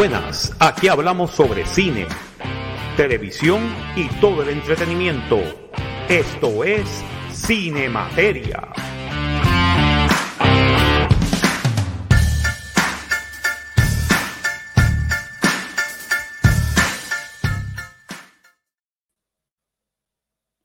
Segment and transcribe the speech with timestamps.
[0.00, 2.06] buenas, aquí hablamos sobre cine,
[2.96, 3.60] televisión
[3.94, 5.38] y todo el entretenimiento.
[6.08, 8.72] Esto es Cinemateria.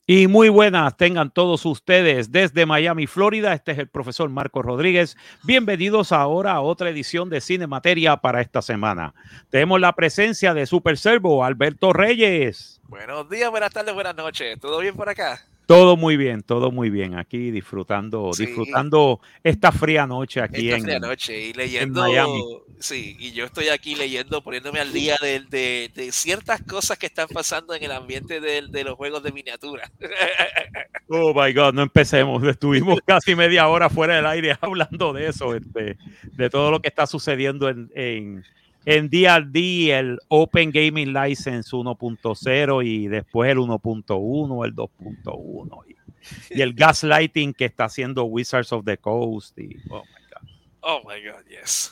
[0.07, 3.53] Y muy buenas tengan todos ustedes desde Miami, Florida.
[3.53, 5.17] Este es el profesor Marco Rodríguez.
[5.41, 9.15] Bienvenidos ahora a otra edición de Cine Materia para esta semana.
[9.49, 12.79] Tenemos la presencia de Super Servo, Alberto Reyes.
[12.83, 14.59] Buenos días, buenas tardes, buenas noches.
[14.59, 15.43] ¿Todo bien por acá?
[15.65, 17.15] Todo muy bien, todo muy bien.
[17.17, 18.45] Aquí disfrutando, Sí.
[18.45, 22.01] disfrutando esta fría noche aquí Esta en, fría noche y leyendo.
[22.01, 22.43] Miami.
[22.79, 27.05] Sí, y yo estoy aquí leyendo, poniéndome al día de, de- de ciertas cosas que
[27.07, 29.91] están pasando en el ambiente del- de, los juegos de miniatura.
[31.07, 32.43] Oh my God, no empecemos.
[32.43, 36.87] Estuvimos casi media hora fuera del aire hablando de eso, este, de todo lo que
[36.87, 38.43] está sucediendo en, en,
[38.85, 46.61] en D&D, el Open Gaming License 1.0 y después el 1.1, el 2.1 y, y
[46.61, 49.57] el gaslighting que está haciendo Wizards of the Coast.
[49.59, 50.49] Y, oh my God.
[50.81, 51.91] Oh my God, yes.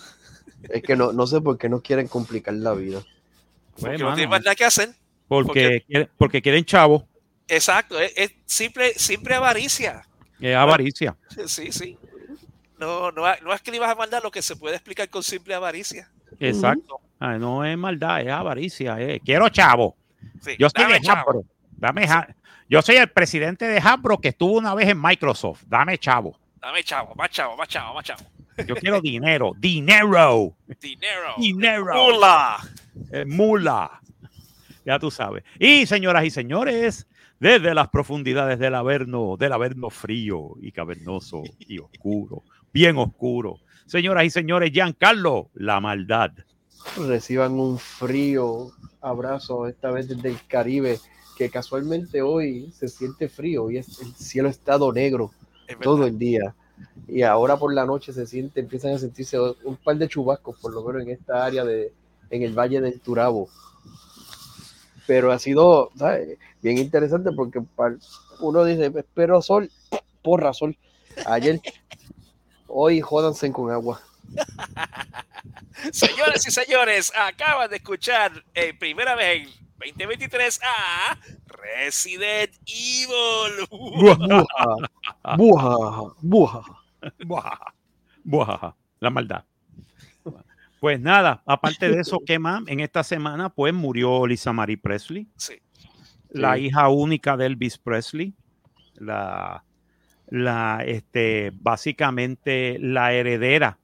[0.69, 3.01] Es que no, no sé por qué no quieren complicar la vida.
[3.73, 4.89] Pues, Porque no mano, tienen más nada que hacer.
[5.27, 7.07] porque, quieren- porque quieren chavo,
[7.47, 10.07] Exacto, es, es simple, simple avaricia.
[10.39, 11.17] es avaricia.
[11.45, 11.97] Sí, sí.
[12.79, 15.23] No, no, no es que le ibas a mandar lo que se puede explicar con
[15.23, 16.09] simple avaricia.
[16.49, 16.99] Exacto.
[17.19, 18.97] Ah, no es maldad, es avaricia.
[19.23, 19.95] quiero chavo.
[20.41, 21.19] Sí, Yo soy dame, de chavo.
[21.19, 21.43] Hasbro.
[21.77, 22.27] Dame ja-
[22.69, 25.63] Yo soy el presidente de Hasbro que estuvo una vez en Microsoft.
[25.67, 26.37] Dame chavo.
[26.61, 28.23] Dame chavo, más chavo, más chavo, más chavo.
[28.67, 29.51] Yo quiero dinero.
[29.57, 30.55] Dinero.
[30.79, 31.33] Dinero.
[31.37, 31.93] Dinero.
[31.93, 32.57] Mula.
[33.11, 33.99] Eh, mula.
[34.85, 35.43] Ya tú sabes.
[35.59, 37.07] Y señoras y señores,
[37.39, 43.59] desde las profundidades del Averno, del Averno frío y cavernoso y oscuro, bien oscuro.
[43.85, 46.31] Señoras y señores, Giancarlo, la maldad.
[46.97, 50.99] Reciban un frío abrazo, esta vez desde el Caribe,
[51.37, 55.31] que casualmente hoy se siente frío y es, el cielo ha estado negro
[55.67, 56.55] Es todo el día.
[57.07, 60.73] Y ahora por la noche se siente, empiezan a sentirse un par de chubascos, por
[60.73, 61.93] lo menos en esta área de,
[62.29, 63.49] en el Valle del Turabo.
[65.05, 66.37] Pero ha sido ¿sabes?
[66.61, 67.61] bien interesante porque
[68.39, 69.69] uno dice, espero sol,
[70.21, 70.77] porra sol.
[71.27, 71.61] Ayer,
[72.73, 74.01] hoy jódanse con agua.
[75.91, 79.47] Señoras y señores, acaban de escuchar en primera vez
[79.81, 81.17] en 2023 a
[81.47, 83.67] Resident Evil.
[83.69, 84.55] Buja,
[85.37, 86.61] buja, buja.
[87.25, 87.59] Buah,
[88.23, 89.43] buah, la maldad.
[90.79, 92.63] Pues nada, aparte de eso, ¿qué más?
[92.67, 95.61] En esta semana, pues murió Lisa Marie Presley, Sí,
[96.29, 96.65] la Sí.
[96.65, 98.33] hija única de Elvis Presley,
[98.95, 99.63] la,
[100.33, 103.77] la, este, básicamente la heredera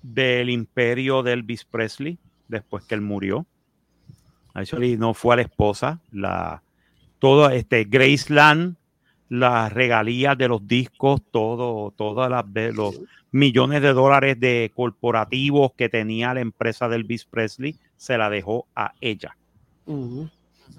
[0.00, 3.46] del imperio de Elvis Presley, después que él murió.
[4.54, 6.62] Actually, no fue a la esposa, la,
[7.18, 8.76] todo, este, Graceland,
[9.28, 13.00] las regalías de los discos, todo, todas las de los
[13.32, 18.68] millones de dólares de corporativos que tenía la empresa de Elvis Presley, se la dejó
[18.76, 19.36] a ella.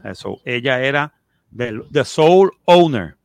[0.05, 1.13] Eso, ella era
[1.51, 3.16] del the sole owner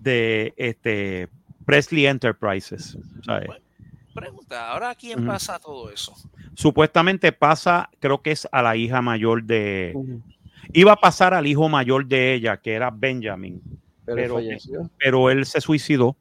[0.00, 1.28] de este
[1.64, 2.96] Presley Enterprises.
[3.24, 3.50] ¿sabes?
[4.14, 6.14] pregunta, ¿ahora a quién pasa todo eso?
[6.54, 9.94] Supuestamente pasa, creo que es a la hija mayor de.
[10.72, 13.62] Iba a pasar al hijo mayor de ella, que era Benjamin,
[14.04, 14.38] Pero,
[14.98, 16.16] pero él se suicidó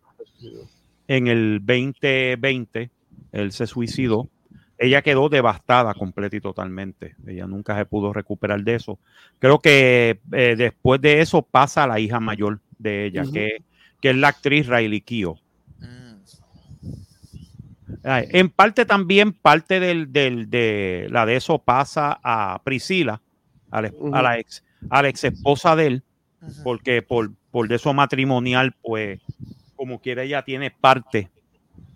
[1.07, 2.89] en el 2020.
[3.31, 4.29] Él se suicidó.
[4.77, 7.15] Ella quedó devastada completa y totalmente.
[7.25, 8.99] Ella nunca se pudo recuperar de eso.
[9.39, 13.63] Creo que eh, después de eso pasa a la hija mayor de ella, que,
[14.01, 15.39] que es la actriz Riley Keough.
[15.81, 16.15] Mm,
[18.31, 23.21] En parte también, parte del, del- de la de eso pasa a Priscila,
[23.71, 26.03] a la, a la ex, a la ex esposa de él,
[26.63, 29.19] porque por, por de eso matrimonial, pues,
[29.75, 31.29] como quiera, ella tiene parte.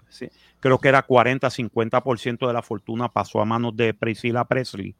[0.09, 0.27] sí,
[0.59, 4.95] creo que era 40, 50% de la fortuna pasó a manos de Priscilla Presley.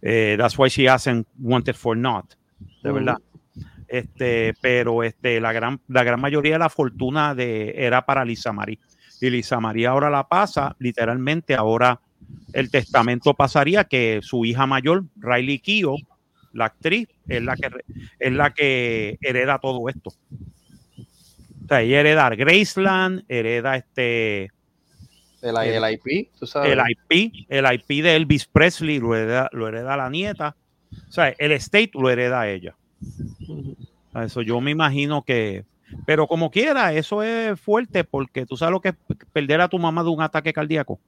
[0.00, 2.34] Eh, that's why she hasn't wanted for not,
[2.82, 3.18] de verdad.
[3.88, 8.52] Este, pero este, la gran, la gran mayoría de la fortuna de, era para Lisa
[8.52, 8.78] Marie.
[9.20, 12.00] Y Lisa María ahora la pasa, literalmente ahora
[12.52, 16.00] el testamento pasaría que su hija mayor, Riley Keough,
[16.52, 17.70] la actriz, es la que,
[18.18, 20.10] es la que hereda todo esto.
[20.98, 24.50] O sea, ella hereda Graceland, hereda este,
[25.42, 26.72] El, el IP, tú sabes.
[26.72, 30.56] el IP, el IP de Elvis Presley lo hereda, lo hereda la nieta.
[31.08, 32.76] O sea, el estate lo hereda ella.
[34.12, 35.64] A Eso yo me imagino que,
[36.06, 38.94] pero como quiera, eso es fuerte porque tú sabes lo que es
[39.32, 41.00] perder a tu mamá de un ataque cardíaco.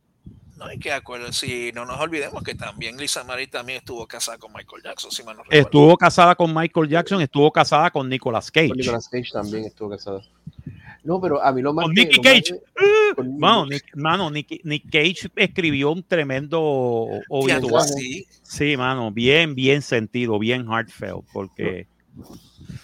[0.56, 4.38] No, hay que acuerdo, si no nos olvidemos que también Lisa Marie también estuvo casada
[4.38, 5.62] con Michael Jackson, si mal no recuerdo.
[5.62, 8.68] Estuvo casada con Michael Jackson, estuvo casada con Nicolas Cage.
[8.68, 10.22] Con Nicolas Cage también estuvo casada.
[11.06, 11.86] No, pero a mí lo más.
[11.86, 12.42] Con que- Nicky más Cage.
[12.42, 16.60] que- con- Mano, Nick, mano, Nick, Nick Cage escribió un tremendo
[17.28, 17.80] obituario.
[17.80, 18.26] sí.
[18.42, 21.86] Sí, mano, bien, bien sentido, bien heartfelt, porque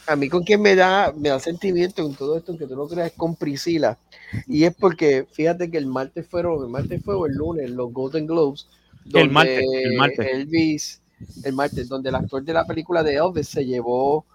[0.06, 2.86] A mí con quien me da, me da sentimiento en todo esto, que tú no
[2.86, 3.98] creas, es con Priscila.
[4.46, 7.92] Y es porque, fíjate que el martes fueron, el martes fue o el lunes, los
[7.92, 8.66] Golden Globes.
[9.14, 10.26] El martes, el martes.
[10.32, 11.02] Elvis,
[11.44, 14.26] el martes, donde el actor de la película de Elvis se llevó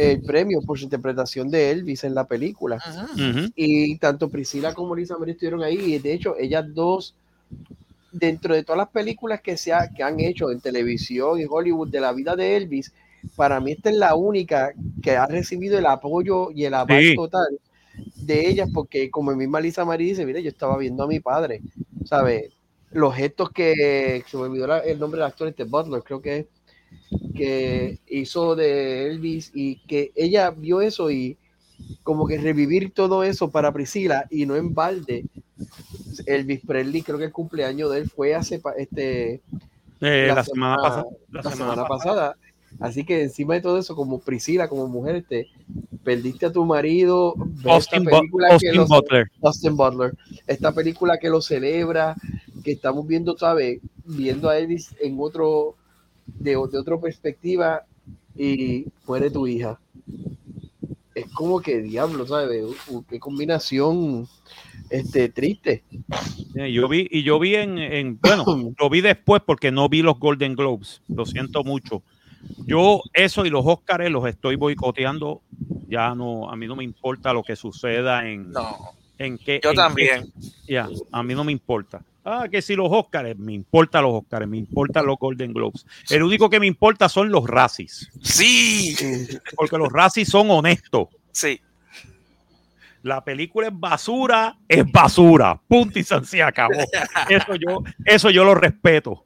[0.00, 2.78] el premio por su interpretación de Elvis en la película.
[3.54, 5.94] Y tanto Priscila como Lisa Marie estuvieron ahí.
[5.94, 7.14] Y de hecho, ellas dos,
[8.12, 11.88] dentro de todas las películas que, se ha- que han hecho en televisión y Hollywood
[11.90, 12.92] de la vida de Elvis,
[13.36, 17.14] para mí esta es la única que ha recibido el apoyo y el aval Sí.
[17.14, 17.58] total
[18.16, 21.62] de ellas, porque como misma Lisa Marie dice, mire, yo estaba viendo a mi padre,
[22.04, 22.50] ¿sabes?
[22.92, 26.38] Los gestos que, se me olvidó la- el nombre del actor, este Butler, creo que
[26.38, 26.46] es,
[27.34, 31.36] que hizo de Elvis y que ella vio eso y
[32.02, 35.24] como que revivir todo eso para Priscila y no en balde.
[36.26, 39.40] Elvis Presley, creo que el cumpleaños de él fue hace este
[40.00, 41.04] eh, La la, semana, semana- pasada.
[41.30, 42.36] La, la semana semana pasada.
[42.78, 45.48] Así que encima de todo eso, como Priscila, como mujer, este,
[46.04, 47.34] perdiste a tu marido,
[47.64, 49.30] Austin, esta película que lo- Butler.
[49.42, 50.14] Austin Butler,
[50.46, 52.14] esta película que lo celebra,
[52.62, 53.80] que estamos viendo, ¿sabes?
[54.04, 55.74] Viendo a Elvis en otro,
[56.38, 57.82] de, de otra perspectiva
[58.36, 59.78] y muere tu hija.
[61.14, 62.64] Es como que diablo, ¿sabes?
[63.08, 64.28] Qué combinación
[64.90, 65.82] este, triste.
[66.54, 68.44] Eh, Yo vi, y yo vi en, en- bueno,
[68.78, 71.02] lo vi después porque no vi los Golden Globes.
[71.08, 72.02] Lo siento mucho.
[72.66, 75.42] Yo eso y los Oscars los estoy boicoteando.
[75.88, 78.78] Ya no, a mí no me importa lo que suceda en, No,
[79.20, 79.60] en qué.
[79.62, 80.32] yo en también.
[80.68, 82.02] ya, a mí no me importa.
[82.24, 85.86] Ah, que si los Oscars, me importa los Oscars, me importan los Golden Globes.
[86.10, 88.94] El único que me importa son los Razzies, Sí,
[89.56, 91.08] porque los Razzies son honestos.
[91.32, 91.60] sí.
[93.02, 95.58] La película es basura, es basura.
[95.66, 96.74] Punto y se acabó.
[97.30, 99.24] Eso yo, eso yo lo respeto.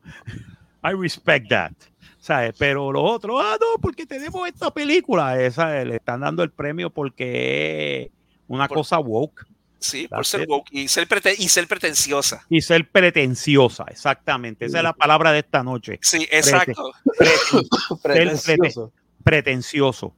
[0.85, 1.73] I respect that.
[2.20, 2.55] ¿Sabes?
[2.56, 5.43] Pero lo otro, ah, no, porque tenemos esta película.
[5.43, 8.11] Esa le están dando el premio porque es
[8.46, 9.44] una Por- cosa woke
[9.85, 10.49] Sí, por ser it.
[10.49, 12.45] woke y ser, prete- y ser pretenciosa.
[12.49, 13.85] y ser pretenciosa.
[13.91, 14.65] Exactamente.
[14.65, 15.99] Esa es la palabra de esta noche.
[16.03, 16.93] Sí, exacto.
[17.19, 17.69] Preten-
[18.03, 18.93] Pretencioso.
[19.23, 20.15] pretencioso.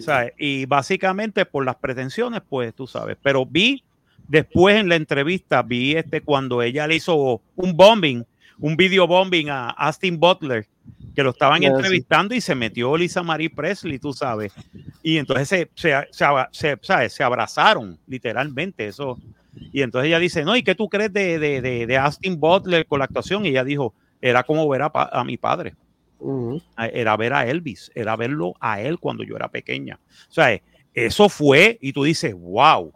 [0.00, 0.32] ¿sabes?
[0.38, 3.16] Y básicamente por las pretensiones, pues tú sabes.
[3.22, 3.84] Pero vi
[4.26, 8.24] después en la entrevista, vi este cuando ella le hizo un bombing,
[8.58, 10.66] un video bombing a Austin Butler,
[11.16, 11.66] que lo estaban Ah, sí.
[11.66, 14.52] entrevistando y se metió Lisa Marie Presley, tú sabes.
[15.02, 17.12] Y entonces se, se, se, se- ¿sabes?
[17.14, 19.18] se abrazaron, literalmente, eso.
[19.72, 22.86] Y entonces ella dice, no, ¿y qué tú crees de, de, de, de Austin Butler
[22.86, 23.46] con la actuación?
[23.46, 25.74] Y ella dijo, era como ver a, a mi padre
[26.18, 26.60] Ujú.
[26.76, 29.98] a- era ver a Elvis, era verlo a él cuando yo era pequeña.
[30.28, 30.60] O sea,
[30.92, 32.92] eso fue, y tú dices, wow,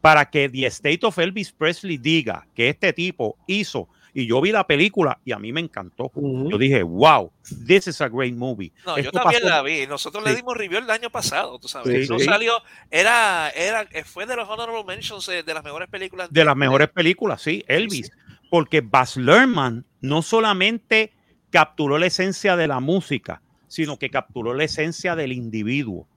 [0.00, 4.52] para que The State of Elvis Presley diga que este tipo hizo, y yo vi
[4.52, 6.10] la película y a mí me encantó.
[6.14, 7.30] Yo dije, wow,
[7.66, 8.72] this is a great movie.
[8.86, 9.86] No, yo también pasó- la vi.
[9.86, 11.92] Nosotros le dimos review el año pasado, tú sabes.
[11.94, 12.24] Sí, Eso sí.
[12.24, 12.54] salió,
[12.90, 16.28] era, era, eh, fue de los honorable mentions eh, de las mejores películas.
[16.32, 18.10] de las mejores películas, sí, Elvis,
[18.50, 21.12] porque Baz Luhrmann no solamente
[21.50, 26.08] capturó la esencia de la música, sino que capturó la esencia del individuo.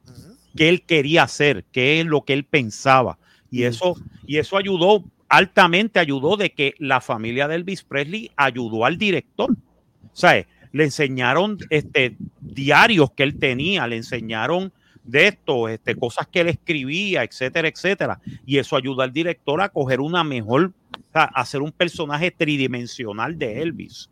[0.55, 3.17] Qué él quería hacer, qué es lo que él pensaba.
[3.49, 3.95] Y eso,
[4.25, 9.51] y eso ayudó, altamente ayudó de que la familia de Elvis Presley ayudó al director.
[9.51, 14.71] O sea, le enseñaron este, diarios que él tenía, le enseñaron
[15.03, 18.19] de esto, este, cosas que él escribía, etcétera, etcétera.
[18.45, 20.73] Y eso ayudó al director a coger una mejor,
[21.13, 24.09] a hacer un personaje tridimensional de Elvis.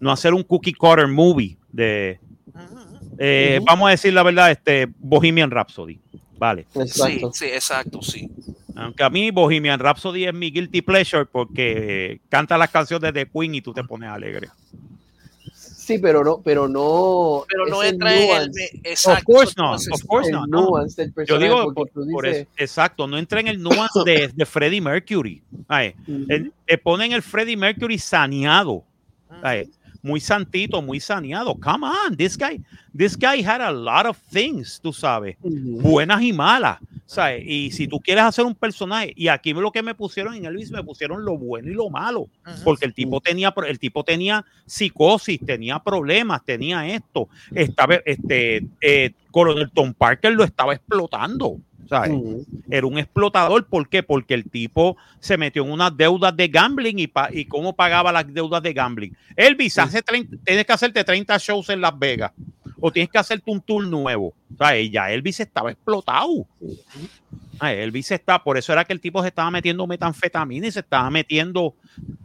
[0.00, 2.20] No hacer un cookie cutter movie de,
[3.18, 3.60] eh.
[3.64, 5.98] Vamos a decir la verdad, este Bohemian Rhapsody.
[6.38, 6.66] Vale.
[6.84, 8.30] Sí, sí, exacto, sí.
[8.78, 13.54] Aunque a mí Bohemian Rhapsody es mi guilty pleasure porque canta las canciones de Queen
[13.56, 14.48] y tú te pones alegre.
[15.52, 17.44] Sí, pero no, pero no.
[17.48, 18.26] Pero no entra en el.
[18.28, 20.70] nuance, Exacto, course eso no not, of course el not, no.
[21.26, 25.42] Yo digo por, por eso, exacto, no entra en el nuance de, de Freddie Mercury.
[25.66, 28.84] Ay, ujú, el- te ponen el Freddie Mercury saneado,
[29.42, 29.70] ay,
[30.02, 31.54] muy santito, muy saneado.
[31.54, 32.60] Come on, this guy,
[32.96, 35.36] this guy had a lot of things, tú sabes.
[35.42, 36.78] buenas y malas.
[37.08, 37.42] ¿sabes?
[37.46, 40.70] Y si tú quieres hacer un personaje, y aquí lo que me pusieron en Elvis,
[40.70, 42.28] me pusieron lo bueno y lo malo,
[42.64, 47.28] porque el tipo tenía, el tipo tenía psicosis, tenía problemas, tenía esto.
[47.54, 51.58] Estaba, este, eh, Coronel Tom Parker lo estaba explotando.
[51.88, 52.12] ¿Sabes?
[52.70, 53.66] Era un explotador.
[53.66, 54.02] ¿Por qué?
[54.02, 58.12] Porque el tipo se metió en unas deudas de gambling y, pa- y cómo pagaba
[58.12, 59.16] las deudas de gambling.
[59.36, 59.80] Elvis, Sí.
[59.80, 62.32] hace 30 tienes que hacerte 30 shows en Las Vegas
[62.80, 64.34] o tienes que hacerte un tour nuevo.
[64.56, 66.46] Sea, ya Elvis estaba explotado.
[67.60, 70.80] Ah, Elvis está, por eso era que el tipo se estaba metiendo metanfetamina y se
[70.80, 71.74] estaba metiendo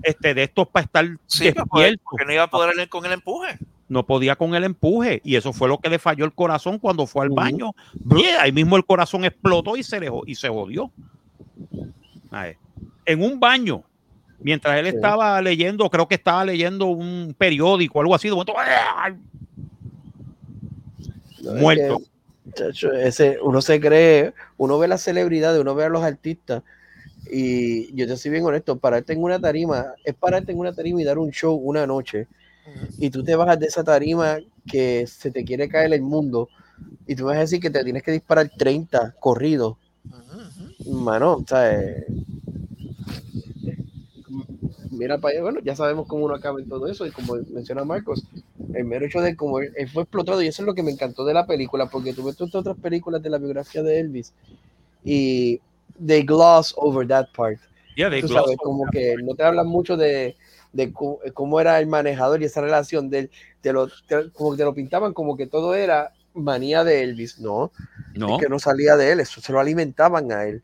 [0.03, 2.01] este, de estos para estar Sí, despierto.
[2.03, 3.57] porque no iba a poder con el empuje.
[3.89, 7.05] No podía con el empuje y eso fue lo que le falló el corazón cuando
[7.05, 7.71] fue al baño.
[8.39, 10.91] Ahí mismo el corazón explotó y se, le, jo- y se jodió.
[13.05, 13.83] En un baño,
[14.39, 18.53] mientras él estaba leyendo, creo que estaba leyendo un periódico o algo así, de momento,
[21.61, 21.99] muerto.
[22.45, 26.63] que, chacho, ese, uno se cree, uno ve las celebridades, uno ve a los artistas
[27.29, 31.01] y yo te soy bien honesto, pararte en una tarima, es pararte en una tarima
[31.01, 32.27] y dar un show una noche
[32.97, 36.49] y tú te bajas de esa tarima que se te quiere caer el mundo
[37.07, 39.77] y tú vas a decir que te tienes que disparar 30 corridos,
[40.85, 42.05] mano, o sea, eh,
[44.91, 47.83] mira para allá, bueno, ya sabemos cómo uno acaba en todo eso y como menciona
[47.83, 48.25] Marcos,
[48.73, 50.91] el mero hecho de cómo él, él fue explotado y eso es lo que me
[50.91, 54.33] encantó de la película, porque tú ves todas otras películas de la biografía de Elvis
[55.03, 55.59] y
[56.05, 57.59] they gloss over that part.
[57.95, 60.35] Yeah, they Tú glossed sabes, over como that que no te hablan mucho de,
[60.73, 64.51] de cómo, cómo era el manejador y esa relación de él, te lo, te- como
[64.51, 67.71] que te lo pintaban como que todo era manía de Elvis, no,
[68.15, 70.63] No, es que no salía de él, eso se lo alimentaban a él.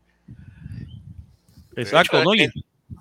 [1.76, 2.32] exacto, De hecho, ¿no?
[2.34, 2.52] El-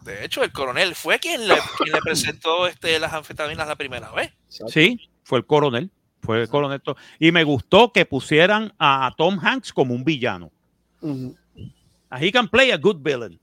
[0.05, 4.11] De hecho, el coronel fue quien le, quien le presentó este, las anfetaminas la primera
[4.11, 4.31] vez.
[4.47, 5.89] Sí, fue el coronel.
[6.21, 6.81] Fue el coronel.
[7.17, 10.51] Y me gustó que pusieran a Tom Hanks como un villano.
[12.09, 13.39] A he can play a good villain.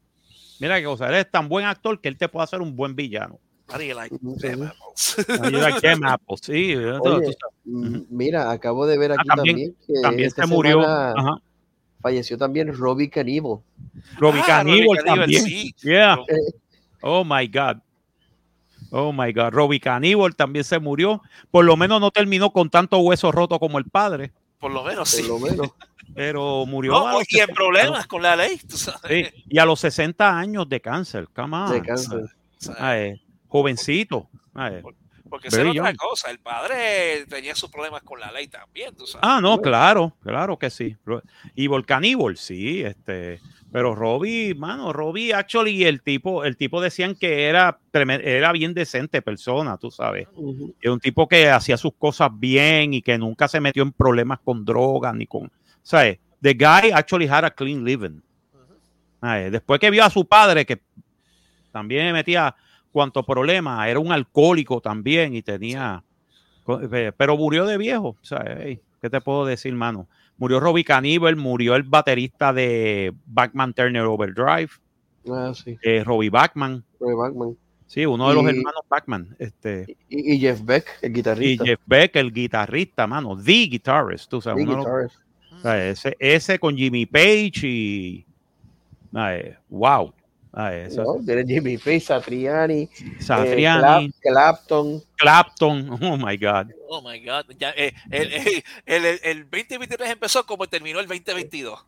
[0.60, 2.94] Mira qué cosa, él es tan buen actor que él te puede hacer un buen
[2.94, 3.38] villano.
[3.68, 5.16] How do you like Ujú, them apples?
[5.40, 6.72] Ahí era Jem Apple, sí.
[6.72, 7.54] eso- Oye, tú sabes.
[7.64, 10.80] Mm, Mira, acabo de ver aquí también- también, que También esta se murió.
[10.82, 11.36] Ajá.
[12.00, 13.58] falleció también Robbie Cannibal.
[14.18, 15.42] Robbie Ah, Cannibal también.
[15.42, 15.74] sí.
[15.82, 16.18] Yeah.
[16.28, 16.52] Eh,
[17.02, 17.78] Oh my God.
[18.92, 19.50] Oh my God.
[19.52, 21.20] Robbie Cannibal también se murió.
[21.50, 24.30] Por lo menos no terminó con tanto hueso roto como el padre,
[24.60, 25.26] Por lo menos, por sí.
[25.26, 25.68] lo menos.
[26.14, 26.92] pero murió.
[26.92, 29.00] No, a los y en 60 problemas con la ley, tú sabes.
[29.32, 31.26] Sí, y a los 60 años de cáncer.
[31.34, 31.72] Come on.
[31.72, 32.20] de cáncer.
[32.24, 33.20] O sea, Ay,
[33.56, 34.28] jovencito.
[34.54, 34.82] Ay.
[35.28, 36.30] porque esa era otra cosa.
[36.30, 39.26] El padre tenía sus problemas con la ley también, tú sabes.
[39.28, 40.96] Ah, no, claro, claro que sí.
[41.54, 43.40] Y Volcaníbal, sí, este,
[43.72, 49.20] pero Robbie, mano, Robbie, actually, el tipo, el tipo decían que era, era bien decente
[49.22, 50.28] persona, tú sabes.
[50.80, 54.38] Es un tipo que hacía sus cosas bien y que nunca se metió en problemas
[54.40, 55.50] con drogas ni con,
[55.82, 56.18] ¿sabes?
[56.40, 58.22] The guy actually had a clean living.
[59.20, 60.80] Ay, después que vio a su padre, que
[61.72, 62.54] también metía
[62.96, 66.02] cuanto problema, era un alcohólico también y tenía,
[66.90, 70.08] eh, pero murió de viejo, o sea, ¿qué te puedo decir, mano?
[70.38, 74.70] Murió Robbie Cannibal, murió el baterista de Backman Turner Overdrive,
[75.30, 77.54] Ah, sí, eh, Robbie Backman, Roy Backman.
[77.86, 81.64] sí, uno de los Y- hermanos Backman, este, Y, y Jeff Beck, el y guitarrista.
[81.66, 85.16] Jeff Beck, el guitarrista, mano, the guitarist, tú sabes, the uno guitarist.
[85.52, 88.24] o sea, ese, ese con Jimmy Page y,
[89.12, 90.14] ay, wow,
[90.56, 91.24] ay, eso- ¿no?
[91.24, 95.02] Tiene Jimmy Page, Satriani, eh, Satriani, Clapton.
[95.16, 96.72] Clapton, oh my God.
[96.88, 97.44] Oh my God.
[97.58, 101.78] Ya, eh, el, el, el- el 2023 empezó como terminó el 2022.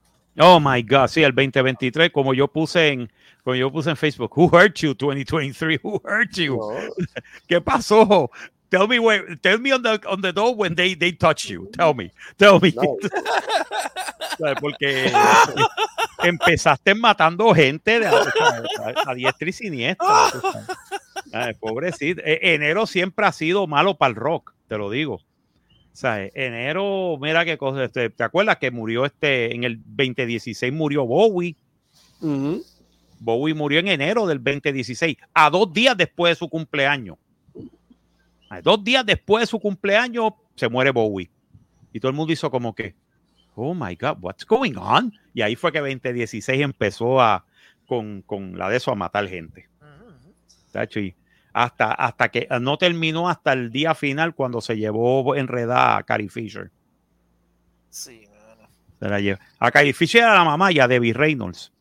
[0.41, 3.11] Oh my God, sí, el 2023, como yo puse en,
[3.43, 5.81] como yo puse en Facebook, Who hurt you 2023?
[5.83, 6.57] Who hurt you?
[6.57, 6.71] ¿no?
[7.49, 8.31] ¿Qué pasó?
[8.71, 11.69] Tell me where, tell me on the, on the door when they, they touch you.
[11.73, 12.73] Tell me, tell me.
[14.61, 15.11] Porque
[16.23, 20.07] empezaste matando gente de, a, a- a diestra y siniestra.
[21.33, 22.21] Ay, pobrecito.
[22.25, 25.15] E- Enero siempre ha sido malo para el rock, te lo digo.
[25.15, 25.21] O
[26.01, 27.85] sea, enero, mira qué cosa.
[27.85, 31.57] este, ¿Te acuerdas que murió este en el 2016 murió Bowie?
[33.19, 37.17] Bowie murió en enero del 2016, a dos días después de su cumpleaños.
[38.63, 41.31] Dos días después de su cumpleaños se muere Bowie.
[41.93, 42.95] Y todo el mundo hizo como que,
[43.55, 45.13] oh my God, what's going on?
[45.35, 47.45] Y ahí fue que 2016 empezó a,
[47.87, 49.69] con, con la de eso a matar gente.
[50.73, 51.15] Tacho, y
[51.53, 56.29] hasta, hasta que no terminó hasta el día final cuando se llevó enredada a Carrie
[56.29, 56.71] Fisher.
[57.91, 58.29] Sí.
[59.01, 59.39] Se la llevó.
[59.59, 61.73] A Carrie Fisher era la mamá y a Debbie Reynolds.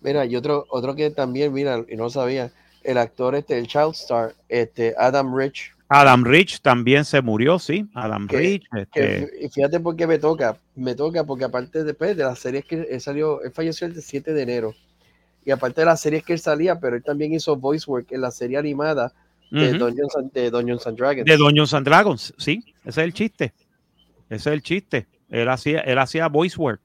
[0.00, 2.50] Mira, y otro, otro que también, mira, y no lo sabía,
[2.82, 7.86] el actor este, el Child Star, este, Adam Rich, Adam Rich también se murió, sí.
[7.94, 8.64] Adam Que- Rich.
[8.70, 12.38] que este, fí- fíjate por qué me toca, me toca porque aparte después de las
[12.38, 14.74] series que él salió, él falleció el 7 de enero,
[15.44, 18.20] y aparte de las series que él salía, pero él también hizo voice work en
[18.20, 19.12] la serie animada
[19.50, 19.78] de, ujú.
[19.78, 21.26] Dungeons, and, de Dungeons and Dragons.
[21.26, 23.52] de Dungeons and Dragons, sí, ese es el chiste.
[24.30, 25.06] Ese es el chiste.
[25.28, 26.80] Él hacía, él hacía voice work.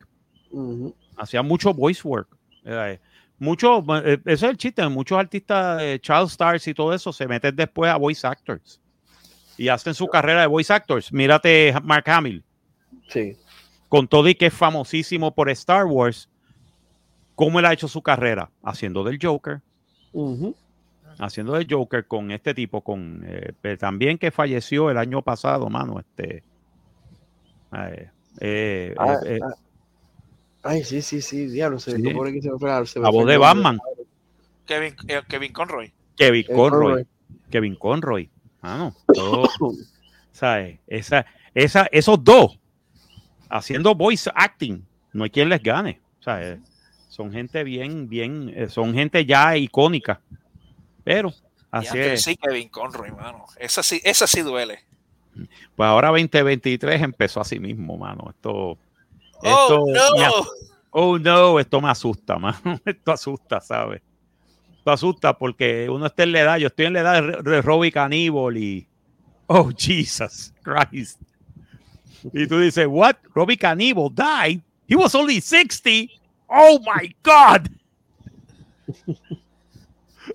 [0.51, 0.93] Ujú.
[1.15, 2.27] Hacía mucho voice work.
[2.65, 2.99] Eh,
[3.39, 4.85] mucho, eh, ese es el chiste.
[4.89, 8.81] Muchos artistas, eh, child stars y todo eso, se meten después a voice actors
[9.57, 11.11] y hacen su carrera de voice actors.
[11.11, 12.43] Mírate Mark Hamill.
[13.09, 13.35] Sí.
[13.89, 16.29] Con todo y que es famosísimo por Star Wars,
[17.35, 18.49] ¿cómo él ha hecho su carrera?
[18.63, 19.61] Haciendo del Joker.
[20.13, 20.55] Ujú.
[21.19, 25.99] Haciendo del Joker con este tipo, con eh, también que falleció el año pasado, mano.
[25.99, 26.43] Este.
[27.73, 28.09] eh,
[28.39, 29.53] eh, Ah, eh, ah.
[30.63, 32.03] Ay, sí, sí, sí, diablo, se Sí.
[32.03, 32.09] que
[32.41, 33.37] se me se me la voz de.
[33.37, 33.79] Batman,
[34.65, 35.93] Kevin, eh, Kevin Conroy.
[36.17, 37.07] Kevin Conroy.
[37.49, 38.29] Kevin Conroy.
[38.61, 39.47] Mano, todo,
[40.31, 40.79] ¿sabes?
[40.87, 42.59] Esa, esa, esos dos
[43.49, 44.83] haciendo voice acting,
[45.13, 46.01] no hay quien les gane.
[46.27, 46.59] ¿sabes?
[47.07, 50.19] Son gente bien, bien, eh, son gente ya icónica.
[51.05, 51.33] Pero
[51.71, 52.21] así es.
[52.21, 53.45] Sí, Kevin Conroy, mano.
[53.57, 54.83] Esa sí, esa sí duele.
[55.75, 58.29] Pues ahora 2023 empezó así mismo, mano.
[58.29, 58.77] Esto,
[59.39, 60.31] Oh, esto me no.
[60.91, 62.79] oh no, esto me asusta, mano.
[62.83, 64.01] Esto asusta, ¿sabes?
[64.87, 67.91] Esto asusta porque uno está en la edad, yo estoy en la edad de, Robbie
[67.91, 68.87] Caníbal y
[69.47, 71.19] oh Jesus Christ.
[72.31, 73.17] Y tú dices, what?
[73.35, 74.61] Robbie Caníbal died?
[74.87, 75.89] He was only 60.
[76.47, 77.67] Oh my God.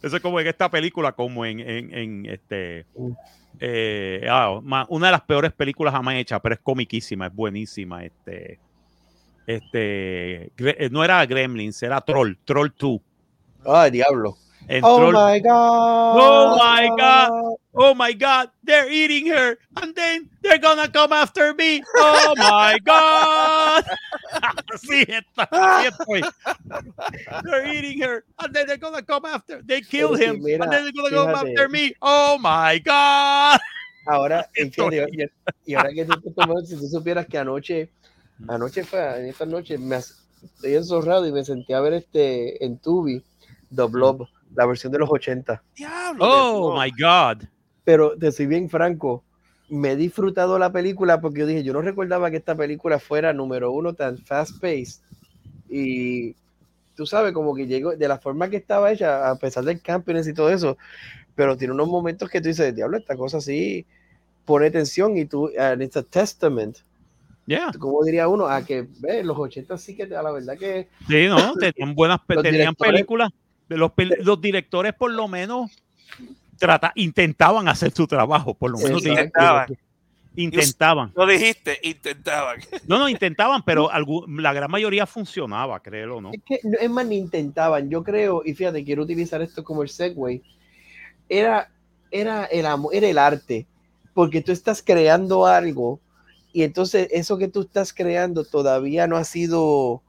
[0.02, 2.84] Eso es como en esta película, como en, este.
[3.58, 4.58] eh, ah,
[4.90, 8.04] una de las peores películas jamás hechas, pero es comiquísima, es buenísima.
[8.04, 8.60] Este,
[9.46, 13.00] este, eh, no era Gremlins, era Troll, Troll 2.
[13.66, 14.36] Ay, diablo.
[14.82, 16.14] Oh my God.
[16.14, 17.30] Oh my God.
[17.74, 21.82] oh my God, they're eating her, and then they're gonna come after me.
[21.96, 23.84] Oh my God.
[24.72, 26.22] así está, así estoy.
[27.44, 29.62] They're eating her, and then they're gonna come after.
[29.62, 31.50] They kill sí, him, mira, and then they're gonna come fíjate.
[31.50, 31.94] after me.
[32.02, 33.60] Oh my God.
[34.06, 35.26] Ahora, fíjate, y-
[35.66, 37.90] y ahora que tú, te tomas- si tú supieras que anoche,
[38.48, 42.78] anoche fue, en esta noche, me estoy encerrado y me senté a ver este en
[42.78, 43.22] Tubi,
[43.74, 45.62] The Blob, la versión de los 80.
[45.76, 46.24] Diablo.
[46.24, 47.44] Oh my God.
[47.84, 49.24] Pero te soy bien franco,
[49.68, 53.32] me he disfrutado la película porque yo dije, yo no recordaba que esta película fuera
[53.32, 55.02] número uno tan fast paced.
[55.68, 56.36] Y
[56.94, 60.16] tú sabes, como que llegó de la forma que estaba hecha, a pesar del camping
[60.26, 60.76] y todo eso,
[61.34, 63.86] pero tiene unos momentos que tú dices, diablo, esta cosa sí
[64.44, 66.78] pone tensión y tú, and it's a testament,
[67.44, 67.72] Yeah.
[67.76, 71.26] como diría uno, a que ve, los 80 sí que a la verdad que Sí,
[71.26, 73.30] no, tenían buenas tenían películas.
[73.76, 75.70] Los, directores por lo menos
[76.58, 79.04] trata, intentaban hacer su trabajo, por lo menos.
[79.04, 79.76] Intentaban.
[80.36, 81.12] intentaban.
[81.14, 82.60] Lo dijiste, intentaban.
[82.86, 83.90] No, no, intentaban, pero
[84.28, 86.30] la gran mayoría funcionaba, créelo, ¿no?
[86.32, 87.90] Es que es más, ni intentaban.
[87.90, 90.42] Yo creo, y fíjate, quiero utilizar esto como el segue.
[91.28, 91.70] Era,
[92.10, 93.66] era, el, amor, era el arte,
[94.14, 96.00] porque tú estás creando algo
[96.52, 100.02] y entonces eso que tú estás creando todavía no ha sido,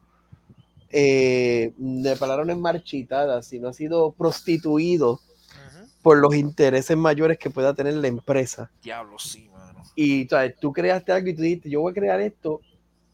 [0.95, 5.88] eh, de palabra no es marchitada, sino ha sido prostituido Ujú.
[6.03, 8.69] por los intereses mayores que pueda tener la empresa.
[8.84, 9.82] Diablo, sí, mano.
[9.95, 10.56] Y ¿sabes?
[10.60, 12.62] tú creaste algo y tú dijiste, yo voy a crear esto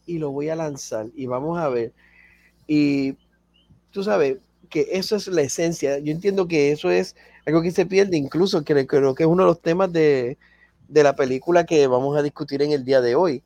[0.04, 1.94] y lo voy a lanzar y vamos a ver.
[2.66, 3.16] Y
[3.90, 4.36] tú sabes
[4.68, 5.98] que eso es la esencia.
[6.00, 7.16] Yo entiendo que eso es
[7.46, 10.36] algo que se pierde, incluso que creo que es uno de los temas de,
[10.86, 13.42] de la película que vamos a discutir en el día de hoy.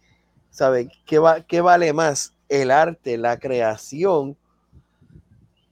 [0.51, 0.89] ¿Sabes?
[1.07, 2.33] ¿Qué, va, qué vale más?
[2.63, 4.37] ¿El arte, la creación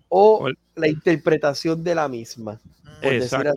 [0.09, 2.61] o la interpretación de la misma?
[3.03, 3.53] Exacto.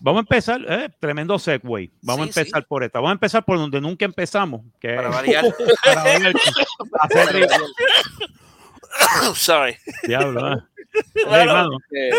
[0.00, 1.90] Vamos a empezar, eh, tremendo segue.
[2.02, 2.66] Vamos Sí, a empezar sí.
[2.68, 2.98] por esta.
[2.98, 5.44] Vamos a empezar por donde nunca empezamos, que Para es variar.
[5.84, 6.34] para ver-
[7.00, 7.60] hacer.
[9.34, 9.76] Sorry.
[10.06, 10.56] Diablo, eh.
[11.14, 11.22] Claro.
[11.24, 12.10] Hey, mano, Eh,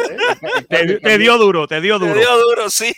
[0.70, 2.20] el- te, te dio duro, te dio Te duro.
[2.20, 2.92] dio duro, sí.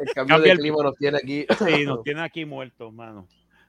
[0.00, 1.46] El cambio Cambia de el- clima nos tiene aquí.
[1.58, 3.26] Sí, nos tiene aquí muertos, mano.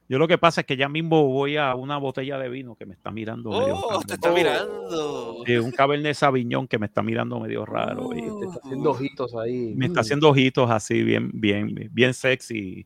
[0.09, 2.85] Yo lo que pasa es que ya mismo voy a una botella de vino que
[2.85, 4.01] me está mirando medio Oh, raro.
[4.07, 5.43] te está mirando.
[5.45, 8.09] Sí, un Cabernet Sauvignon que me está mirando medio raro.
[8.15, 8.39] y Oh.
[8.39, 9.73] Te está haciendo ojitos ahí.
[9.75, 10.01] me está Mm.
[10.01, 12.85] haciendo ojitos así, bien, bien, bien sexy.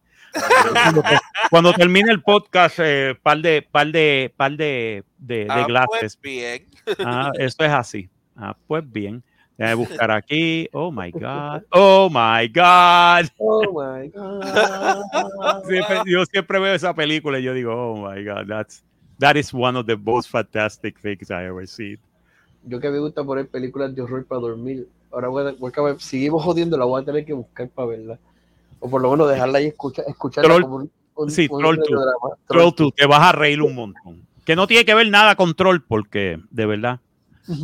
[0.74, 1.04] cuando,
[1.50, 6.18] cuando termine el podcast, eh, par de, par de, par de, de, de Ah, glasses.
[6.18, 6.68] pues bien.
[7.00, 8.10] Ah, esto es así.
[8.36, 9.24] Ah, pues bien.
[9.62, 10.68] Déjame buscar aquí.
[10.74, 11.62] Oh my God.
[11.72, 13.30] Oh my God.
[13.38, 15.64] Oh my God.
[15.68, 18.84] Siempre- yo siempre veo esa película y yo digo, oh my God, that's,
[19.20, 22.00] that is one of the most fantastic things I ever seen.
[22.64, 24.88] Yo que me gusta poner películas de horror para dormir.
[25.12, 28.20] Ahora voy a, voy a seguimos jodiendo, la voy a tener que buscar para verla.
[28.80, 31.76] O por lo menos dejarla ahí escucha, escucharla Troll- como un, un, sí, un Troll
[31.78, 31.84] two.
[31.96, 32.36] radiodrama.
[32.48, 34.26] Troll 2, te vas a reír un montón.
[34.46, 37.00] Que no tiene que ver nada con Troll, porque, de verdad.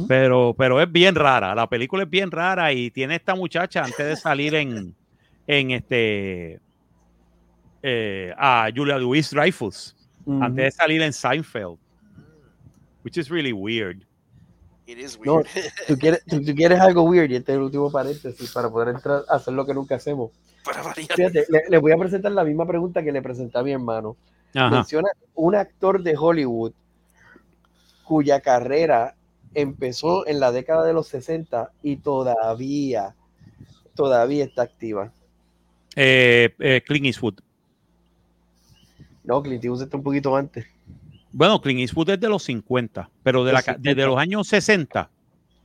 [0.07, 1.53] Pero, pero es bien rara.
[1.55, 4.95] La película es bien rara y tiene esta muchacha antes de salir en,
[5.45, 6.59] en este.
[7.83, 9.95] eh, a Julia Louis Dreyfus.
[10.25, 10.43] Ujú.
[10.43, 11.77] Antes de salir en Seinfeld.
[13.03, 14.03] Which is really weird.
[14.85, 15.47] It is No, weird.
[15.87, 18.95] tú quieres, tú, tú quieres algo weird y este es el último paréntesis para poder
[18.95, 20.31] entrar a hacer lo que nunca hacemos.
[20.95, 24.17] Fíjate, le, le voy a presentar la misma pregunta que le presenté a mi hermano.
[24.53, 24.69] Ajá.
[24.69, 26.73] Menciona un actor de Hollywood
[28.03, 29.15] cuya carrera
[29.62, 33.15] empezó en la década de los 60 y todavía,
[33.96, 35.12] todavía está activa.
[35.96, 37.39] Eh, eh, Clint Eastwood.
[39.24, 40.65] No, Clint Eastwood está un poquito antes.
[41.32, 43.89] Bueno, Clint Eastwood es de los 50, pero de la, Los ca- 50.
[43.96, 45.10] desde los años 60.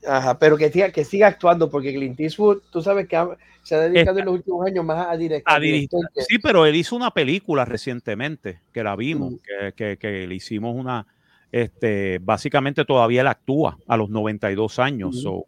[0.08, 3.74] Ajá, pero que siga, que siga actuando, porque Clint Eastwood, tú sabes que ha- se
[3.76, 5.88] ha dedicado Está- en los últimos años más a, direct- a a dirigir.
[5.90, 9.36] director que- Sí, pero él hizo una película recientemente, que la vimos, Mm.
[9.36, 11.06] que, que- que le hicimos una,
[11.52, 15.10] este, básicamente todavía él actúa a los 92 años.
[15.16, 15.22] Ujú.
[15.22, 15.46] so,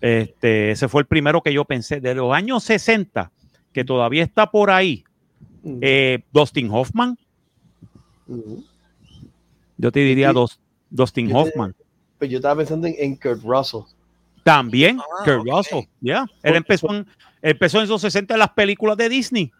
[0.00, 3.30] este, ese fue el primero que yo pensé, de los años 60,
[3.72, 5.02] que todavía está por ahí,
[5.80, 7.18] eh, Dustin Hoffman,
[9.76, 10.34] yo te diría Sí.
[10.34, 11.74] Dos- Dustin Yo te- Hoffman.
[12.18, 13.80] Pues yo estaba pensando en, en Kurt Russell.
[14.44, 15.46] También, Ah, Kurt.
[15.48, 16.22] Russell, ya.
[16.42, 17.06] Él Por- empezó en,
[17.42, 19.50] empezó en esos 60 en las películas de Disney.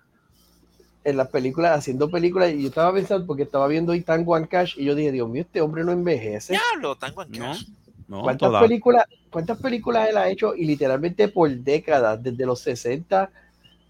[1.05, 4.49] En las películas, haciendo películas, y yo estaba pensando porque estaba viendo hoy Tango and
[4.49, 6.55] Cash y yo dije, Dios mío, este hombre no envejece.
[6.55, 7.67] Diablo, Tango and Cash.
[8.09, 10.55] no, ¿Cuántas películas, ¿Cuántas películas él ha hecho?
[10.55, 13.31] Y literalmente por décadas, desde los 60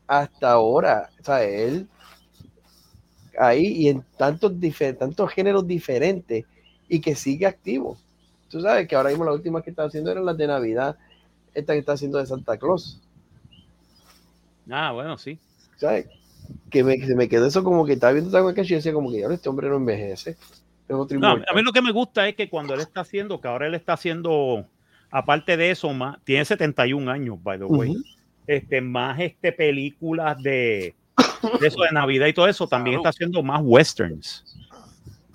[0.06, 1.10] hasta ahora.
[1.20, 1.88] O sea, él
[3.38, 4.52] ahí y en tantos,
[4.98, 6.44] tantos géneros diferentes
[6.88, 7.96] y que sigue activo.
[8.48, 10.96] Tú sabes que ahora mismo las últimas que está haciendo eran las de Navidad,
[11.52, 13.00] esta que está haciendo de Santa Claus.
[14.70, 15.38] Ah, bueno, sí.
[15.76, 16.06] ¿Sabes?
[16.70, 19.22] Que me, se me quedó eso como que estaba viendo Cash y decía como que
[19.22, 20.30] ahora este hombre no envejece.
[20.88, 23.40] Es otro No, a mí lo que me gusta es que cuando él está haciendo,
[23.40, 24.66] que ahora él está haciendo,
[25.10, 28.04] aparte de eso, más, tiene 71 años, by the way, Ujú.
[28.46, 30.94] este, más este, películas de,
[31.60, 34.44] de eso de Navidad y todo eso, también está haciendo más westerns.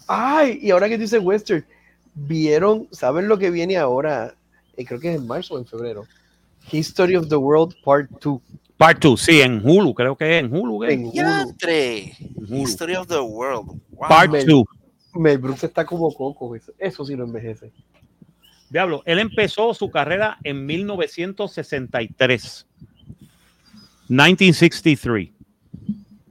[0.07, 1.65] Ay, y ahora que dice Western,
[2.13, 4.35] vieron, ¿saben lo que viene ahora?
[4.75, 6.05] Eh, creo que es en marzo o en febrero.
[6.71, 8.41] History of the World Part 2
[8.79, 10.85] Part 2, sí, en Hulu, creo que es en Hulu.
[10.85, 11.11] en Hulu.
[12.61, 13.77] History of the World.
[13.91, 14.07] Wow.
[14.07, 14.63] Part Mel- 2.
[15.15, 17.73] Mel Brooks está como coco, eso, eso sí lo envejece.
[18.69, 22.65] Diablo, él empezó su carrera en 1963.
[24.07, 25.29] 1963.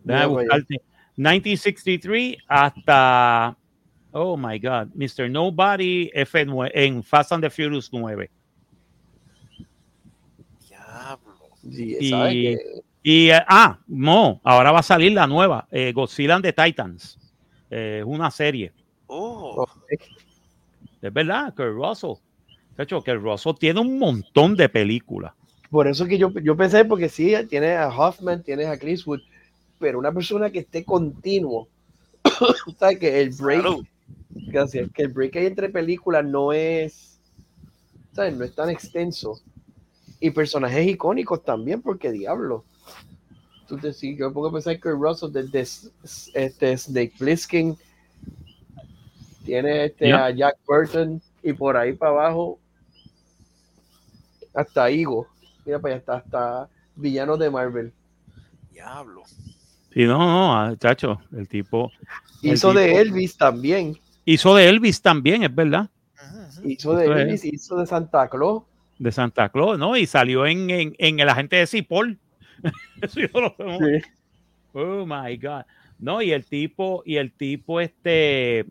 [0.04, 0.80] Déjame buscarte.
[1.16, 3.58] 1963 hasta,
[4.12, 5.28] oh my God, Mr.
[5.28, 8.30] Nobody F9, en Fast and the Furious 9.
[10.66, 11.34] Diablo.
[11.57, 12.58] Sí, Y- ¿sabe que-
[13.02, 17.18] Y, eh, ah, no, ahora va a salir la nueva, eh, Godzilla and the Titans.
[17.70, 18.72] Eh, Es una serie.
[19.06, 19.66] Oh.
[21.00, 22.14] Es verdad, Kurt Russell.
[22.76, 25.32] De hecho, Kurt Russell tiene un montón de películas.
[25.70, 29.20] Por eso que yo, yo pensé, porque sí, tienes a Hoffman, tienes a Chris Wood,
[29.78, 31.68] pero una persona que esté continuo,
[32.78, 32.98] ¿sabes?
[32.98, 33.86] Que el break, Salud.
[34.30, 37.20] gracias, que el break ahí entre películas no es,
[38.12, 38.36] ¿sabes?
[38.36, 39.40] No es tan extenso.
[40.20, 42.64] Y personajes icónicos también, porque diablo.
[43.68, 45.60] Tú te sí, yo pongo a pensar que Russell desde
[46.34, 47.76] este Snake Plissken
[49.44, 52.58] tiene este a Jack Burton y por ahí para abajo
[54.54, 55.26] hasta Igo.
[55.64, 57.92] Mira para allá está hasta villanos de Marvel.
[58.72, 59.22] Diablo.
[59.94, 61.90] Y no, no, ah, chacho, el tipo
[62.42, 63.98] El Hizo de tipo- Elvis también.
[64.24, 65.88] hizo de Elvis también, es verdad.
[66.64, 67.06] Hizo de.
[67.06, 68.64] Elvis, hizo de Santa Claus.
[68.98, 69.96] De Santa Claus, ¿no?
[69.96, 72.18] Y salió en, en, en el agente de Cipoll.
[73.02, 74.00] Eso yo lo veo.
[74.72, 75.62] Oh my God.
[75.98, 78.64] No, y el tipo, y el tipo, este,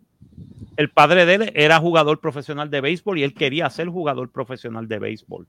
[0.77, 4.87] el padre de él era jugador profesional de béisbol y él quería ser jugador profesional
[4.87, 5.45] de béisbol.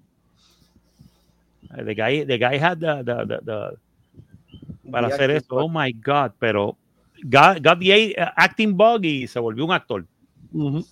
[1.77, 5.55] Eh, The guy, the guy had the, the- the- the- para hacer eso.
[5.57, 6.77] Oh my God, pero
[7.25, 10.05] got, got the acting bug y se volvió un actor.
[10.53, 10.85] Ujú.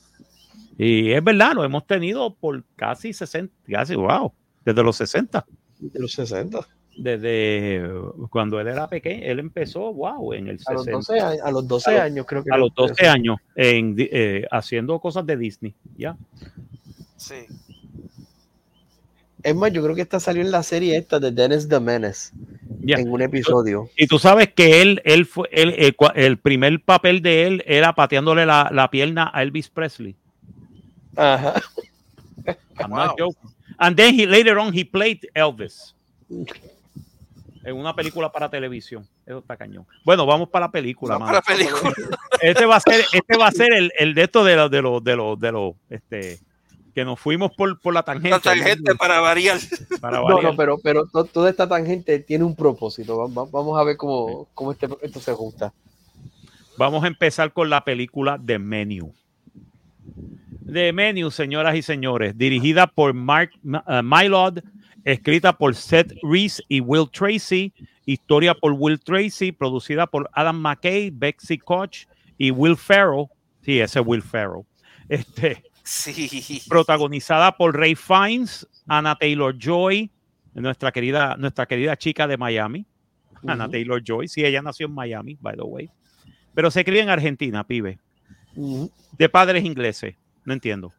[0.78, 4.32] Y es verdad, lo hemos tenido por casi 60, casi, wow,
[4.64, 5.44] desde los 60.
[5.78, 6.66] De los 60.
[6.98, 7.82] Desde
[8.30, 10.92] cuando él era pequeño, él empezó, wow, en el A los 60.
[10.92, 12.50] 12 años, a los 12 A los- años creo que.
[12.52, 12.88] a los empezó.
[12.88, 15.74] 12 años en, eh, haciendo cosas de Disney.
[15.96, 16.16] Ya.
[17.16, 17.34] Sí.
[19.42, 22.32] Es más, yo creo que esta salió en la serie esta de Dennis the Menace.
[22.88, 23.88] En un episodio.
[23.96, 27.64] Y tú sabes que él, él fue, él, el, cua- el primer papel de él
[27.66, 30.14] era pateándole la, la pierna a Elvis Presley.
[31.16, 31.54] Ajá.
[32.78, 32.96] I'm Wow.
[33.06, 33.50] not joking.
[33.78, 35.94] And then he later on he played Elvis.
[37.64, 39.06] En una película para televisión.
[39.26, 39.84] Eso está cañón.
[40.04, 41.92] Bueno, vamos para la película, para la película.
[42.40, 44.82] Este va a ser, este va a ser el, el de esto de los, de
[44.82, 46.38] los, de los, de los, este,
[46.94, 48.30] que nos fuimos por, por la tangente.
[48.30, 49.58] La tangente para variar.
[50.00, 50.44] para No, variar.
[50.52, 53.16] no, pero, pero to- toda esta tangente tiene un propósito.
[53.18, 55.72] Va- va- Vamos a ver cómo, cómo este, esto se junta.
[56.78, 59.12] Vamos a empezar con la película The Menu.
[60.66, 64.58] De Menu, señoras y señores, dirigida por Mark uh, Mylod,
[65.04, 67.72] escrita por Seth Reese y Will Tracy,
[68.04, 73.26] historia por Will Tracy, producida por Adam McKay, Betsy Koch y Will Ferrell.
[73.62, 74.64] Sí, ese Will Ferrell.
[75.08, 76.62] Este, Sí.
[76.68, 80.10] protagonizada por Ray Fiennes, Anna Taylor Joy,
[80.52, 82.84] nuestra querida, nuestra querida chica de Miami,
[83.46, 83.68] Anna.
[83.68, 84.26] Taylor Joy.
[84.26, 85.88] Sí, ella nació en Miami, by the way.
[86.54, 88.00] Pero se cría en Argentina, pibe.
[89.16, 90.16] De padres ingleses.
[90.46, 90.94] No entiendo.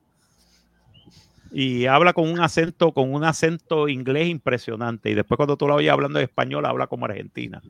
[1.51, 5.09] Y habla con un acento, con un acento inglés impresionante.
[5.09, 7.61] Y después cuando tú la oyes hablando en español, habla como argentina.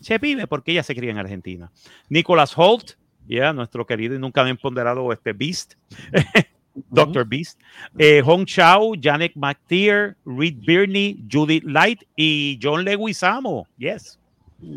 [0.00, 1.70] Se vive porque ella se cría en Argentina.
[2.08, 2.92] Nicholas Holt,
[3.28, 5.74] ya nuestro querido y nunca bien ponderado este Beast,
[6.90, 7.26] Dr.
[7.26, 7.60] Beast,
[7.98, 13.66] eh, Hong Chao, Janet McTeer, Reed Birney, Judith Light y John Leguizamo.
[13.76, 14.18] Yes.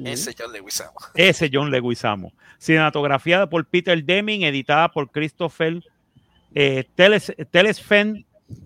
[0.04, 0.94] Ese John Leguizamo.
[1.14, 2.34] Ese John Leguizamo.
[2.60, 5.84] Cinematografiada por Peter Deming, editada por Christopher
[6.58, 8.26] eh, Teles, Telesfen,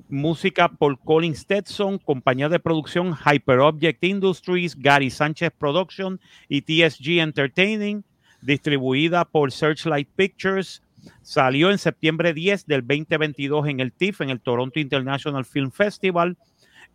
[0.10, 7.19] música por Colin Stetson, compañía de producción Hyper Object Industries, Gary Sánchez Production y TSG
[7.19, 8.03] Entertaining,
[8.41, 10.84] distribuida por Searchlight Pictures.
[11.23, 16.38] Salió en septiembre 10 del 2022 en el TIFF, en el Toronto International Film Festival,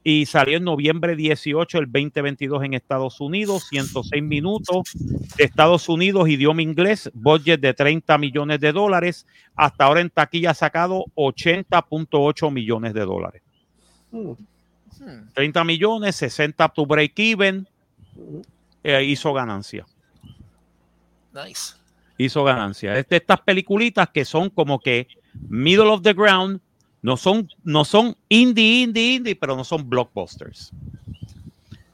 [0.06, 4.92] y salió en noviembre 18 del 2022 en Estados Unidos, 106 minutos
[5.36, 9.26] de Estados Unidos, idioma inglés, budget de 30 millones de dólares.
[9.56, 13.42] Hasta ahora en taquilla ha sacado 80.8 millones de dólares.
[14.12, 14.36] Ujú.
[15.00, 15.28] Hmm.
[15.32, 17.66] 30 millones, 60 to break even,
[18.82, 19.86] eh, hizo ganancia.
[21.32, 21.76] Nice.
[22.18, 22.96] Hizo ganancia.
[22.96, 25.08] Es de estas peliculitas que son como que
[25.48, 26.60] middle of the ground,
[27.04, 30.72] no son, no son indie, indie, indie, pero no son blockbusters.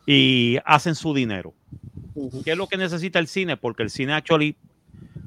[0.06, 1.52] Y hacen su dinero.
[2.14, 2.44] Ujú.
[2.44, 3.56] ¿Qué es lo que necesita el cine?
[3.56, 4.54] Porque el cine, actually,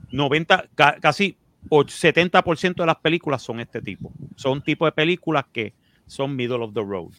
[0.09, 1.35] 90, ca- casi
[1.69, 4.13] och- 70% de las películas son este tipo.
[4.37, 5.73] Son tipo de películas que
[6.07, 7.11] son middle of the road.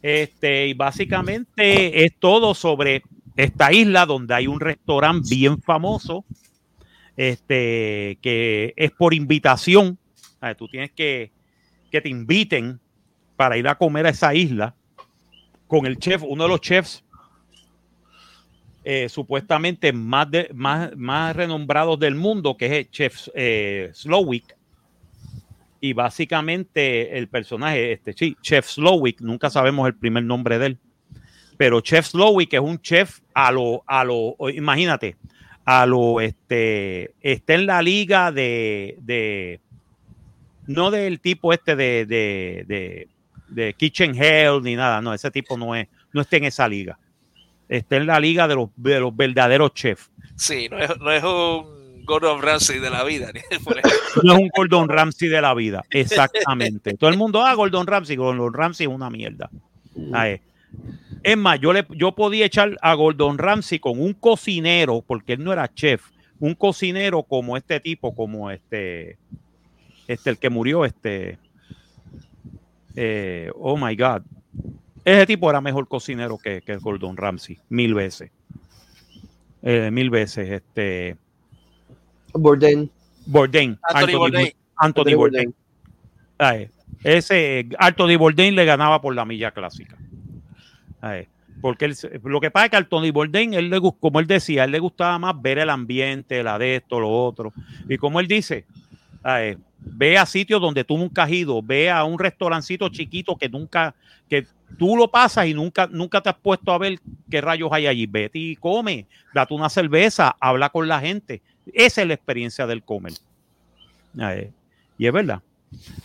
[0.00, 3.02] Este, y básicamente es todo sobre
[3.36, 6.24] esta isla donde hay un restaurante bien famoso,
[7.16, 9.98] este, que es por invitación.
[10.56, 11.30] Tú tienes que
[11.92, 12.80] que te inviten
[13.36, 14.74] para ir a comer a esa isla
[15.68, 17.04] con el chef, uno de los chefs
[18.82, 24.56] eh, supuestamente más, de, más, más renombrados del mundo, que es chef eh, Slowick.
[25.80, 30.78] Y básicamente el personaje, este sí, Chef Slowick, nunca sabemos el primer nombre de él,
[31.56, 35.16] pero Chef Slowick es un chef a lo, a lo, imagínate,
[35.64, 39.60] a lo, este, está en la liga de
[40.66, 43.08] no del tipo este de, de, de,
[43.48, 46.98] de Kitchen Hell ni nada, no, ese tipo no es, no está en esa liga.
[47.68, 50.10] Está en la liga de los, de los verdaderos chefs.
[50.36, 53.30] Sí, no es, no es un Gordon Ramsay de la vida.
[54.22, 55.82] No es un Gordon Ramsay de la vida.
[55.90, 56.94] Exactamente.
[56.94, 58.16] Todo el mundo, ah, Gordon Ramsay.
[58.16, 59.48] Gordon Ramsay es una mierda.
[60.12, 60.42] Ah, eh.
[61.22, 65.44] Es más, yo, le, yo podía echar a Gordon Ramsay con un cocinero, porque él
[65.44, 69.18] no era chef, un cocinero como este tipo, como este,
[70.08, 71.38] este, el que murió, este,
[72.96, 74.22] eh, oh my God.
[75.04, 78.30] Ese tipo era mejor cocinero que, que Gordon Ramsay, mil veces.
[79.62, 81.16] Eh, mil veces, este,
[82.34, 82.90] Bourdain.
[83.26, 83.78] Bourdain.
[83.82, 84.52] Anthony Bourdain.
[84.76, 85.54] Anthony Bourdain.
[86.38, 86.68] Ay,
[87.04, 89.96] ese Anthony Bourdain le ganaba por la milla clásica.
[91.00, 91.28] Ay,
[91.60, 94.72] porque él, lo que pasa es que Anthony Bourdain, él le, como él decía, él
[94.72, 97.52] le gustaba más ver el ambiente, la de esto, lo otro.
[97.88, 98.64] Y como él dice,
[99.22, 103.48] ay, ve a sitios donde tú nunca has ido, ve a un restaurancito chiquito que
[103.48, 103.94] nunca,
[104.28, 104.46] que
[104.78, 106.98] tú lo pasas y nunca, nunca te has puesto a ver
[107.30, 108.06] qué rayos hay allí.
[108.06, 111.42] Vete y come, date una cerveza, habla con la gente.
[111.72, 113.12] Esa es la experiencia del comer.
[114.18, 114.50] Ay,
[114.98, 115.40] y es verdad.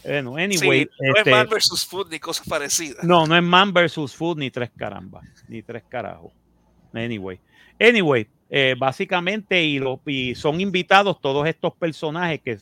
[0.04, 3.04] Bueno, anyway, Sí, no este, es Man versus Food ni cosas parecidas.
[3.04, 6.32] no, no es man versus food ni tres carambas, ni tres carajos.
[6.94, 7.38] Anyway,
[7.78, 12.58] anyway, eh, básicamente y, lo- y son invitados todos estos personajes que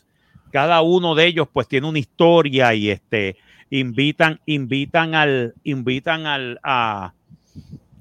[0.56, 3.36] cada uno de ellos pues tiene una historia y este
[3.70, 7.12] invitan invitan al invitan al a,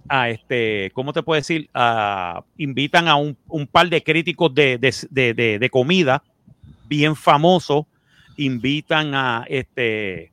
[0.09, 4.79] a este cómo te puedo decir a, invitan a un, un par de críticos de,
[4.79, 6.23] de, de- de- comida
[6.87, 7.87] bien famosos
[8.37, 10.31] invitan a este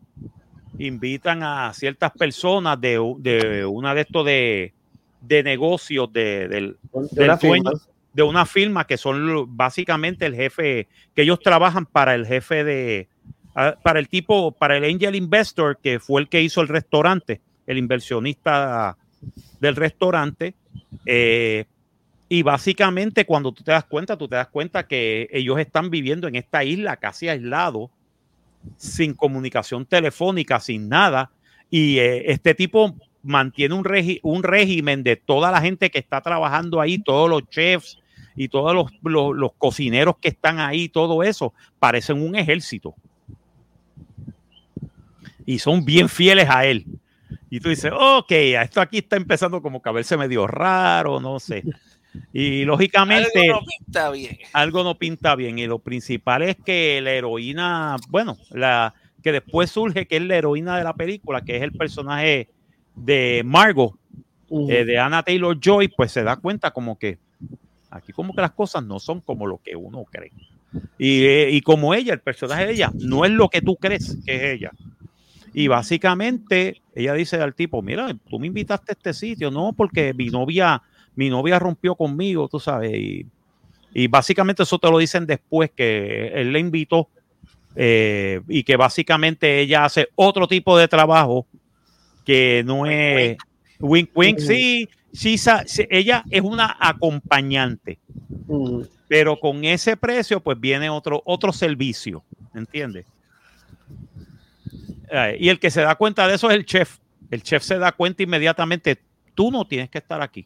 [0.77, 4.73] invitan a ciertas personas de, de una de estos de,
[5.21, 6.77] de negocios de, del-
[7.15, 7.71] De del dueño
[8.13, 13.07] de una firma que son básicamente el jefe, que ellos trabajan para el jefe de,
[13.55, 17.41] ah, para el tipo, para el angel investor que fue el que hizo el restaurante,
[17.67, 18.97] el inversionista
[19.59, 20.55] del restaurante,
[21.05, 21.65] eh,
[22.27, 26.29] Y básicamente cuando tú te das cuenta, tú te das cuenta que ellos están viviendo
[26.29, 27.89] en esta isla casi aislados,
[28.77, 31.31] sin comunicación telefónica, sin nada.
[31.69, 33.85] Y eh, este tipo mantiene un,
[34.23, 38.00] un régimen de toda la gente que está trabajando ahí, todos los chefs
[38.35, 42.95] y todos los, los, los cocineros que están ahí, todo eso, parecen un ejército.
[45.45, 46.85] Y son bien fieles a él.
[47.49, 51.39] Y tú dices, ok, esto aquí está empezando como que a verse medio raro, no
[51.39, 51.63] sé.
[52.31, 54.37] Y lógicamente Algo no pinta bien.
[54.53, 55.59] algo no pinta bien.
[55.59, 60.37] Y lo principal es que la heroína, bueno, la que después surge que es la
[60.37, 62.49] heroína de la película, que es el personaje
[62.95, 63.95] de Margot,
[64.69, 67.19] eh, de Anna Taylor Joy, pues se da cuenta como que
[67.91, 70.31] aquí como que las cosas no son como lo que uno cree.
[70.97, 74.17] Y, eh, y como ella, el personaje de ella, no es lo que tú crees
[74.25, 74.71] que es ella.
[75.53, 80.13] Y básicamente ella dice al tipo, mira, tú me invitaste a este sitio, no, porque
[80.13, 80.81] mi novia,
[81.15, 83.25] mi novia rompió conmigo, tú sabes, y,
[83.93, 87.09] y básicamente eso te lo dicen después que él le invitó
[87.75, 91.45] eh, y que básicamente ella hace otro tipo de trabajo
[92.25, 93.37] que no es
[93.79, 97.99] wink wink, sí, sí, sa- sí, ella es una acompañante,
[98.47, 98.87] Ujú.
[99.07, 103.05] pero con ese precio pues viene otro, otro servicio, ¿entiendes?
[105.11, 106.97] Eh, y el que se da cuenta de eso es el chef.
[107.29, 108.97] El chef se da cuenta inmediatamente,
[109.35, 110.45] tú no tienes que estar aquí.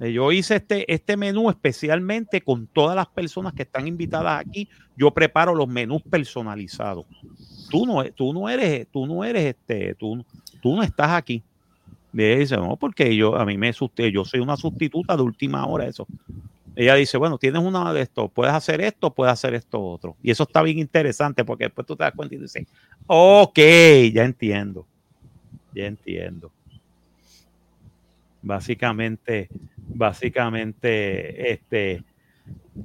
[0.00, 4.68] Eh, Yo hice este, este menú especialmente con todas las personas que están invitadas aquí.
[4.96, 7.06] Yo preparo los menús personalizados.
[7.70, 10.24] Tú no, tú no eres, tú no eres este, tú,
[10.62, 11.42] tú no estás aquí.
[12.12, 15.22] Y ella dice, no, porque yo, a mí me asusté, yo soy una sustituta de
[15.22, 16.06] última hora, eso.
[16.74, 20.16] Ella dice, bueno, tienes una de esto, puedes hacer esto, puedes hacer esto otro.
[20.22, 22.66] Y eso está bien interesante porque después tú te das cuenta y dices,
[23.06, 23.58] ok,
[24.12, 24.86] ya entiendo,
[25.74, 26.52] ya entiendo.
[28.40, 29.48] Básicamente,
[29.88, 32.04] básicamente, este,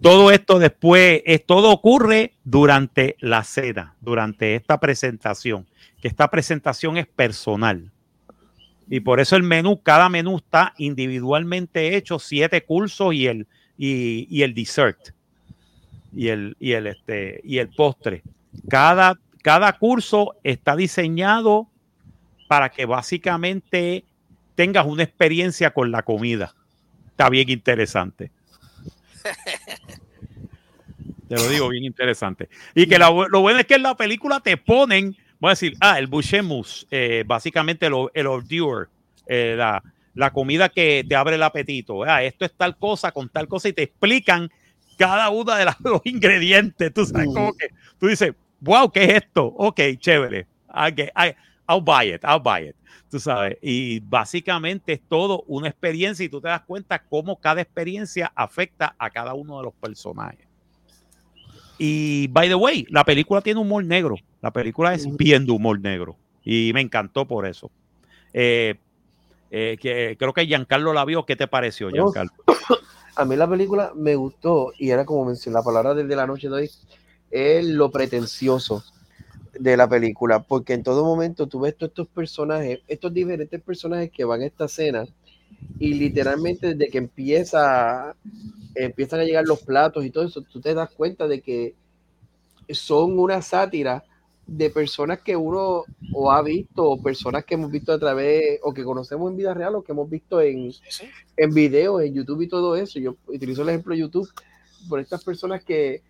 [0.02, 5.68] todo esto después, es, todo ocurre durante la cena, durante esta presentación,
[6.02, 7.93] que esta presentación es personal.
[8.90, 14.28] Y por eso el menú, cada menú está individualmente hecho, siete cursos y el, y,
[14.30, 15.10] y el dessert.
[16.16, 18.22] Y el, y el, este, y el postre.
[18.70, 21.68] Cada, cada curso está diseñado
[22.48, 24.06] para que básicamente
[24.56, 26.54] tengas una experiencia con la comida.
[27.08, 28.32] Está bien interesante.
[31.28, 32.50] Te lo digo, bien interesante.
[32.76, 35.76] Y que lo, lo bueno es que en la película te ponen, voy a decir,
[35.82, 38.88] ah, el boucher mousse, eh, básicamente el hors d'oeuvre,
[39.28, 42.04] eh, la, la comida que te abre el apetito.
[42.04, 44.50] Ah, esto es tal cosa con tal cosa y te explican
[44.98, 45.76] cada uno de los
[46.06, 46.94] ingredientes.
[46.94, 47.36] Tú sabes, Ujú.
[47.36, 47.68] como que
[48.00, 49.46] tú dices, wow, ¿qué es esto?
[49.58, 50.48] Ok, chévere.
[50.96, 51.36] Get- I-
[51.68, 52.76] I'll buy it, I'll buy it.
[53.12, 57.62] Tú sabes, y básicamente es todo una experiencia y tú te das cuenta cómo cada
[57.62, 60.48] experiencia afecta a cada uno de los personajes.
[61.78, 64.16] Y by the way, la película tiene humor negro.
[64.44, 67.72] La película es bien de humor negro y me encantó por eso.
[68.34, 68.76] Eh,
[69.50, 71.26] eh, que, creo que Giancarlo la vio.
[71.26, 72.34] ¿Qué te pareció, Giancarlo?
[73.16, 76.50] A mí la película me gustó y era como mencioné, la palabra desde la noche
[76.50, 76.72] de hoy,
[77.32, 78.84] es lo pretencioso
[79.58, 84.12] de la película, porque en todo momento tú ves todos estos personajes, estos diferentes personajes
[84.12, 85.06] que van a esta cena
[85.80, 88.16] y literalmente desde que empieza,
[88.76, 91.76] empiezan a llegar los platos y todo eso, tú te das cuenta de que
[92.72, 94.04] son una sátira
[94.46, 98.74] de personas que uno o ha visto o personas que hemos visto a través o
[98.74, 101.06] que conocemos en vida real o que hemos visto en, Sí, sí.
[101.38, 103.00] en videos, en YouTube y todo eso.
[103.00, 104.30] Yo utilizo el ejemplo de YouTube
[104.90, 106.02] por estas personas que,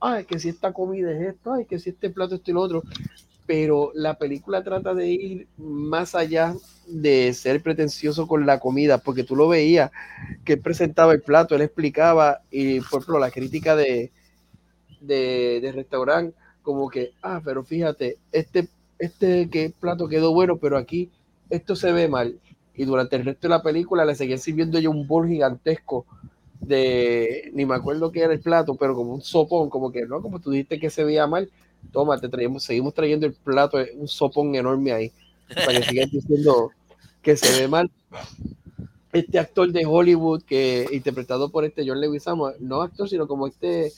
[0.00, 2.60] ay, que si esta comida es esto, ay, que si este plato esto y lo
[2.62, 2.82] otro.
[3.44, 6.54] Pero la película trata de ir más allá
[6.86, 9.90] de ser pretencioso con la comida, porque tú lo veías,
[10.44, 14.12] que él presentaba el plato, él explicaba, y por ejemplo, la crítica de,
[15.00, 20.78] de, de restaurante, como que, ah, pero fíjate, este, este que plato quedó bueno, pero
[20.78, 21.10] aquí
[21.50, 22.38] esto se ve mal
[22.74, 26.06] y durante el resto de la película le seguían sirviendo ya un bol gigantesco
[26.60, 30.22] de, ni me acuerdo qué era el plato, pero como un sopón, como que, ¿no?
[30.22, 31.50] Como tú dijiste que se veía mal,
[31.90, 35.12] toma, te traemos, seguimos trayendo el plato, un sopón enorme ahí,
[35.54, 36.70] para que sigan diciendo
[37.20, 37.90] que se ve mal.
[39.12, 43.92] Este actor de Hollywood, que interpretado por este John Leguizamo, no actor, sino como este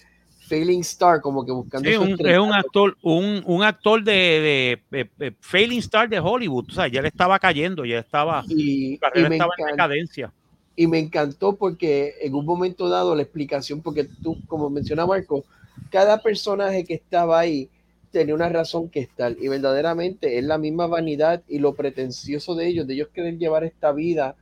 [0.49, 4.83] failing star, como que buscando Sí, un- es un actor, un, un actor de, de,
[4.91, 6.67] de- de failing star de Hollywood.
[6.71, 10.33] O sea, ya le estaba cayendo, ya estaba, y, me estaba en decadencia.
[10.77, 15.45] y me encantó porque en un momento dado la explicación, porque tú, como menciona Marco,
[15.91, 17.69] cada personaje que estaba ahí
[18.11, 22.69] tenía una razón que estar y verdaderamente es la misma vanidad y lo pretencioso de
[22.69, 24.37] ellos, de ellos querer llevar esta vida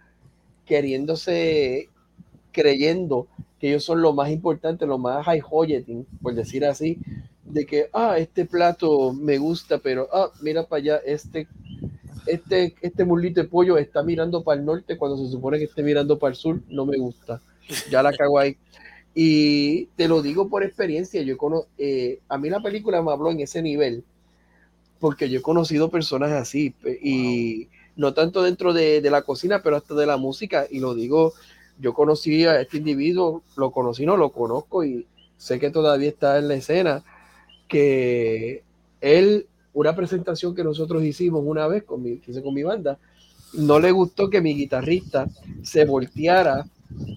[0.67, 1.89] queriéndose
[2.53, 3.27] creyendo
[3.59, 6.99] que ellos son lo más importante, lo más high hoyeting, por decir así,
[7.45, 11.47] de que, ah, este plato me gusta, pero, ah, mira para allá, este,
[12.27, 15.83] este, este mulito de pollo está mirando para el norte cuando se supone que esté
[15.83, 17.41] mirando para el sur, no me gusta.
[17.91, 18.57] Ya la cago ahí.
[19.15, 23.31] Y te lo digo por experiencia, yo conozco, eh, a mí la película me habló
[23.31, 24.05] en ese nivel,
[24.99, 29.77] porque yo he conocido personas así, y no tanto dentro de, de, la cocina, pero
[29.77, 31.35] hasta de la música, y lo digo,
[31.83, 35.07] yo conocí a este individuo, lo conocí, no lo conozco, y
[35.37, 37.03] sé que todavía está en la escena,
[37.69, 38.63] que
[39.01, 42.99] él, una presentación que nosotros hicimos una vez con mi, con mi banda,
[43.55, 45.27] no le gustó que mi guitarrista
[45.63, 46.65] se volteara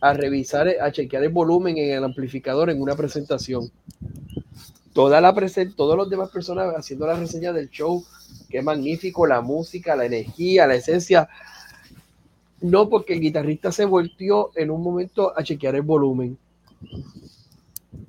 [0.01, 3.69] a revisar, a chequear el volumen en el amplificador en una presentación.
[4.93, 8.03] Toda la presen todos los demás personas haciendo la reseña del show,
[8.49, 11.29] qué magnífico, la música, la energía, la esencia.
[12.65, 16.35] No, porque el guitarrista se volteó en un momento a chequear el volumen.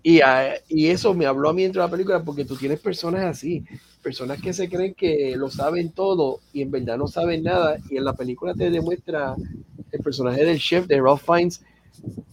[0.03, 0.21] Y,
[0.69, 3.65] y eso me habló a mí dentro de la película porque tú tienes personas así,
[4.03, 7.77] personas que se creen que lo saben todo y en verdad no saben nada.
[7.91, 9.37] Y en la película te demuestra
[9.93, 11.63] el personaje del chef de Ralph Fiennes,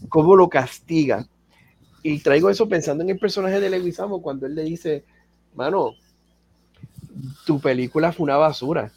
[0.07, 1.27] cómo lo castiga.
[2.03, 5.03] Y traigo eso pensando en el personaje de Leguizamo cuando él le dice,
[5.55, 5.91] mano,
[7.45, 8.93] tu película fue una basura.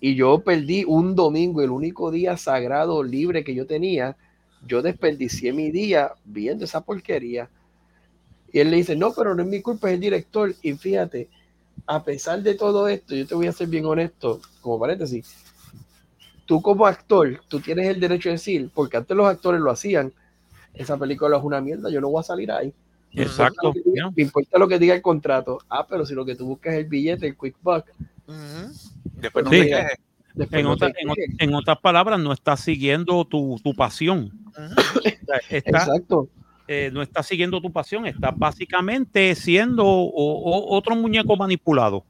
[0.00, 4.16] Y yo perdí un domingo, el único día sagrado libre que yo tenía.
[4.66, 7.48] Yo desperdicié mi día viendo esa porquería.
[8.52, 10.54] Y él le dice, no, pero no es mi culpa, es el director.
[10.62, 11.28] Y fíjate,
[11.86, 15.34] a pesar de todo esto, yo te voy a ser bien honesto, como paréntesis,
[16.46, 20.12] tú como actor, tú tienes el derecho de decir, porque antes los actores lo hacían,
[20.74, 22.72] esa película es una mierda, yo no voy a salir ahí.
[23.12, 23.72] Exacto.
[24.14, 25.58] Me importa, lo que diga el contrato.
[25.68, 27.84] Ah, pero si lo que tú buscas es el billete, el quick buck.
[29.14, 29.70] Después no sí.
[30.36, 31.08] en, no otra, en,
[31.38, 34.30] en, otras palabras, no estás siguiendo tu, tu pasión.
[35.04, 36.28] está, Exacto.
[36.70, 42.04] Eh, no estás siguiendo tu pasión, estás básicamente siendo o, o, otro muñeco manipulado.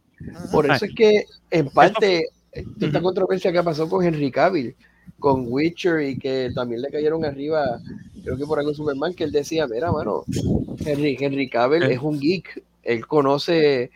[0.51, 4.75] Por eso es que, en parte, esta controversia que pasó con Henry Cavill,
[5.21, 7.81] con Witcher y que también le cayeron arriba,
[8.25, 10.25] creo que por algo Superman, que él decía, mira, mano,
[10.85, 13.93] Henry, Henry Cavill es un geek, él conoce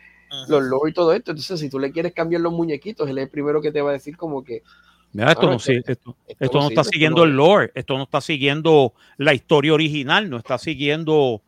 [0.47, 3.23] los lore y todo esto, entonces si tú le quieres cambiar los muñequitos, él es
[3.25, 4.63] el primero que te va a decir como que...
[5.11, 8.93] Mira, esto, no, esto, esto, esto no está siguiendo el lore, esto no está siguiendo
[9.17, 11.41] la historia original, no está siguiendo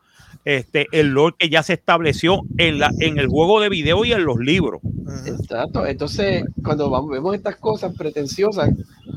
[0.44, 4.12] este, el lore que ya se estableció en, la, en el juego de video y
[4.12, 4.80] en los libros.
[5.26, 5.86] Exacto.
[5.86, 8.70] Entonces, cuando vamos, vemos estas cosas pretenciosas,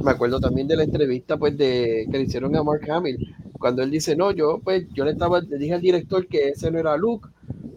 [0.03, 3.83] me acuerdo también de la entrevista pues de que le hicieron a Mark Hamill, cuando
[3.83, 6.79] él dice, no, yo pues yo le estaba, le dije al director que ese no
[6.79, 7.29] era Luke,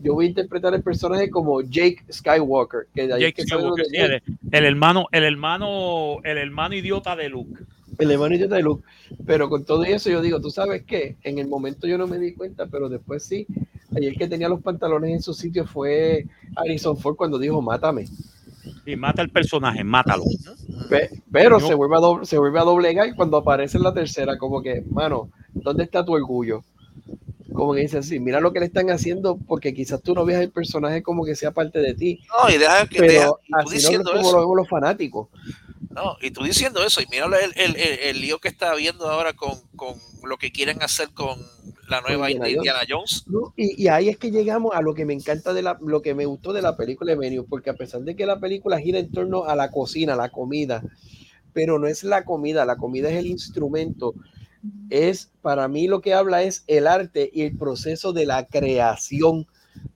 [0.03, 3.87] yo voy a interpretar el personaje como Jake Skywalker, que de ahí Jake que Skywalker,
[3.87, 7.62] sí, el, el, hermano, el hermano, el hermano idiota de Luke.
[8.03, 8.84] El hermano idiota de Luke.
[9.24, 12.18] Pero con todo eso yo digo, tú sabes qué, en el momento yo no me
[12.18, 13.46] di cuenta, pero después sí.
[13.94, 16.26] Ayer que tenía los pantalones en su sitio fue
[16.57, 18.07] Harrison Ford cuando dijo, mátame.
[18.86, 20.24] Y mata el personaje, mátalo.
[21.30, 21.66] Pero no.
[21.66, 24.62] se, vuelve a doble, se vuelve a doblegar y cuando aparece en la tercera, como
[24.62, 26.64] que, mano, ¿dónde está tu orgullo?
[27.53, 30.42] Como que dice así, mira lo que le están haciendo, porque quizás tú no veas
[30.42, 32.20] el personaje como que sea parte de ti.
[32.28, 34.36] No, y deja que pero deja, y así diciendo no es como eso.
[34.36, 35.28] lo vemos los fanáticos.
[35.95, 39.09] No, y tú diciendo eso, y mira el, el, el, el lío que está habiendo
[39.11, 41.38] ahora con, con, lo que quieren hacer con
[41.88, 43.24] la nueva Indiana Indiana, Jones.
[43.26, 46.01] No, y, y, ahí es que llegamos a lo que me encanta de la, lo
[46.01, 48.78] que me gustó de la película de Menu, porque a pesar de que la película
[48.78, 50.82] gira en torno a la cocina, la comida,
[51.53, 54.14] pero no es la comida, la comida es el instrumento.
[54.90, 59.47] Es para mí lo que habla es el arte y el proceso de la creación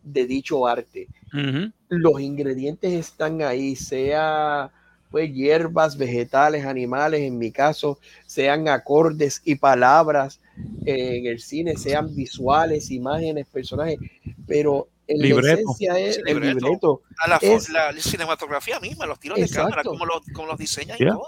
[0.03, 1.09] de dicho arte.
[1.33, 1.73] Uh -huh.
[1.89, 4.73] Los ingredientes están ahí, sea
[5.11, 10.41] pues hierbas, vegetales, animales, en mi caso, sean acordes y palabras
[10.85, 13.99] eh, en el cine, sean visuales, imágenes, personajes,
[14.47, 15.47] pero en libreto.
[15.47, 16.67] la esencia es el libreto.
[16.67, 17.03] libreto.
[17.19, 19.67] A la, es, la, cinematografía misma, los tiros exacto.
[19.67, 21.09] de cámara, cómo, lo, cómo los diseñan Yeah.
[21.09, 21.27] y todo.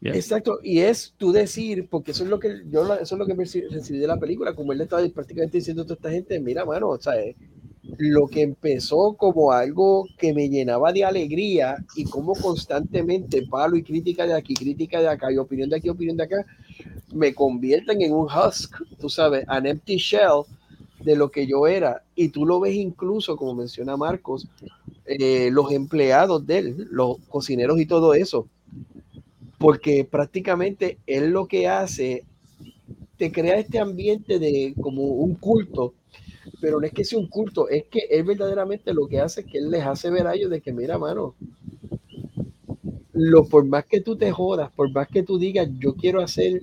[0.00, 0.14] Yeah.
[0.14, 3.34] Exacto, y es tú decir, porque eso es lo que yo eso es lo que
[3.34, 6.64] recibí de la película, como él le estaba prácticamente diciendo a toda esta gente, mira,
[6.64, 7.14] mano, o sea,
[7.96, 13.82] lo que empezó como algo que me llenaba de alegría y como constantemente palo y
[13.82, 16.44] crítica de aquí, crítica de acá y opinión de aquí, opinión de acá,
[17.12, 20.44] me convierten en un husk, tú sabes, an empty shell
[21.00, 22.02] de lo que yo era.
[22.14, 24.46] Y tú lo ves incluso, como menciona Marcos,
[25.06, 28.46] eh, los empleados de él, los cocineros y todo eso.
[29.58, 32.24] Porque prácticamente él lo que hace,
[33.16, 35.94] te crea este ambiente de como un culto
[36.60, 39.46] pero no es que sea un culto, es que él verdaderamente lo que hace es
[39.46, 41.34] que él les hace ver a ellos de que, mira, mano,
[43.12, 46.62] lo, por más que tú te jodas, por más que tú digas, yo quiero hacer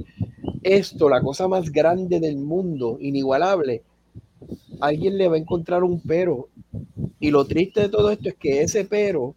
[0.63, 3.83] esto, la cosa más grande del mundo, inigualable,
[4.79, 6.49] alguien le va a encontrar un pero.
[7.19, 9.35] Y lo triste de todo esto es que ese pero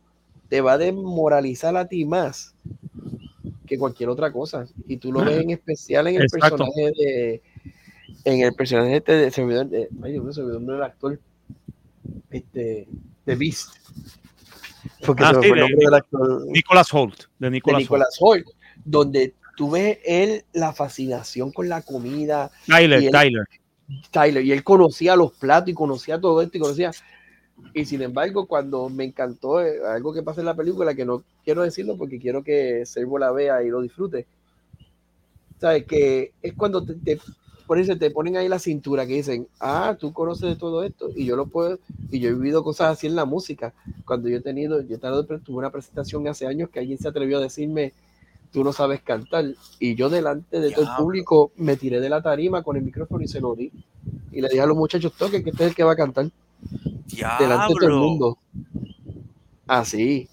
[0.48, 2.54] te va a desmoralizar a ti más
[3.66, 4.66] que cualquier otra cosa.
[4.86, 6.56] Y tú lo ves en especial en el Exacto.
[6.56, 7.42] personaje de.
[8.28, 9.30] En el personaje este de.
[9.30, 11.20] Se me olvidó, de- ay, Dios mío, se me olvidó el nombre del actor.
[12.30, 12.88] Este.
[13.24, 13.74] De Beast.
[15.06, 17.80] Porque Ah, se sí, fue el de nombre del actor Nicholas Holt, de de Nicholas,
[17.80, 18.46] Nicolas Holt.
[18.84, 22.66] Donde tú ves él la fascinación con la comida, Holt.
[22.66, 23.44] Tyler, él- Tyler.
[24.10, 26.90] Tyler, y él conocía los platos y conocía todo esto y conocía.
[27.74, 31.24] Y sin embargo, cuando me encantó eh, algo que pasa en la película, que no
[31.44, 34.26] quiero decirlo porque quiero que Servo la vea y lo disfrute,
[35.58, 35.84] ¿sabes?
[35.86, 37.18] Que es cuando te, te,
[37.68, 41.10] por eso te ponen ahí la cintura que dicen, ah, tú conoces de todo esto
[41.14, 41.78] y yo lo puedo,
[42.10, 43.74] y yo he vivido cosas así en la música.
[44.06, 47.06] Cuando yo he tenido, yo he estado- tuve una presentación hace años que alguien se
[47.06, 47.92] atrevió a decirme,
[48.50, 49.44] tú no sabes cantar,
[49.78, 53.22] y yo delante de todo el público me tiré de la tarima con el micrófono
[53.22, 53.70] y se lo di.
[54.32, 56.30] Y le dije a los muchachos, toquen que este es el que va a cantar
[57.38, 58.38] delante de todo el mundo.
[59.66, 60.28] Así.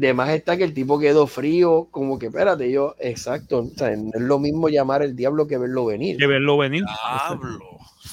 [0.00, 3.58] De más está que el tipo quedó frío, como que espérate, yo, exacto.
[3.58, 6.16] o sea, no es lo mismo llamar el diablo que verlo venir.
[6.16, 6.84] De verlo venir.
[6.84, 7.58] Diablo.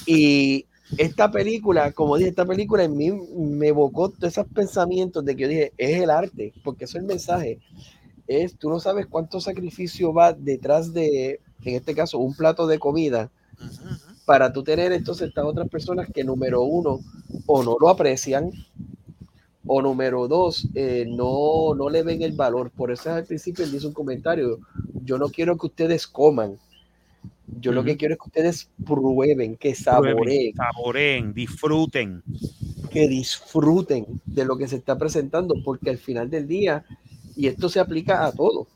[0.04, 0.66] Y
[0.98, 5.42] esta película, como dije, esta película en mí me evocó todos esos pensamientos de que
[5.44, 7.58] yo dije, es el arte, porque eso es el mensaje.
[8.26, 12.78] Es, tú no sabes cuánto sacrificio va detrás de, en este caso, un plato de
[12.78, 14.14] comida Ujú, ujú.
[14.26, 17.00] para tú tener entonces estas otras personas que número uno
[17.46, 18.50] o no lo aprecian
[19.68, 22.70] o número dos eh, no, no le ven el valor.
[22.70, 24.58] Por eso al principio él dice un comentario,
[25.04, 26.58] yo no quiero que ustedes coman,
[27.60, 32.22] yo lo que quiero es que ustedes prueben, que saboreen, saboreen, disfruten.
[32.90, 36.84] que disfruten de lo que se está presentando, porque al final del día,
[37.36, 38.66] y esto se aplica a todo,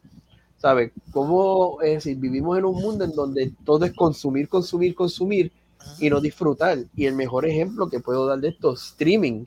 [0.59, 0.93] ¿sabes?
[1.11, 5.53] Como es decir, vivimos en un mundo en donde todo es consumir, consumir, consumir
[5.99, 6.79] y no disfrutar.
[6.97, 9.45] Y el mejor ejemplo que puedo dar de esto, streaming.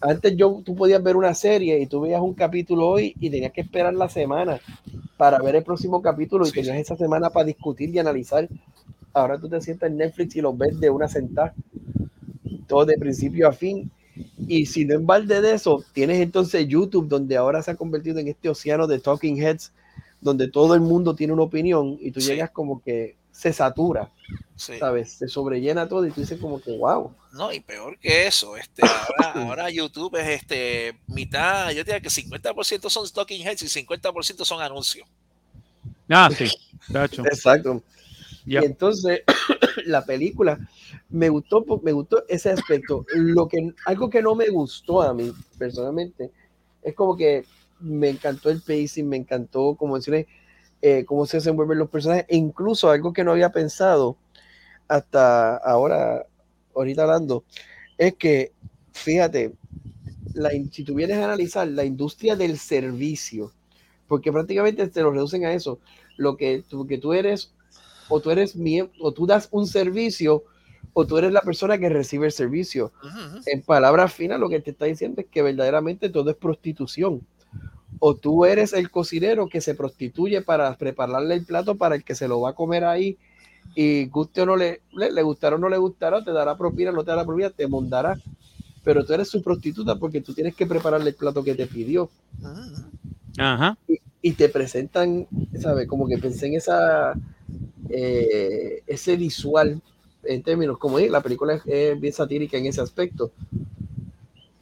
[0.00, 3.52] Antes yo, tú podías ver una serie y tú veías un capítulo hoy y tenías
[3.52, 4.60] que esperar la semana
[5.16, 8.48] para ver el próximo capítulo y Sí, tenías esa semana para discutir y analizar.
[9.12, 11.52] Ahora tú te sientas en Netflix y los ves de una sentada,
[12.68, 13.90] todo de principio a fin.
[14.46, 18.18] Y si no en balde de eso, tienes entonces YouTube, donde ahora se ha convertido
[18.18, 19.72] en este océano de talking heads,
[20.20, 22.30] donde todo el mundo tiene una opinión y tú Sí.
[22.30, 24.10] llegas como que se satura,
[24.56, 24.78] Sí.
[24.80, 25.12] ¿sabes?
[25.12, 27.14] Se sobrellena todo y tú dices como que, wow.
[27.32, 32.08] No, y peor que eso, este, ahora, ahora YouTube es este mitad, yo diría que
[32.08, 35.06] 50% son talking heads y 50% son anuncios.
[36.08, 36.48] Ah, sí.
[36.92, 37.24] tacho.
[37.26, 37.80] Exacto.
[38.44, 39.20] Y entonces
[39.86, 40.58] la película
[41.08, 43.06] me gustó, me gustó ese aspecto.
[43.14, 46.32] Lo que, algo que no me gustó a mí personalmente
[46.82, 47.44] es como que
[47.78, 50.26] me encantó el pacing, me encantó, como mencioné,
[50.82, 54.16] eh, cómo se desenvuelven los personajes, e incluso algo que no había pensado
[54.86, 56.26] hasta ahora,
[56.74, 57.44] ahorita hablando,
[57.96, 58.52] es que,
[58.92, 59.54] fíjate,
[60.34, 63.52] la, si tú vienes a analizar la industria del servicio,
[64.06, 65.80] porque prácticamente te lo reducen a eso,
[66.16, 67.52] lo que tú, que tú eres,
[68.08, 68.56] o tú eres
[69.00, 70.44] o tú das un servicio,
[70.92, 72.92] o tú eres la persona que recibe el servicio.
[73.46, 77.26] En palabras finas, lo que te está diciendo es que verdaderamente todo es prostitución.
[78.00, 82.14] O tú eres el cocinero que se prostituye para prepararle el plato para el que
[82.14, 83.18] se lo va a comer ahí
[83.74, 86.92] y guste o no le, le, le gustará o no le gustará, te dará propina,
[86.92, 88.18] no te dará propina, te mondará.
[88.84, 92.10] Pero tú eres su prostituta porque tú tienes que prepararle el plato que te pidió.
[93.36, 93.76] Ajá.
[94.20, 95.28] y te presentan,
[95.60, 95.86] ¿sabes?
[95.86, 97.14] Como que pensé en esa,
[97.88, 99.80] eh, ese visual,
[100.24, 103.30] en términos como es, la película es, es bien satírica en ese aspecto,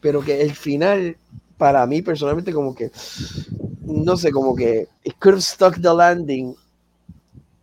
[0.01, 1.17] pero que el final,
[1.57, 2.91] para mí personalmente, como que,
[3.83, 6.55] no sé, como que it could have stuck the landing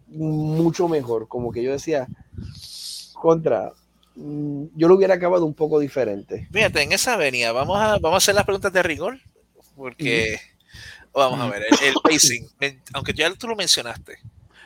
[0.08, 2.08] mucho mejor, como que yo decía,
[3.14, 3.72] contra,
[4.16, 6.48] mm, yo lo hubiera acabado un poco diferente.
[6.52, 9.20] Fíjate, en esa avenida, vamos a, vamos a hacer las preguntas de rigor,
[9.76, 10.40] porque
[11.14, 12.48] vamos a ver, el, el pacing,
[12.94, 14.18] aunque ya tú lo mencionaste,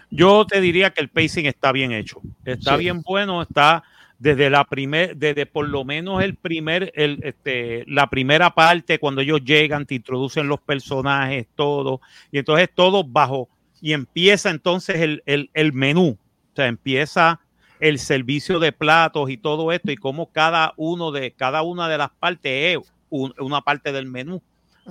[0.09, 2.21] Yo te diría que el pacing está bien hecho.
[2.45, 2.79] Está Sí.
[2.83, 3.83] bien bueno, está
[4.19, 9.21] desde la primer, desde por lo menos el primer, el, este, la primera parte, cuando
[9.21, 12.01] ellos llegan, te introducen los personajes, todo,
[12.31, 13.47] y entonces todo bajo,
[13.79, 16.17] y empieza entonces el, el, el menú.
[16.19, 17.39] O sea, empieza
[17.79, 21.99] el servicio de platos y todo esto, y cómo cada uno de, cada una de
[21.99, 24.41] las partes es un- una parte del menú.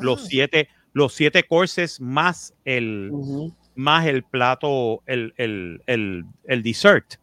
[0.01, 0.27] Los Mm.
[0.27, 7.15] siete, los siete courses más el, Ujú, más el plato, el, el, el, el dessert.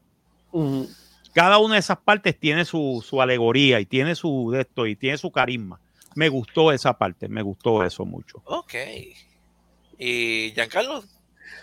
[0.51, 0.89] ujú.
[1.34, 4.96] Cada una de esas partes tiene su, su alegoría y tiene su de esto y
[4.96, 5.80] tiene su carisma.
[6.16, 8.42] Me gustó esa parte, me gustó eso mucho.
[8.46, 8.74] Ok.
[9.98, 11.04] ¿Y Giancarlo?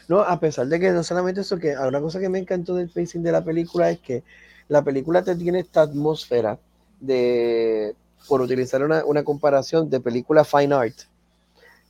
[0.09, 2.89] No, a pesar de que no solamente eso, que una cosa que me encantó del
[2.89, 4.25] pacing de la película es que
[4.67, 6.59] la película te tiene esta atmósfera
[6.99, 7.95] de,
[8.29, 10.97] por utilizar una, una comparación de película fine art,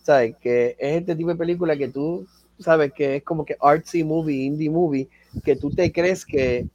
[0.03, 0.37] ¿sabes?
[0.37, 2.26] Que es este tipo de película que tú
[2.61, 5.08] sabes que es como que artsy movie, indie movie,
[5.42, 6.66] que tú te crees que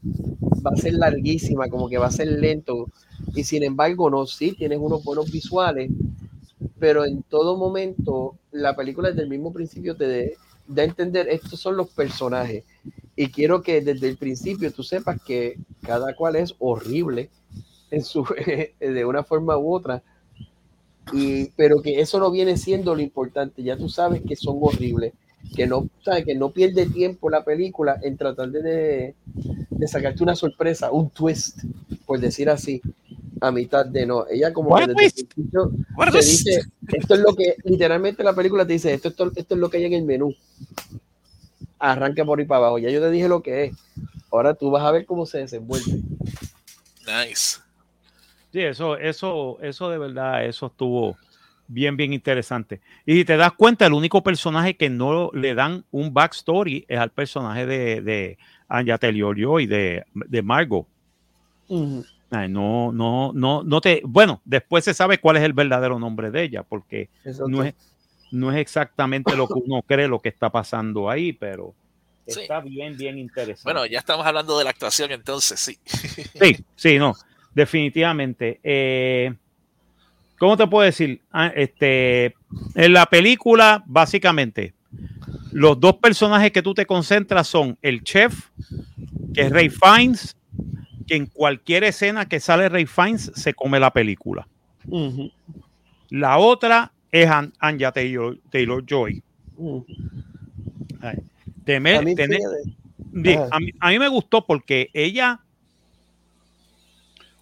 [0.66, 2.90] va a ser larguísima, como que va a ser lento,
[3.34, 5.92] y sin embargo no, sí, tienes unos buenos visuales,
[6.80, 11.60] pero en todo momento la película desde el mismo principio te da a entender, estos
[11.60, 12.64] son los personajes,
[13.16, 17.30] y quiero que desde el principio tú sepas que cada cual es horrible
[17.92, 18.26] en su,
[18.80, 20.02] de una forma u otra,
[21.14, 25.14] y, pero que eso no viene siendo lo importante, ya tú sabes que son horribles
[25.56, 26.26] que no, ¿sabes?
[26.26, 29.16] que no pierde tiempo la película en tratar de,
[29.70, 31.60] de, sacarte una sorpresa, un twist,
[32.06, 32.82] por decir así,
[33.42, 34.26] a mitad de no.
[34.30, 34.96] Ella como que desde el
[35.28, 35.72] principio
[36.12, 36.62] te dice,
[36.94, 39.78] esto es lo que, literalmente la película te dice, esto, esto, esto es lo que
[39.78, 40.34] hay en el menú.
[41.80, 42.80] Arranca por ahí para abajo.
[42.80, 43.76] Ya yo te dije lo que es.
[44.32, 46.02] Ahora tú vas a ver cómo se desenvuelve.
[47.06, 47.60] Nice.
[48.52, 51.18] Sí, eso, eso, eso de verdad, eso estuvo,
[51.68, 52.82] bien, bien interesante.
[53.06, 57.00] Y si te das cuenta, el único personaje que no le dan un backstory es
[57.00, 58.38] al personaje de, de
[58.68, 60.88] Anja y de, de Margot.
[61.70, 64.02] no, no, no, no te.
[64.06, 67.10] Bueno, después se sabe cuál es el verdadero nombre de ella, porque
[67.48, 67.74] no es,
[68.32, 71.74] no es exactamente lo que uno cree lo que está pasando ahí, pero
[72.26, 73.64] está bien, bien interesante.
[73.64, 75.78] Bueno, ya estamos hablando de la actuación, entonces, sí.
[75.86, 77.14] Sí, sí, no,
[77.54, 78.60] definitivamente.
[78.64, 79.34] Eh,
[80.38, 81.22] ¿cómo te puedo decir?
[81.32, 82.36] Ah, este,
[82.76, 84.74] en la película, básicamente,
[85.52, 88.50] los dos personajes que tú te concentras son el chef,
[89.34, 90.36] que es Ray Fiennes,
[91.08, 94.48] que en cualquier escena que sale Ray Fiennes se come la película.
[96.10, 97.30] La otra es
[97.60, 98.38] Anja Taylor,
[98.86, 99.24] Joy.
[103.00, 103.42] bien,
[103.80, 105.40] a mí me gustó porque ella,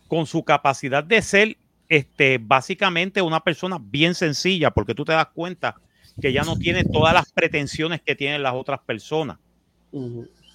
[0.08, 1.58] con su capacidad de ser
[1.94, 5.76] este, básicamente una persona bien sencilla, porque tú te das cuenta
[6.20, 9.38] que ya no tiene todas las pretensiones que tienen las otras personas.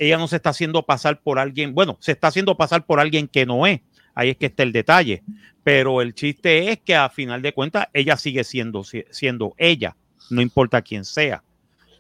[0.01, 3.29] Ella no se está haciendo pasar por alguien, bueno, se está haciendo pasar por alguien
[3.29, 3.81] que no es.
[4.17, 5.23] Ahí es que está el detalle.
[5.63, 9.95] Pero el chiste es que a final de cuentas ella sigue siendo, siendo ella,
[10.31, 11.45] no importa quién sea.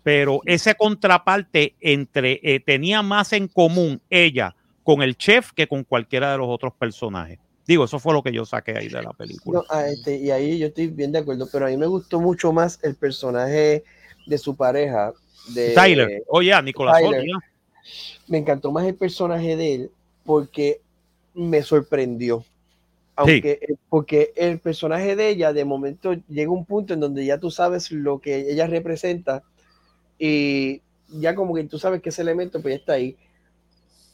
[0.02, 5.84] Pero esa contraparte entre eh, tenía más en común ella con el chef que con
[5.84, 7.38] cualquiera de los otros personajes.
[7.68, 9.62] Digo, eso fue lo que yo saqué ahí de la película.
[9.68, 12.50] Ah, este, y ahí yo estoy bien de acuerdo, pero a mí me gustó mucho
[12.50, 13.84] más el personaje
[14.26, 15.12] de su pareja.
[15.54, 16.24] De, Tyler.
[16.28, 17.02] Oye, oh, Nicolás.
[18.26, 19.90] Me encantó más el personaje de él
[20.24, 20.80] porque
[21.34, 22.42] me sorprendió.
[23.14, 23.60] Aunque,
[23.90, 27.92] porque el personaje de ella, de momento, llega un punto en donde ya tú sabes
[27.92, 29.42] lo que ella representa
[30.18, 33.14] y ya como que tú sabes que ese elemento pues ya está ahí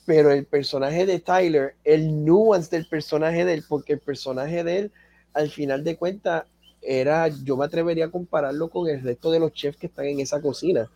[0.04, 4.78] pero el personaje de Tyler, el nuance del personaje de él, porque el personaje de
[4.78, 4.92] él,
[5.32, 6.44] al final de cuentas,
[6.82, 10.20] era, yo me atrevería a compararlo con el resto de los chefs que están en
[10.20, 10.90] esa cocina,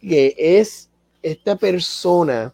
[0.00, 0.88] que es
[1.22, 2.52] esta persona,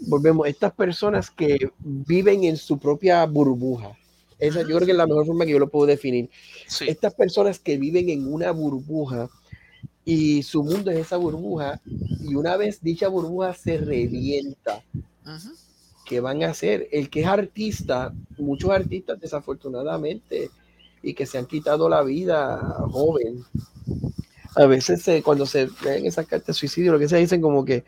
[0.00, 3.96] volvemos, estas personas que viven en su propia burbuja.
[4.38, 6.28] Esa yo creo que es la mejor forma que yo lo puedo definir.
[6.86, 9.30] Estas personas que viven en una burbuja
[10.04, 11.80] y su mundo es esa burbuja
[12.20, 14.82] y una vez dicha burbuja se revienta,
[16.04, 16.88] ¿qué van a hacer?
[16.92, 20.50] El que es artista, muchos artistas desafortunadamente
[21.02, 22.58] y que se han quitado la vida
[22.90, 23.44] joven,
[24.56, 27.84] a veces cuando se ven esas cartas de suicidio, lo que se dicen como que,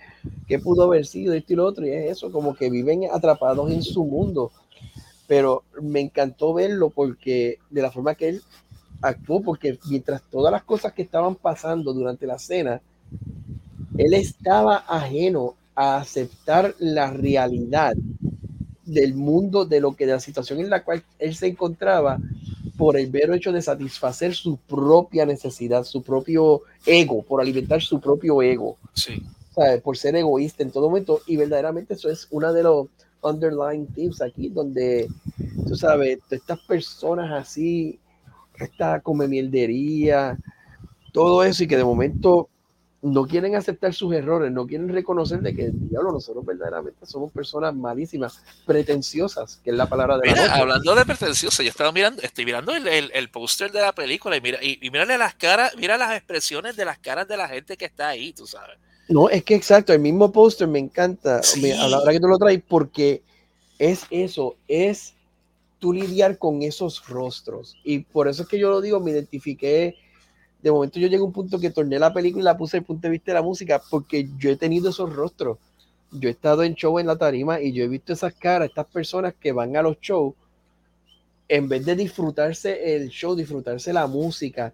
[0.48, 3.70] que pudo haber sido esto y lo otro, y es eso, como que viven atrapados
[3.70, 4.50] en su mundo.
[5.28, 8.42] Pero me encantó verlo porque de la forma que él
[9.00, 12.80] actuó porque mientras todas las cosas que estaban pasando durante la cena,
[13.96, 17.94] él estaba ajeno a aceptar la realidad
[18.84, 22.18] del mundo, de lo que de la situación en la cual él se encontraba
[22.76, 28.00] por el mero hecho de satisfacer su propia necesidad, su propio ego, por alimentar su
[28.00, 28.76] propio ego.
[28.94, 29.22] Sí.
[29.82, 31.22] Por ser egoísta en todo momento.
[31.26, 32.88] Y verdaderamente eso es una de los
[33.22, 35.08] underlying themes aquí, donde,
[35.66, 37.98] tú sabes, estas personas así
[38.64, 40.38] esta come mieldería,
[41.12, 42.48] todo eso, y que de momento
[43.02, 47.30] no quieren aceptar sus errores, no quieren reconocer de que el diablo, nosotros verdaderamente somos
[47.30, 52.22] personas malísimas, pretenciosas, que es la palabra de la Hablando de pretenciosa, yo estaba mirando,
[52.22, 55.96] estoy mirando el, el, póster de la película y mira, y, mírale las caras, mira
[55.96, 58.78] las expresiones de las caras de la gente que está ahí, tú sabes.
[59.08, 62.38] No, es que exacto, el mismo póster me encanta a la hora que tú lo
[62.38, 63.22] traes, porque
[63.78, 65.14] es eso, es
[65.78, 67.76] tú lidiar con esos rostros.
[67.84, 69.96] Y por eso es que yo lo digo, me identifiqué
[70.66, 72.82] de momento yo llegué a un punto que torné la película y la puse el
[72.82, 75.58] punto de vista de la música porque yo he tenido esos rostros.
[76.10, 78.86] Yo he estado en show en la tarima y yo he visto esas caras, estas
[78.86, 80.34] personas que van a los shows,
[81.48, 84.72] en vez de disfrutarse el show, disfrutarse la música,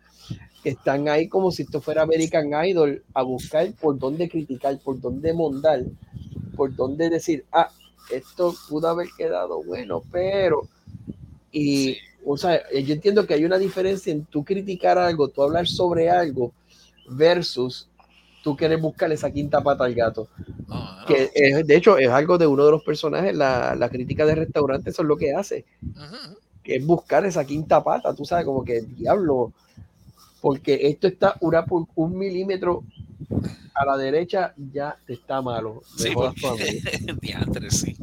[0.63, 4.99] que están ahí como si esto fuera American Idol, a buscar por dónde criticar, por
[4.99, 5.83] dónde mondar,
[6.57, 7.69] por dónde decir, ah,
[8.11, 10.69] esto pudo haber quedado bueno, pero...
[11.53, 15.67] Y o sea, yo entiendo que hay una diferencia en tú criticar algo, tú hablar
[15.67, 16.53] sobre algo,
[17.09, 17.89] versus
[18.43, 20.29] tú quieres buscar esa quinta pata al gato.
[21.07, 21.31] Que
[21.65, 25.03] de hecho es algo de uno de los personajes, la, la crítica de restaurante, eso
[25.03, 25.65] es lo que hace.
[26.63, 29.53] Que es buscar esa quinta pata, tú sabes, como que diablo,
[30.41, 31.65] porque esto está una
[31.97, 32.85] un milímetro
[33.75, 35.83] a la derecha, ya te está malo.
[35.97, 36.13] Sí,
[37.71, 37.97] sí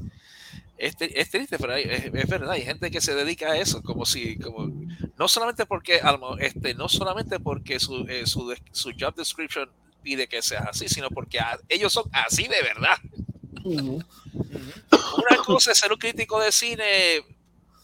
[0.80, 4.38] es, es triste, pero es, verdad, hay gente que se dedica a eso, como si,
[4.38, 4.71] como,
[5.17, 6.01] no solamente porque,
[6.39, 9.69] este, no solamente porque su, eh, su, su, job description
[10.01, 12.97] pide que sea así, sino porque ellos son así de verdad.
[13.65, 17.23] Una cosa es ser un crítico de cine,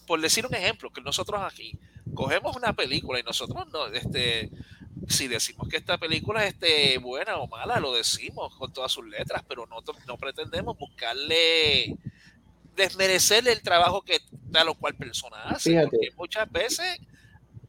[0.07, 1.77] por decir un ejemplo, que nosotros aquí
[2.13, 4.49] cogemos una película y nosotros no, este,
[5.09, 9.05] si decimos que esta película es este, buena o mala, lo decimos con todas sus
[9.05, 9.77] letras, pero no,
[10.07, 11.97] no pretendemos buscarle
[12.76, 14.19] desmerecer el trabajo que
[14.51, 15.82] tal o cual persona hace.
[15.82, 16.99] Porque muchas veces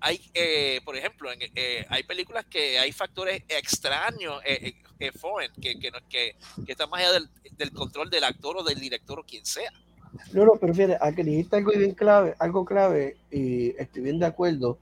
[0.00, 4.74] hay, eh, por ejemplo, en, eh, hay películas que hay factores extraños, eh,
[5.18, 8.80] foreign, que, que, que, que, están más allá del, del, control del actor o del
[8.80, 9.70] director o quien sea.
[10.32, 14.26] No, no, pero fíjate, que dijiste algo bien clave, algo clave, y estoy bien de
[14.26, 14.78] acuerdo,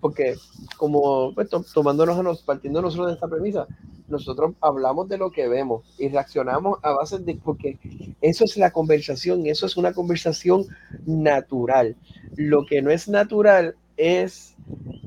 [0.00, 0.34] porque
[0.76, 3.66] como pues, tomándonos a nos, partiendo nosotros de esta premisa,
[4.08, 7.78] nosotros hablamos de lo que vemos y reaccionamos a base de, porque
[8.20, 10.66] eso es la conversación, eso es una conversación
[11.06, 11.96] natural.
[12.36, 14.54] Lo que no es natural es,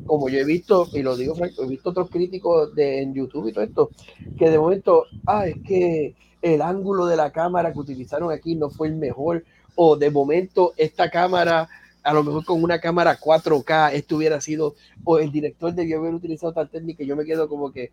[0.05, 3.53] como yo he visto, y lo digo he visto otros críticos de, en YouTube y
[3.53, 3.89] todo esto,
[4.37, 8.69] que de momento, ah, es que el ángulo de la cámara que utilizaron aquí no
[8.69, 9.43] fue el mejor,
[9.75, 11.69] o de momento esta cámara
[12.03, 16.13] a lo mejor con una cámara 4K esto hubiera sido, o el director debió haber
[16.13, 17.91] utilizado tal técnica, yo me quedo como que,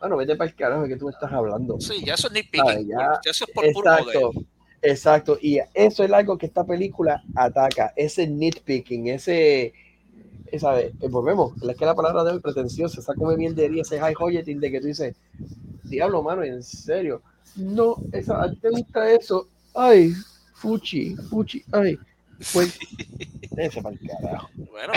[0.00, 1.80] bueno, vete para el carajo de que tú estás hablando.
[1.80, 4.32] Sí, ya eso es nitpicking, ya, eso es por exacto,
[4.80, 9.72] Exacto, y eso es algo que esta película ataca, ese nitpicking, ese,
[10.56, 10.92] ¿sabes?
[11.00, 14.60] Eh, volvemos, es que la palabra de hoy pretenciosa, esa come mierdería, ese high hoyeting
[14.60, 15.16] de que tú dices,
[15.82, 17.22] diablo, mano, en serio,
[17.56, 19.48] no, esa, ¿te gusta eso?
[19.74, 20.12] Ay,
[20.54, 21.98] fuchi, fuchi, ay,
[22.52, 22.78] pues,
[23.56, 24.50] ese para el carajo.
[24.70, 24.92] Bueno,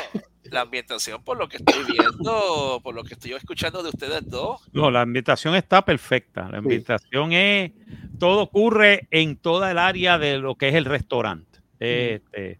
[0.51, 4.61] la ambientación, por lo que estoy viendo, por lo que estoy escuchando de ustedes dos.
[4.73, 6.49] No, la ambientación está perfecta.
[6.49, 7.71] La ambientación es,
[8.19, 11.59] todo ocurre en toda el área de lo que es el restaurante.
[11.79, 12.59] Este,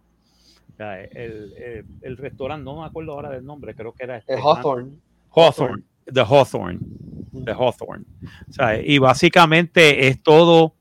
[0.79, 4.93] el, el, restaurante, no me acuerdo ahora del nombre, creo que era este, el Hawthorne.
[5.35, 6.79] Hawthorne, The Hawthorne.
[7.45, 8.05] The Hawthorne.
[8.49, 10.75] O sea, y básicamente es todo,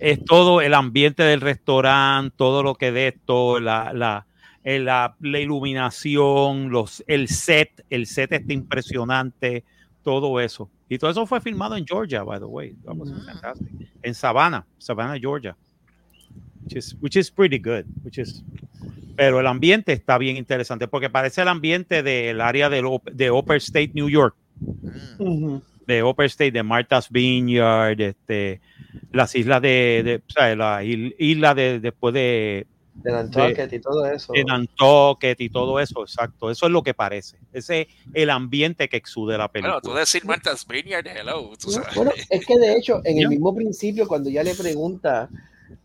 [0.00, 4.26] es todo el ambiente del restaurante, todo lo que de esto, la, la
[4.64, 9.64] la, la, iluminación, los, el set, el set está impresionante,
[10.02, 10.70] todo eso.
[10.88, 12.74] Y todo eso fue filmado en Georgia, by the way.
[12.86, 13.52] Ah.
[14.02, 15.56] En Savannah, Savannah, Georgia.
[16.62, 17.84] Which is, which is pretty good.
[18.04, 18.42] Which is,
[19.16, 23.56] pero el ambiente está bien interesante porque parece el ambiente del área de, de Upper
[23.56, 24.34] State, New York.
[25.86, 28.60] De Upper State, de Martha's Vineyard, este,
[29.12, 34.06] las islas de, de o sea, la isla de, después de de Nantucket y todo
[34.06, 34.32] eso.
[34.32, 36.50] De Nantucket y todo eso, exacto.
[36.50, 37.38] Eso es lo que parece.
[37.52, 39.80] Ese es el ambiente que exude la película.
[39.82, 41.50] Bueno, tú decir Martha's Vineyard, hello.
[41.96, 45.28] Bueno, es que de hecho, en el mismo principio, cuando ya le pregunta,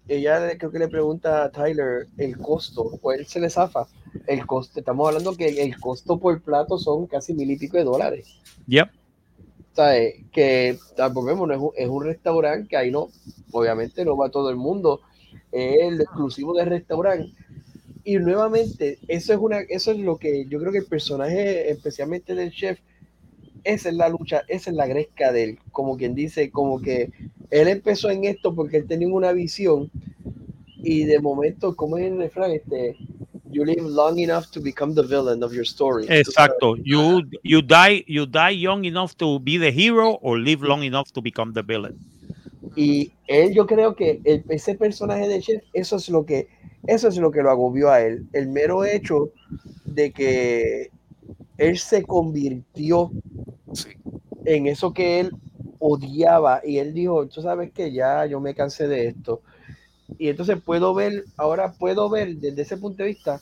[0.08, 3.88] ella creo que le pregunta a Tyler el costo, o él se le zafa.
[4.28, 7.84] El costo, estamos hablando que el costo por plato son casi mil y pico de
[7.84, 8.39] dólares.
[8.68, 8.89] Yep.
[10.32, 10.78] Que,
[11.14, 13.10] volvemos, es un, es un restaurante que ahí no,
[13.52, 15.02] obviamente no va todo el mundo.
[15.52, 17.34] El exclusivo del restaurante.
[18.04, 22.34] Y nuevamente, eso es, una, eso es lo que yo creo que el personaje, especialmente
[22.34, 22.80] del chef,
[23.64, 27.12] esa es la lucha, esa es la gresca de él, como quien dice, como que
[27.52, 29.92] él empezó en esto porque él tenía una visión
[30.82, 32.96] y de momento, como es el refrán, este,
[33.52, 36.06] you live long enough to become the villain of your story.
[36.08, 40.84] Exacto, you, you, die, you die young enough to be the hero or live long
[40.84, 41.97] enough to become the villain.
[42.76, 46.47] Y él, yo creo que ese personaje de Chef, eso es lo que,
[46.88, 48.26] eso es lo que lo agobió a él.
[48.34, 49.32] El mero hecho
[49.86, 50.91] de que
[51.58, 53.12] él se convirtió
[54.45, 55.32] en eso que él
[55.80, 59.41] odiaba y él dijo, tú sabes que ya yo me cansé de esto.
[60.18, 63.39] Y entonces puedo ver, ahora puedo ver desde ese punto de vista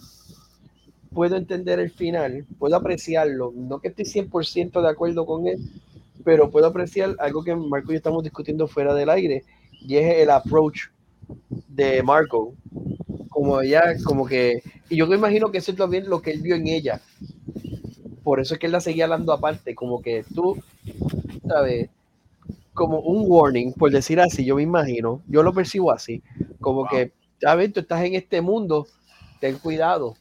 [1.18, 5.58] puedo entender el final, puedo apreciarlo, no que estoy 100% de acuerdo con él,
[6.24, 9.44] pero puedo apreciar algo que Marco y yo estamos discutiendo fuera del aire,
[9.82, 10.90] y es el approach
[11.70, 12.54] de Marco,
[13.30, 16.42] como ella, como que, y yo me imagino que eso es también lo que él
[16.42, 17.02] vio en ella,
[18.24, 20.56] por eso es que él la seguía hablando aparte, como que tú,
[21.48, 21.90] ¿sabes?
[22.78, 26.22] Como un warning, por decir así, yo me imagino, yo lo percibo así,
[26.62, 27.12] como que,
[27.42, 27.74] ¿sabes?
[27.74, 28.86] Tú estás en este mundo,
[29.40, 30.14] ten cuidado,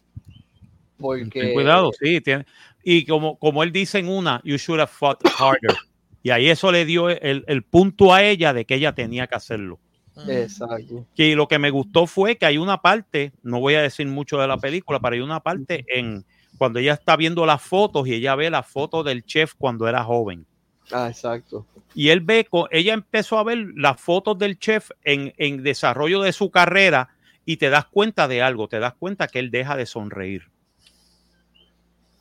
[0.97, 1.41] porque...
[1.43, 2.47] Ten cuidado, sí, tiene,
[2.83, 5.77] y como, como él dice en una, you should have fought harder.
[6.23, 9.35] Y ahí eso le dio el, el punto a ella de que ella tenía que
[9.35, 9.79] hacerlo.
[10.27, 11.07] Exacto.
[11.15, 14.39] Que lo que me gustó fue que hay una parte, no voy a decir mucho
[14.39, 16.25] de la película, pero hay una parte en
[16.57, 20.03] cuando ella está viendo las fotos y ella ve la foto del chef cuando era
[20.03, 20.47] joven.
[20.93, 21.67] Ah, exacto.
[21.95, 26.33] Y él ve, ella empezó a ver las fotos del chef en, en desarrollo de
[26.33, 27.09] su carrera
[27.45, 30.51] y te das cuenta de algo, te das cuenta que él deja de sonreír.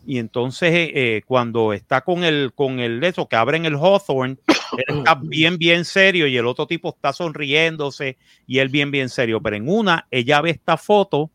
[0.06, 4.38] Y entonces eh, cuando está con el, con el eso, que abren el Hawthorne,
[4.78, 9.10] él está bien, bien serio y el otro tipo está sonriéndose y él bien, bien
[9.10, 9.42] serio.
[9.42, 11.32] Pero en una, ella ve esta foto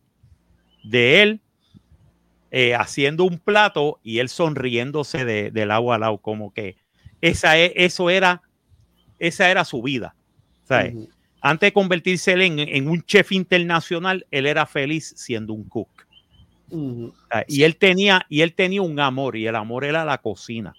[0.85, 1.41] de él
[2.53, 6.77] eh, haciendo un plato y él sonriéndose de, del agua al lado, como que
[7.21, 8.43] esa es, eso era,
[9.19, 10.15] esa era su vida.
[10.65, 10.95] ¿sabes?
[10.95, 11.09] Uh -huh.
[11.43, 15.89] Antes de convertirse en, en un chef internacional, él era feliz siendo un cook.
[16.71, 17.45] Uh -huh.
[17.49, 20.75] Y él tenía, y él tenía un amor, y el amor era la cocina.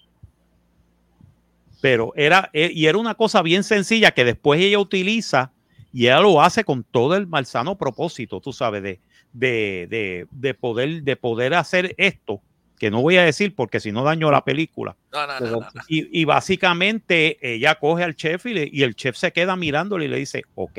[1.80, 5.50] Pero era, eh, y era una cosa bien sencilla que después ella utiliza
[5.92, 9.00] y ella lo hace con todo el malsano propósito, tú sabes, de,
[9.32, 12.40] de, de, de poder, de poder hacer esto,
[12.82, 14.96] que no voy a decir porque si no daño la película.
[15.12, 19.16] No, no, no, y, y, básicamente ella coge al chef y, le, y, el chef
[19.16, 20.78] se queda mirándole y le dice, ok,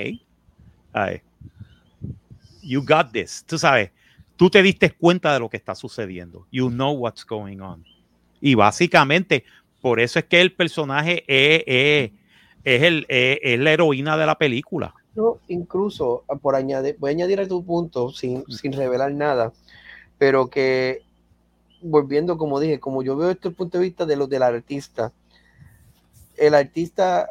[2.61, 3.91] you got this, tú sabes
[4.35, 6.45] tú te diste cuenta de lo que está sucediendo.
[6.51, 7.85] You know what's going on.
[8.41, 9.45] Y básicamente,
[9.81, 12.11] por eso es que el personaje es, es,
[12.65, 14.93] es, el, es, es la heroína de la película.
[15.15, 19.53] No, incluso, por añadir, voy a añadir a tu punto, sin, sin revelar nada,
[20.17, 21.03] pero que,
[21.83, 25.11] volviendo, como dije, como yo veo este punto de vista de los del artista,
[26.37, 27.29] el artista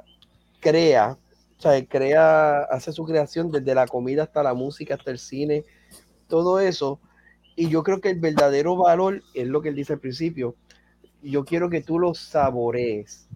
[0.61, 1.16] crea,
[1.59, 5.64] o sea, crea, hace su creación desde la comida hasta la música, hasta el cine,
[6.28, 7.00] todo eso.
[7.57, 10.55] Y yo creo que el verdadero valor es lo que él dice al principio.
[11.22, 13.28] Yo quiero que tú lo saborees.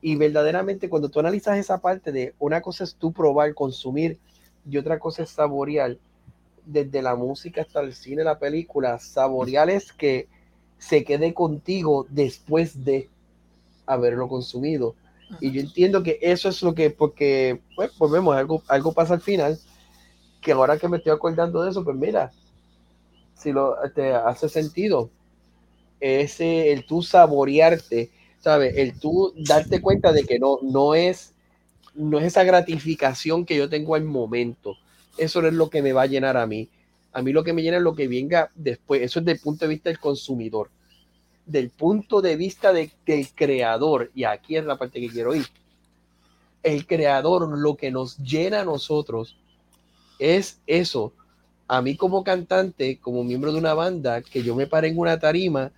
[0.00, 4.18] Y verdaderamente cuando tú analizas esa parte de una cosa es tú probar, consumir
[4.68, 5.96] y otra cosa es saborear,
[6.66, 10.28] desde la música hasta el cine, la película, saborear es que
[10.78, 13.08] se quede contigo después de
[13.86, 14.94] haberlo consumido.
[15.40, 19.20] Y yo entiendo que eso es lo que, porque, pues, volvemos, algo, algo pasa al
[19.20, 19.58] final,
[20.40, 22.30] que ahora que me estoy acordando de eso, pues mira,
[23.34, 25.10] si lo te hace sentido,
[26.00, 28.10] ese, el tú saborearte,
[28.40, 28.76] ¿sabes?
[28.76, 31.32] El tú darte cuenta de que no, no es,
[31.94, 34.76] no es esa gratificación que yo tengo al momento.
[35.16, 36.68] Eso no es lo que me va a llenar a mí.
[37.14, 39.00] A mí lo que me llena es lo que venga después.
[39.00, 40.68] Eso es del punto de vista del consumidor.
[41.46, 45.46] Del punto de vista de, del creador, y aquí es la parte que quiero ir.
[46.64, 49.36] El creador, lo que nos llena a nosotros
[50.18, 51.12] es eso.
[51.68, 55.18] A mí como cantante, como miembro de una banda, que yo me pare en una
[55.20, 55.70] tarima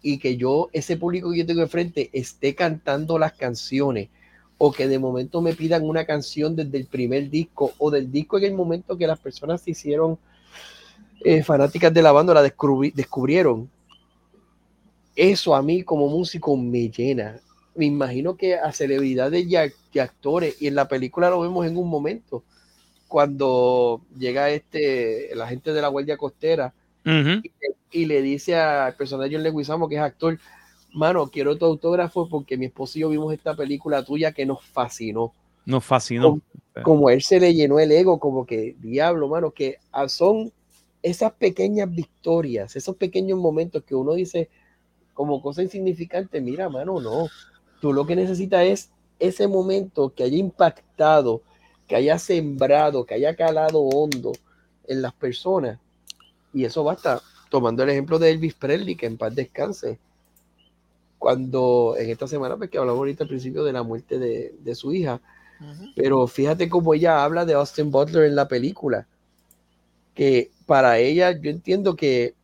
[0.00, 4.08] y que yo, ese público que yo tengo enfrente, esté cantando las canciones
[4.56, 8.38] o que de momento me pidan una canción desde el primer disco o del disco
[8.38, 10.18] en el momento que las personas se hicieron
[11.24, 13.68] eh, fanáticas de la banda, la descubri descubrieron.
[15.16, 17.40] Eso a mí como músico me llena.
[17.74, 21.66] Me imagino que a celebridades y, a, y actores, y en la película lo vemos
[21.66, 22.42] en un momento,
[23.06, 26.74] cuando llega este, la gente de la Guardia Costera
[27.06, 27.42] uh -huh.
[27.92, 30.38] y, y, le dice al personaje John Leguizamo, que es actor,
[30.92, 34.64] mano, quiero tu autógrafo porque mi esposo y yo vimos esta película tuya que nos
[34.64, 35.32] fascinó.
[35.64, 36.30] Nos fascinó.
[36.30, 36.42] Como,
[36.82, 40.52] como él se le llenó el ego, como que, diablo, mano, que son
[41.02, 44.48] esas pequeñas victorias, esos pequeños momentos que uno dice
[45.14, 47.26] como cosa insignificante, mira, mano, no.
[47.80, 51.42] Tú lo que necesitas es ese momento que haya impactado,
[51.86, 54.32] que haya sembrado, que haya calado hondo
[54.86, 55.78] en las personas.
[56.52, 57.20] Y eso basta.
[57.50, 59.98] Tomando el ejemplo de Elvis Presley, que en paz descanse.
[61.18, 64.74] Cuando en esta semana, pues que hablamos ahorita al principio de la muerte de, de
[64.74, 65.20] su hija,
[65.60, 65.92] uh -huh.
[65.96, 69.08] pero fíjate cómo ella habla de Austin Butler en la película,
[70.18, 72.34] que para ella, yo entiendo que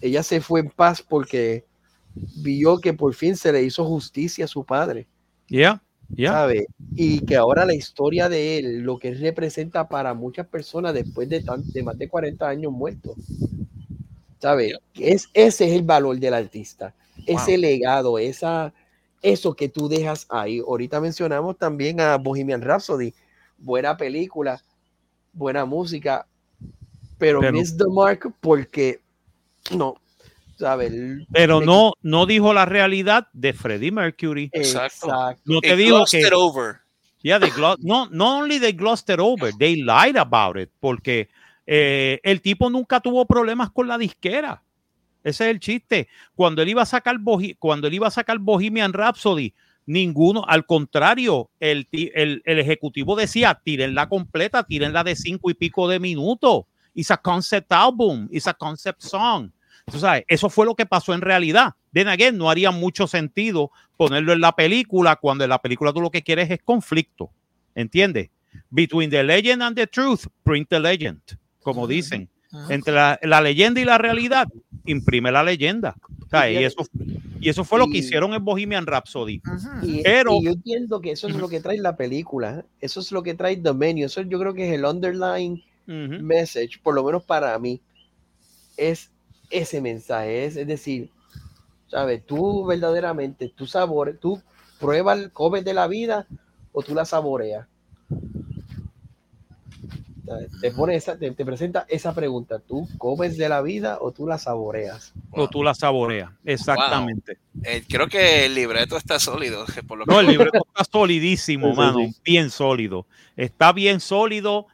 [0.00, 1.66] ella se fue en paz porque
[2.42, 5.06] vio que por fin se le hizo justicia a su padre.
[5.46, 5.82] Yeah.
[6.16, 6.32] Yeah.
[6.32, 6.66] ¿sabe?
[6.96, 11.42] Y que ahora la historia de él, lo que representa para muchas personas después de,
[11.42, 13.16] tan, de más de 40 años muertos,
[14.38, 14.72] ¿Sabes?
[14.94, 16.94] Es, ese es el valor del artista.
[17.26, 18.72] Ese legado, esa,
[19.20, 20.60] eso que tú dejas ahí.
[20.60, 23.12] Ahorita mencionamos también a Bohemian Rhapsody.
[23.58, 24.62] Buena película,
[25.34, 26.27] buena música,
[27.18, 29.00] pero, miss the mark porque
[29.74, 29.96] no,
[30.56, 30.92] ¿sabes?
[31.32, 34.50] Pero no, no dijo la realidad de Freddie Mercury.
[34.52, 35.08] Exacto.
[35.44, 36.28] No te dijo que.
[36.32, 36.80] Over.
[37.20, 37.50] Yeah, they
[37.82, 41.28] no, not only they glossed it over, they lied about it, porque
[41.66, 44.62] eh, el tipo nunca tuvo problemas con la disquera.
[45.24, 46.08] Ese es el chiste.
[46.36, 47.16] Cuando él iba a sacar,
[47.58, 49.52] cuando él iba a sacar Bohemian Rhapsody,
[49.84, 55.88] ninguno, al contrario, el, el, el ejecutivo decía, tírenla completa, tírenla de cinco y pico
[55.88, 56.66] de minutos.
[56.98, 59.52] It's a concept album, it's a concept song.
[59.88, 61.74] Tú sabes, eso fue lo que pasó en realidad.
[61.92, 66.00] Then again, no haría mucho sentido ponerlo en la película cuando en la película tú
[66.00, 67.30] lo que quieres es conflicto.
[67.76, 68.30] ¿Entiendes?
[68.68, 71.20] Between the legend and the truth, print the legend,
[71.62, 72.28] como dicen.
[72.68, 74.48] Entre la, leyenda y la realidad,
[74.84, 75.94] imprime la leyenda.
[76.50, 76.84] Y eso,
[77.40, 79.40] y eso fue lo que hicieron en Bohemian Rhapsody.
[80.02, 82.64] Pero yo entiendo que eso es lo que trae la película.
[82.80, 84.04] Eso es lo que trae The Menu.
[84.04, 84.84] Eso yo creo que es el
[85.88, 87.80] underlying message, por lo menos para mí.
[88.76, 89.10] Es
[89.50, 90.44] ese mensaje.
[90.44, 91.10] Es, decir,
[91.88, 92.24] ¿sabes?
[92.24, 94.40] Tú verdaderamente, tú sabores, tú
[94.78, 96.26] pruebas, comes de la vida
[96.72, 97.66] o tú la saboreas.
[100.60, 102.58] Te, pone esa, te, presenta esa pregunta.
[102.58, 105.14] ¿Tú comes de la vida o tú la saboreas?
[105.30, 107.38] O tú la saboreas, exactamente.
[107.64, 109.64] Eh, creo que el libreto está sólido.
[110.06, 112.00] no, el libreto está solidísimo, mano.
[112.24, 113.06] Bien sólido.
[113.36, 114.66] Está bien sólido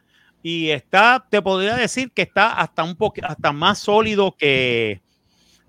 [0.47, 5.01] y está, te podría decir que está hasta un poco, hasta más sólido que,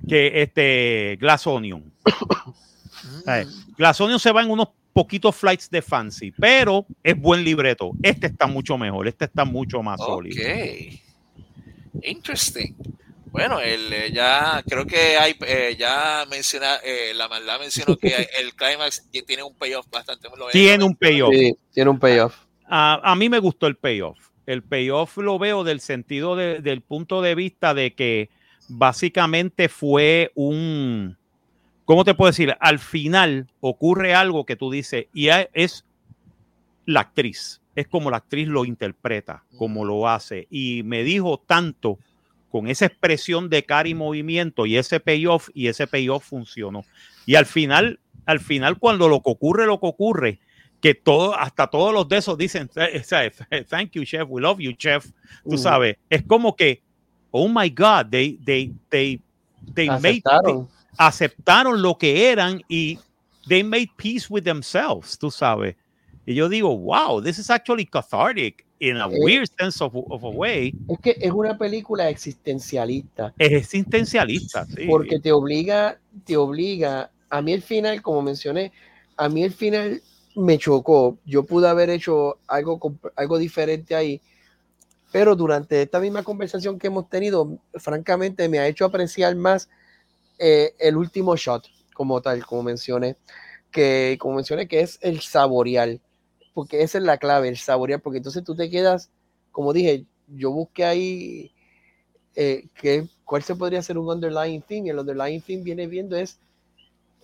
[0.06, 1.90] que este Glass Onion.
[3.78, 7.92] Glass Onion se va en unos poquitos flights de fancy, pero es buen libreto.
[8.02, 10.42] Este está mucho mejor, este está mucho más sólido.
[10.42, 11.00] Ok.
[12.02, 12.76] Interesting.
[13.30, 18.28] Bueno, el, eh, ya creo que hay, eh, ya menciona, eh, la maldad mencionó que
[18.38, 20.28] el climax tiene un payoff bastante.
[20.52, 21.32] Tiene un payoff.
[21.32, 22.34] Sí, tiene un payoff.
[22.68, 27.34] a, mí me gustó el payoff el payoff lo veo del sentido del punto de
[27.34, 28.30] vista de que
[28.68, 31.16] básicamente fue un,
[31.84, 32.56] ¿cómo te puedo decir?
[32.60, 35.84] Al final ocurre algo que tú dices y es
[36.84, 40.46] la actriz, es como la actriz lo interpreta, como lo hace.
[40.50, 41.98] Y me dijo tanto
[42.50, 46.84] con esa expresión de cara y movimiento y ese payoff y ese payoff funcionó.
[47.26, 50.40] Y al final, al final cuando lo que ocurre, lo que ocurre,
[50.80, 52.68] que todo, hasta todos los de esos dicen,
[53.68, 55.06] thank you, chef, we love you, chef.
[55.48, 56.82] Tú sabes, es como que,
[57.30, 59.20] oh my God, they, they, they,
[59.74, 60.58] they aceptaron.
[60.58, 60.68] Made,
[60.98, 62.98] aceptaron lo que eran y
[63.48, 65.76] they made peace with themselves, tú sabes.
[66.26, 70.24] Y yo digo, wow, this is actually cathartic in a eh, weird sense of, of,
[70.24, 70.74] a way.
[70.88, 73.32] Es que es una película existencialista.
[73.38, 74.86] Es existencialista, sí.
[74.88, 78.72] Porque te obliga, te obliga, a mí el final, como mencioné,
[79.16, 80.02] a mí el final
[80.36, 81.18] me chocó.
[81.24, 82.78] Yo pude haber hecho algo,
[83.16, 84.20] algo diferente ahí,
[85.10, 89.68] pero durante esta misma conversación que hemos tenido, francamente me ha hecho apreciar más
[90.38, 93.16] eh, el último shot como tal, como mencioné,
[93.70, 95.98] que como mencioné que es el saborear,
[96.52, 99.10] porque esa es la clave, el saborear, porque entonces tú te quedas,
[99.50, 101.52] como dije, yo busqué ahí
[102.34, 106.16] eh, que, cuál se podría ser un underlying theme, y el underlying theme viene viendo
[106.16, 106.38] es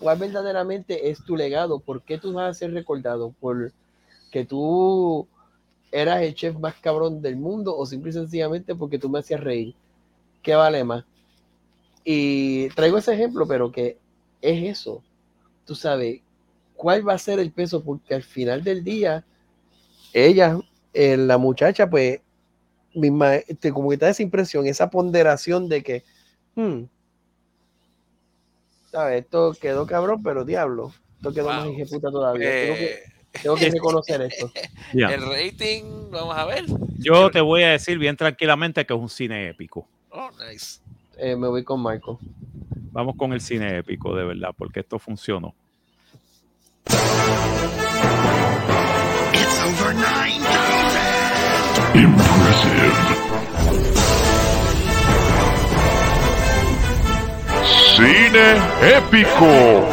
[0.02, 3.72] cuál verdaderamente es tu legado, por qué tú vas a ser recordado, por
[4.32, 5.28] que tú
[5.92, 9.40] eras el chef más cabrón del mundo o simple y sencillamente porque tú me hacías
[9.40, 9.74] reír.
[10.42, 11.04] ¿Qué vale más?
[12.04, 13.98] Y traigo ese ejemplo, pero que
[14.40, 15.02] es eso.
[15.64, 16.20] Tú sabes,
[16.74, 17.84] ¿cuál va a ser el peso?
[17.84, 19.24] Porque al final del día,
[20.12, 20.58] ella,
[20.92, 22.20] eh, la muchacha, pues,
[22.94, 26.04] misma, te, como que te da esa impresión, esa ponderación de que,
[26.56, 26.82] hmm,
[28.92, 32.48] esto quedó cabrón, pero diablo, esto quedó más puta todavía.
[32.48, 33.02] Eh,
[33.42, 34.50] tengo, que, reconocer esto.
[34.92, 36.64] El rating, vamos a ver.
[36.98, 39.88] Yo te voy a decir bien tranquilamente que es un cine épico.
[40.10, 40.80] Oh, nice.
[41.16, 42.18] Eh, me voy con Marco.
[42.92, 45.54] Vamos con el cine épico, de verdad, porque esto funcionó.
[49.32, 50.42] It's over 9000.
[51.94, 53.41] Impressive.
[57.96, 58.56] Cine
[58.96, 59.86] épico.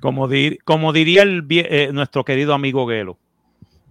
[0.00, 0.28] Como,
[0.64, 3.18] como diría el, eh, nuestro querido amigo Gelo,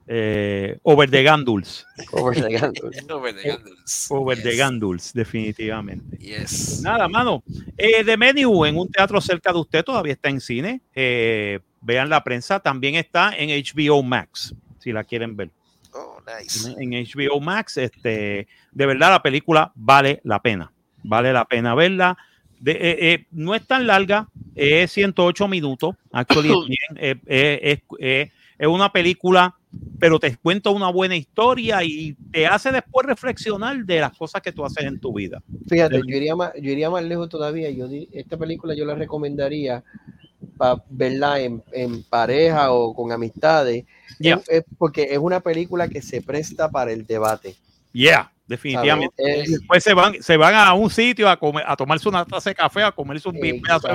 [0.07, 1.86] eh, over the Ganduls.
[2.12, 4.12] Over the Ganduls.
[4.12, 5.14] over the Ganduls.
[5.14, 6.18] definitivamente.
[6.18, 6.82] Yes.
[6.82, 7.43] Nada, mano.
[7.78, 10.82] Eh, The Menu en un teatro cerca de usted todavía está en cine.
[10.93, 12.59] Eh, vean la prensa.
[12.59, 15.49] También está en HBO Max, si la quieren ver.
[15.93, 16.69] Oh, nice.
[16.79, 17.77] en HBO Max.
[17.77, 20.71] Este, de verdad, la película vale la pena.
[21.03, 22.17] Vale la pena verla.
[22.59, 25.95] De, eh, eh, no es tan larga, es 108 minutos.
[26.11, 29.55] Actually, es, bien, eh, eh, es, eh, es una película,
[29.99, 34.51] pero te cuenta una buena historia y te hace después reflexionar de las cosas que
[34.51, 35.41] tú haces en tu vida.
[35.67, 37.71] Fíjate, yo iría más, yo iría más lejos todavía.
[37.71, 39.83] Yo di- esta película yo la recomendaría
[40.62, 43.84] para verla en, en pareja o con amistades,
[44.20, 44.39] Yeah.
[44.47, 47.55] Es- porque es una película que se presta para el debate.
[47.91, 49.16] Yeah, definitivamente.
[49.18, 52.24] Y Es- después se van, se van a un sitio a, comer, a tomarse una
[52.26, 53.88] taza de café, a comerse un, pedazo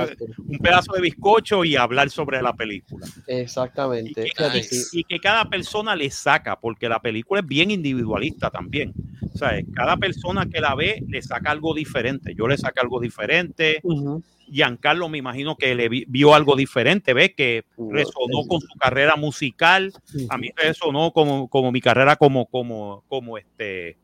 [0.45, 3.07] un pedazo de bizcocho y hablar sobre la película.
[3.25, 4.13] Y exactamente.
[4.15, 4.99] que, Fíjate, y- sí.
[4.99, 8.91] y que cada persona le saca, porque la película es bien individualista también.
[9.33, 12.33] O sea, cada persona que la ve le saca algo diferente.
[12.35, 13.79] Yo le saco algo diferente.
[13.83, 14.21] Ujú.
[14.49, 17.33] Giancarlo me imagino que le vi- vio algo diferente, ¿ves?
[17.35, 19.91] Que resonó con su carrera musical.
[20.29, 23.97] A mí resonó como, como mi carrera como, como, como este,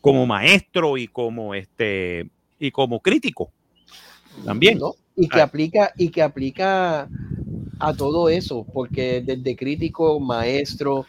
[0.00, 3.52] como maestro y como este, y como crítico.
[4.44, 4.78] También.
[4.78, 4.94] ¿no?
[5.14, 5.44] Y que Ah.
[5.44, 7.08] aplica, y que aplica
[7.78, 11.06] a todo eso, porque desde crítico, maestro,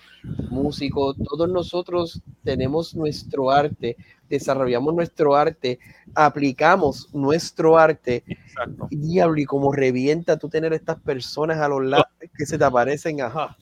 [0.49, 3.95] músico, todos nosotros tenemos nuestro arte,
[4.35, 5.79] desarrollamos nuestro arte,
[6.13, 8.87] aplicamos nuestro arte, Exacto.
[8.91, 12.07] diablo, y como revienta tú tener estas personas a los lados
[12.37, 13.57] que se te aparecen, ajá.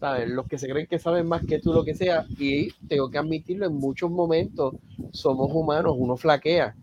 [0.00, 0.28] ¿Sabes?
[0.28, 3.18] Los que se creen que saben más que tú, lo que sea, y tengo que
[3.18, 4.74] admitirlo, en muchos momentos
[5.12, 6.74] somos humanos, uno flaquea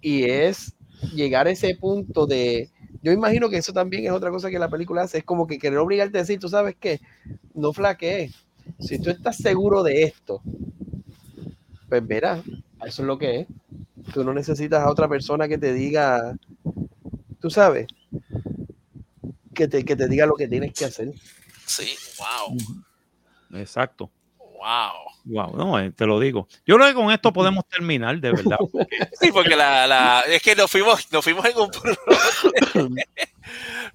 [0.00, 0.74] y es
[1.14, 2.70] llegar a ese punto de
[3.02, 5.58] yo imagino que eso también es otra cosa que la película hace, es como que
[5.58, 7.00] querer obligarte a decir, tú sabes qué,
[7.54, 8.34] no flaquees.
[8.80, 10.42] Si tú estás seguro de esto,
[11.88, 12.40] pues verás,
[12.84, 13.46] eso es lo que es.
[14.12, 16.36] Tú no necesitas a otra persona que te diga,
[17.40, 17.86] tú sabes,
[19.54, 21.12] que te, que te diga lo que tienes que hacer.
[21.66, 22.56] Sí, wow,
[23.60, 24.10] Exacto.
[24.38, 25.16] wow.
[25.28, 26.46] Wow, no, eh, te lo digo.
[26.64, 28.58] Yo creo que con esto podemos terminar, de verdad.
[29.20, 31.70] Sí, porque la, la, es que nos fuimos, nos fuimos en un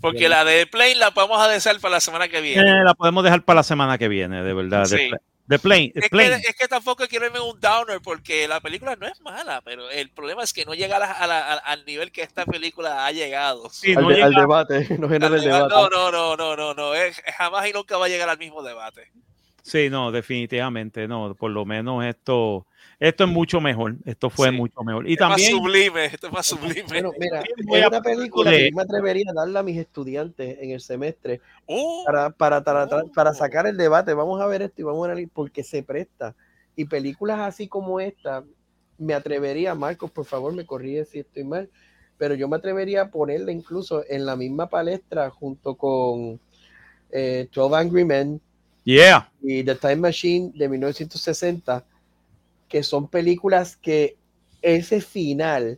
[0.02, 2.70] porque la de Plane la vamos a dejar para la semana que viene.
[2.70, 4.86] Eh, la podemos dejar para la semana que viene, de verdad.
[4.86, 4.98] Sí.
[4.98, 5.18] De,
[5.48, 6.36] de Plane, Es que, Plane.
[6.36, 10.10] es que tampoco quiero irme un downer porque la película no es mala, pero el
[10.10, 13.06] problema es que no llega a la- a la- a- al nivel que esta película
[13.06, 13.70] ha llegado.
[13.70, 15.74] Sí, al, no de- llega- al debate, no genera el debate.
[15.76, 18.64] No, no, no, no, no, no, es- jamás y nunca va a llegar al mismo
[18.64, 19.12] debate.
[19.64, 21.36] Sí, no, definitivamente no.
[21.36, 22.66] Por lo menos esto,
[23.02, 23.96] esto es mucho mejor.
[24.06, 24.56] Esto fue Sí.
[24.56, 25.10] mucho mejor.
[25.10, 26.84] Y Es también, más sublime, esto es más sublime.
[26.88, 29.78] Bueno, mira, es a una película de- que yo me atrevería a darle a mis
[29.78, 33.34] estudiantes en el semestre Uh, para, para, para, para, para Oh.
[33.34, 34.14] sacar el debate.
[34.14, 36.36] Vamos a ver esto y vamos a analizar porque se presta.
[36.76, 38.44] Y películas así como esta,
[38.98, 41.70] me atrevería, Marcos, por favor, me corrige si estoy mal,
[42.18, 46.40] pero yo me atrevería a ponerla incluso en la misma palestra junto con
[47.10, 48.40] eh, 12 Angry Men
[48.84, 51.84] yeah, y The Time Machine de 1960,
[52.72, 54.16] que son películas que
[54.62, 55.78] ese final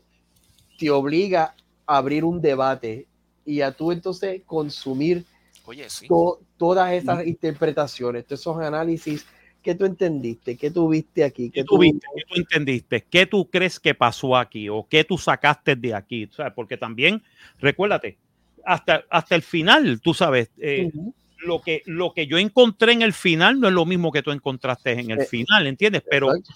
[0.77, 1.55] te obliga
[1.87, 3.07] a abrir un debate
[3.45, 5.25] y a tú entonces consumir
[5.65, 6.07] oye, sí.
[6.07, 9.25] to- todas esas interpretaciones, todos esos análisis
[9.61, 12.05] que tú entendiste, que tú viste aquí, ¿qué que tú viste?
[12.15, 13.01] ¿Qué tú entendiste?
[13.09, 14.69] ¿Qué tú crees que pasó aquí?
[14.69, 16.27] ¿O qué tú sacaste de aquí?
[16.31, 16.53] ¿Sabes?
[16.53, 17.23] Porque también,
[17.59, 18.17] recuérdate,
[18.65, 20.91] hasta, hasta el final, tú sabes, eh,
[21.37, 24.31] lo, que, lo que yo encontré en el final no es lo mismo que tú
[24.31, 26.03] encontraste en el Eh, final, ¿entiendes?
[26.09, 26.53] Pero exacto.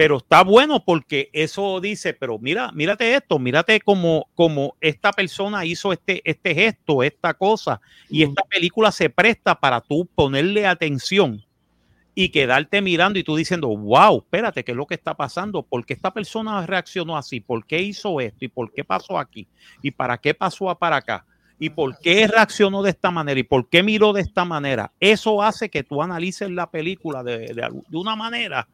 [0.00, 5.66] Pero está bueno porque eso dice, pero mira, mírate esto, mírate como, como esta persona
[5.66, 11.44] hizo este, este gesto, esta cosa, y esta película se presta para tú ponerle atención
[12.14, 15.62] y quedarte mirando y tú diciendo, wow, espérate, ¿qué es lo que está pasando?
[15.62, 17.40] ¿Por qué esta persona reaccionó así?
[17.40, 18.46] ¿Por qué hizo esto?
[18.46, 19.46] ¿Y por qué pasó aquí?
[19.82, 21.26] ¿Y para qué pasó para acá?
[21.58, 23.38] ¿Y por qué reaccionó de esta manera?
[23.38, 24.92] ¿Y por qué miró de esta manera?
[24.98, 28.66] Eso hace que tú analices la película de, de, de una manera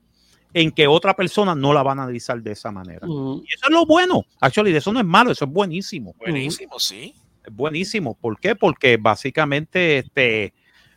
[0.57, 3.07] en que otra persona no la va a analizar de esa manera.
[3.07, 4.25] Y eso es lo bueno.
[4.41, 6.15] Actually, eso no es malo, eso es buenísimo.
[6.19, 7.15] Buenísimo, sí.
[7.45, 8.15] Es buenísimo.
[8.15, 8.57] ¿Por qué?
[8.57, 10.55] Porque básicamente este,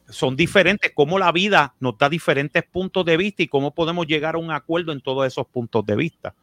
[0.07, 4.35] son diferentes, cómo la vida nos da diferentes puntos de vista y cómo podemos llegar
[4.35, 6.33] a un acuerdo en todos esos puntos de vista.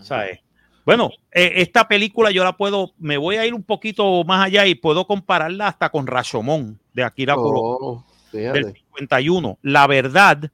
[0.00, 0.40] ¿sabes?
[0.86, 4.64] Bueno, eh, esta película yo la puedo, me voy a ir un poquito más allá
[4.66, 8.80] y puedo compararla hasta con Rashomon de Akira Kurosawa Oh, del fíjate.
[8.96, 9.58] 51.
[9.60, 10.50] La verdad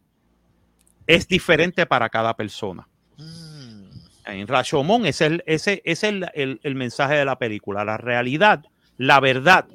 [1.09, 2.86] es diferente para cada persona.
[3.16, 3.89] Mm.
[4.26, 7.85] En Rashomon ese es, el, ese es el, el- el mensaje de la película.
[7.85, 8.62] La realidad,
[8.98, 9.66] la verdad,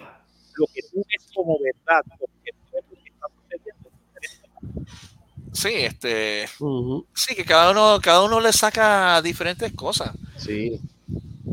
[0.56, 3.90] lo que tú ves como verdad, lo que tú ves lo que está sucediendo,
[4.22, 4.92] es diferente.
[5.54, 10.12] Sí, este, Ujú, sí, que cada uno, cada uno le saca diferentes cosas.
[10.38, 10.80] Sí.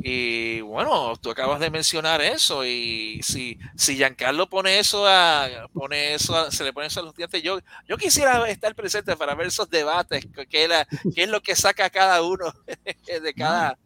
[0.03, 6.15] Y bueno, tú acabas de mencionar eso y si, si Giancarlo pone eso a, pone
[6.15, 7.59] eso a- se le pone eso a los dientes, yo,
[7.89, 10.69] yo quisiera estar presente para ver esos debates, qué,
[11.17, 12.53] es lo que saca cada uno
[13.23, 13.79] de cada...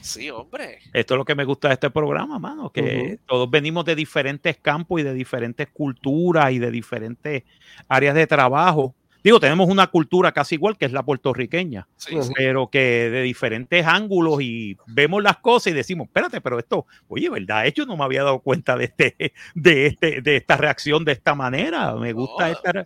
[0.00, 0.78] Sí, hombre.
[0.92, 4.56] Esto es lo que me gusta de este programa, mano, que todos venimos de diferentes
[4.58, 7.42] campos y de diferentes culturas y de diferentes
[7.88, 8.94] áreas de trabajo.
[9.24, 12.22] Digo, tenemos una cultura casi igual que es la puertorriqueña, Sí, Ujú.
[12.24, 12.32] sí.
[12.36, 17.28] pero que de diferentes ángulos y vemos las cosas y decimos, espérate, pero esto, oye,
[17.28, 17.64] ¿verdad?
[17.74, 21.34] Yo no me había dado cuenta de este, de este, de esta reacción de esta
[21.34, 21.94] manera.
[21.96, 22.52] Me gusta No.
[22.52, 22.84] esta.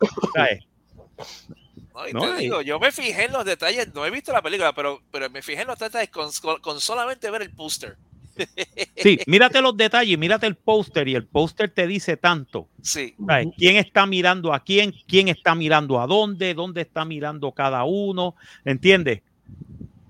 [1.95, 4.73] No, y te digo, yo me fijé en los detalles, no he visto la película,
[4.75, 7.97] pero, pero me fijé en los detalles con, con- con solamente ver el póster.
[8.97, 12.69] Sí, mírate los detalles, mírate el póster y el póster te dice tanto.
[12.81, 13.49] Sí, ¿sabes?
[13.59, 14.95] ¿Quién está mirando a quién?
[15.09, 16.55] ¿Quién está mirando a dónde?
[16.55, 18.37] ¿Dónde está mirando cada uno?
[18.65, 19.23] ¿Entiendes?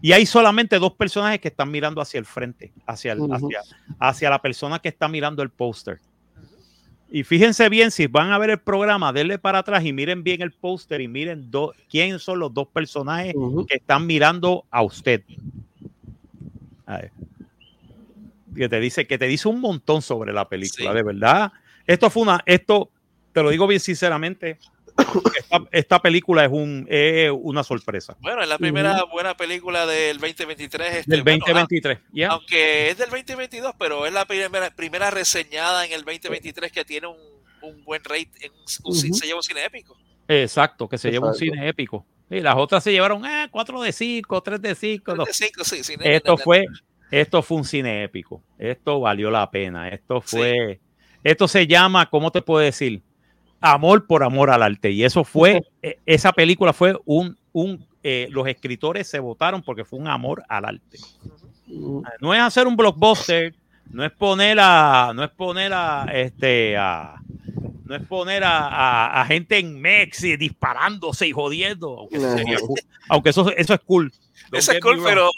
[0.02, 3.60] Y hay solamente dos personajes que están mirando hacia el frente, hacia, el- hacia,
[3.98, 6.00] hacia la persona que está mirando el póster.
[7.10, 10.42] Y fíjense bien, si van a ver el programa, denle para atrás y miren bien
[10.42, 13.34] el póster y miren do- quién son los dos personajes
[13.68, 15.22] que están mirando a usted.
[16.86, 17.12] A ver.
[18.56, 20.96] Que te dice, que te dice un montón sobre la película, Sí.
[20.96, 21.52] de verdad.
[21.86, 22.90] Esto fue una, esto,
[23.32, 24.58] te lo digo bien sinceramente,
[25.38, 28.16] esta, esta película es un, es una sorpresa.
[28.20, 30.96] bueno, es la primera buena película del 2023.
[30.96, 31.98] Este, Del bueno, 2023.
[32.12, 32.28] ya.
[32.28, 36.84] ah, aunque es del 2022, pero es la primera, primera reseñada en el 2023 que
[36.84, 37.16] tiene un,
[37.62, 38.94] un buen rate, en un, Ujú.
[39.14, 39.96] se lleva un cine épico.
[40.28, 42.06] Exacto, que se lleva un cine épico.
[42.30, 45.14] Y las otras se llevaron eh, 4 de 5, 3 de 5.
[45.24, 46.64] De cinco, sí, cine- Esto de- de- fue,
[47.12, 48.42] esto fue un cine épico.
[48.58, 49.88] Esto valió la pena.
[49.88, 50.80] Esto fue,
[51.22, 53.02] esto se llama, ¿cómo te puedo decir?
[53.60, 54.90] Amor por amor al arte.
[54.90, 59.84] Y eso fue, eh, esa película fue un, un eh, los escritores se votaron porque
[59.84, 60.98] fue un amor al arte.
[62.18, 63.54] No es hacer un blockbuster,
[63.90, 67.22] no es poner a, no es poner a, este, a,
[67.84, 72.36] no es poner a, a- a gente en Mex y disparándose y jodiendo, aunque eso,
[72.36, 72.58] sería.
[73.08, 74.12] Aunque eso, eso es cool.
[74.50, 75.30] Ese es cool, pero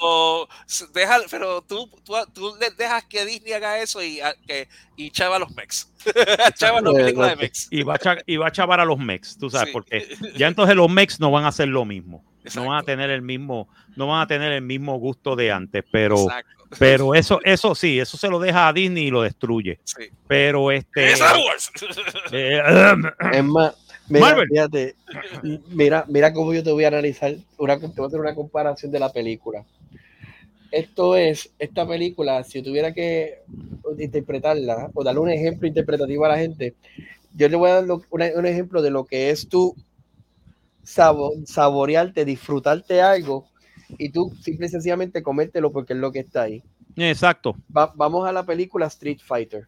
[0.93, 5.11] deja, pero tú, tú, tú le dejas que Disney haga eso y, a- que, y
[5.11, 5.93] chava a los mex.
[6.57, 7.69] chava películas de mex.
[7.71, 9.73] y va, a cha- y va a chavar a los Mex, tú sabes, Sí.
[9.73, 12.69] porque ya entonces los Mex no van a hacer lo mismo, no Exacto.
[12.69, 16.17] van a tener el mismo, no van a tener el mismo gusto de antes, pero,
[16.25, 16.64] Exacto.
[16.79, 19.79] Pero eso, eso sí, eso se lo deja a Disney y lo destruye.
[19.85, 20.05] Sí.
[20.27, 21.71] Pero este, Star Wars.
[22.33, 22.61] eh,
[23.33, 23.75] Es más,
[24.09, 24.49] mira, Marvel.
[24.49, 24.95] fíjate,
[25.69, 28.91] mira, mira cómo yo te voy a analizar, una, te voy a hacer una comparación
[28.93, 29.65] de la película.
[30.71, 33.43] Esto es, esta película, si yo tuviera que
[33.99, 36.75] interpretarla o darle un ejemplo interpretativo a la gente,
[37.33, 39.77] yo le voy a dar lo- una- un ejemplo de lo que es tú
[40.83, 43.47] sabo- saborearte, disfrutarte algo
[43.99, 46.63] y tú simple y sencillamente comértelo porque es lo que está ahí.
[46.97, 47.57] exacto.
[47.77, 49.67] Va- vamos a la película Street Fighter.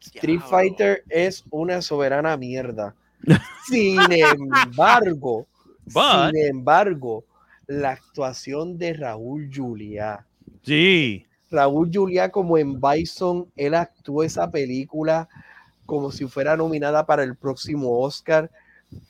[0.00, 0.40] Street.
[0.40, 2.94] Fighter es una soberana mierda.
[3.68, 5.46] Sin embargo,
[5.86, 7.24] But- sin embargo,
[7.66, 10.26] la actuación de Raúl Juliá.
[10.62, 15.28] Sí, Raúl Juliá como en Bison, él actuó esa película
[15.86, 18.50] como si fuera nominada para el próximo Oscar.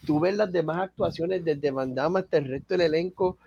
[0.06, 3.38] Tú ves las demás actuaciones desde Van Damme hasta el resto del elenco,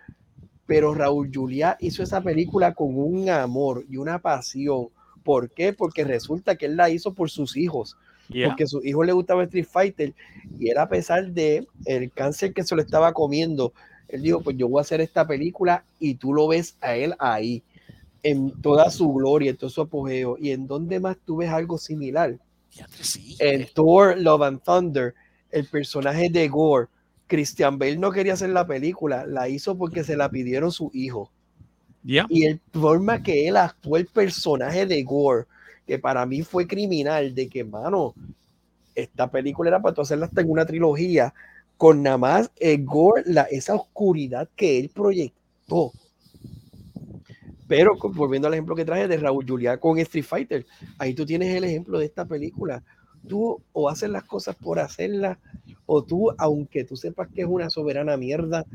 [0.66, 4.90] pero Raúl Juliá hizo esa película con un amor y una pasión.
[5.24, 5.74] ¿Por qué?
[5.74, 7.98] Porque resulta que él la hizo por sus hijos
[8.30, 8.48] yeah.
[8.48, 10.14] porque a su hijo le gustaba Street Fighter
[10.60, 13.74] y él a pesar de el cáncer que se lo estaba comiendo,
[14.08, 17.16] él dijo, pues yo voy a hacer esta película y tú lo ves a él
[17.20, 17.64] ahí,
[18.24, 20.38] en toda su gloria, en todo su apogeo.
[20.40, 22.38] ¿Y en dónde más tú ves algo similar?
[22.72, 23.36] Diantre, sí.
[23.40, 25.14] En Thor, Love and Thunder,
[25.52, 26.88] el personaje de Gore,
[27.28, 31.32] Christian Bale no quería hacer la película, la hizo porque se la pidieron su hijo
[32.04, 32.26] yeah.
[32.30, 35.46] y el forma que él actuó el personaje de Gore,
[35.86, 38.14] que para mí fue criminal, de que, mano,
[38.94, 41.34] esta película era para tú hacerla hasta en una trilogía,
[41.78, 45.92] con nada más eh, Gore, la, esa oscuridad que él proyectó.
[47.68, 50.66] Pero volviendo al ejemplo que traje de Raúl Juliá con Street Fighter,
[51.00, 52.84] ahí tú tienes el ejemplo de esta película.
[53.28, 55.38] Tú o haces las cosas por hacerlas,
[55.86, 58.66] o tú, aunque tú sepas que es una soberana mierda,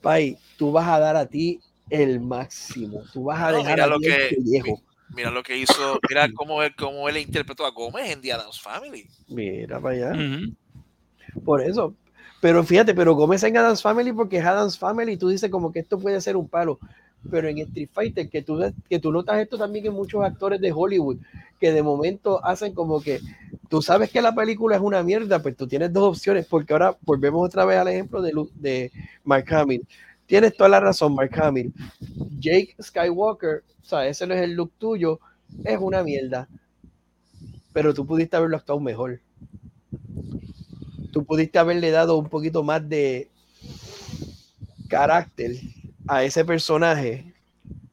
[0.00, 3.02] Pai, tú vas a dar a ti el máximo.
[3.12, 4.80] Tú vas a No, dejar mira a lo que- pellejo.
[5.14, 8.60] Mira lo que hizo, mira cómo él, cómo él interpretó a Gómez en The Addams
[8.62, 9.08] Family.
[9.28, 10.12] Mira para allá.
[11.44, 11.94] Por eso.
[12.40, 15.72] Pero fíjate, pero Gómez en Adams Family porque es Adams Family y tú dices como
[15.72, 16.78] que esto puede ser un palo.
[17.30, 18.58] Pero en Street Fighter, que tú,
[18.88, 21.18] que tú notas esto también en muchos actores de Hollywood,
[21.58, 23.20] que de momento hacen como que
[23.70, 26.98] tú sabes que la película es una mierda, pues tú tienes dos opciones, porque ahora
[27.02, 28.90] volvemos otra vez al ejemplo de, de
[29.22, 29.86] Mark Hamill.
[30.26, 31.72] Tienes toda la razón, Mark Hamill.
[32.40, 35.20] Jake Skywalker, o sea, ese no es el look tuyo,
[35.64, 36.48] es una mierda.
[37.72, 39.20] Pero tú pudiste haberlo actuado mejor.
[41.12, 43.30] Tú pudiste haberle dado un poquito más de
[44.88, 45.52] carácter
[46.08, 47.34] a ese personaje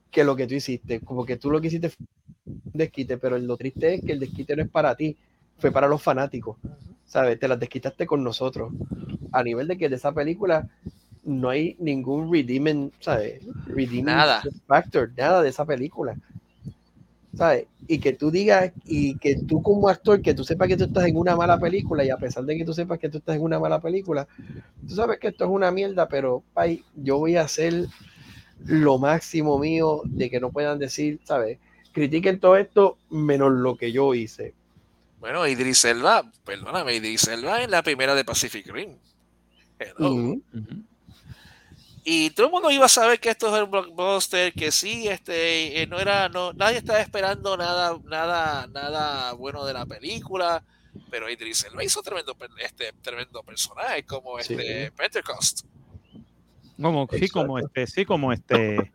[0.09, 1.01] que lo que tú hiciste.
[1.01, 2.03] Como que tú lo que hiciste fue
[2.47, 5.15] un desquite, pero lo triste es que el desquite no es para ti,
[5.57, 6.57] fue para los fanáticos.
[7.05, 7.39] ¿Sabes?
[7.39, 8.73] Te las desquitaste con nosotros.
[9.31, 10.67] A nivel de que de esa película
[11.23, 13.41] no hay ningún redeeming, ¿sabes?
[13.67, 14.41] Redeeming Nada.
[14.65, 16.15] factor, nada de esa película.
[17.33, 17.67] ¿Sabes?
[17.87, 21.05] Y que tú digas, y que tú como actor, que tú sepas que tú estás
[21.05, 23.43] en una mala película, y a pesar de que tú sepas que tú estás en
[23.43, 24.27] una mala película,
[24.87, 27.85] tú sabes que esto es una mierda, pero pay, yo voy a hacer
[28.65, 31.59] lo máximo mío de que no puedan decir, ¿sabes?
[31.91, 34.53] Critiquen todo esto menos lo que yo hice.
[35.19, 38.97] Bueno, Idris Elba, perdóname, Idris Elba en la primera de Pacific Rim.
[42.03, 45.81] Y todo el mundo iba a saber que esto es un blockbuster, que sí, este,
[45.81, 50.63] eh, no era, no, nadie estaba esperando nada, nada, nada bueno de la película,
[51.11, 54.53] pero Idris Elba hizo tremendo, este, tremendo personaje como Sí.
[54.53, 55.65] este Pentecost.
[56.81, 58.91] Como, sí, como este, sí, como este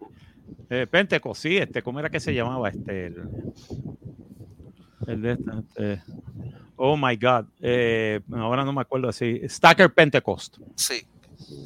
[0.70, 3.06] eh, Pentecost, sí, este, ¿cómo era que se llamaba este?
[3.06, 3.28] El,
[5.06, 6.02] el de esta, este,
[6.76, 11.02] oh my God, eh, ahora no me acuerdo así, Stacker Pentecost, Sí.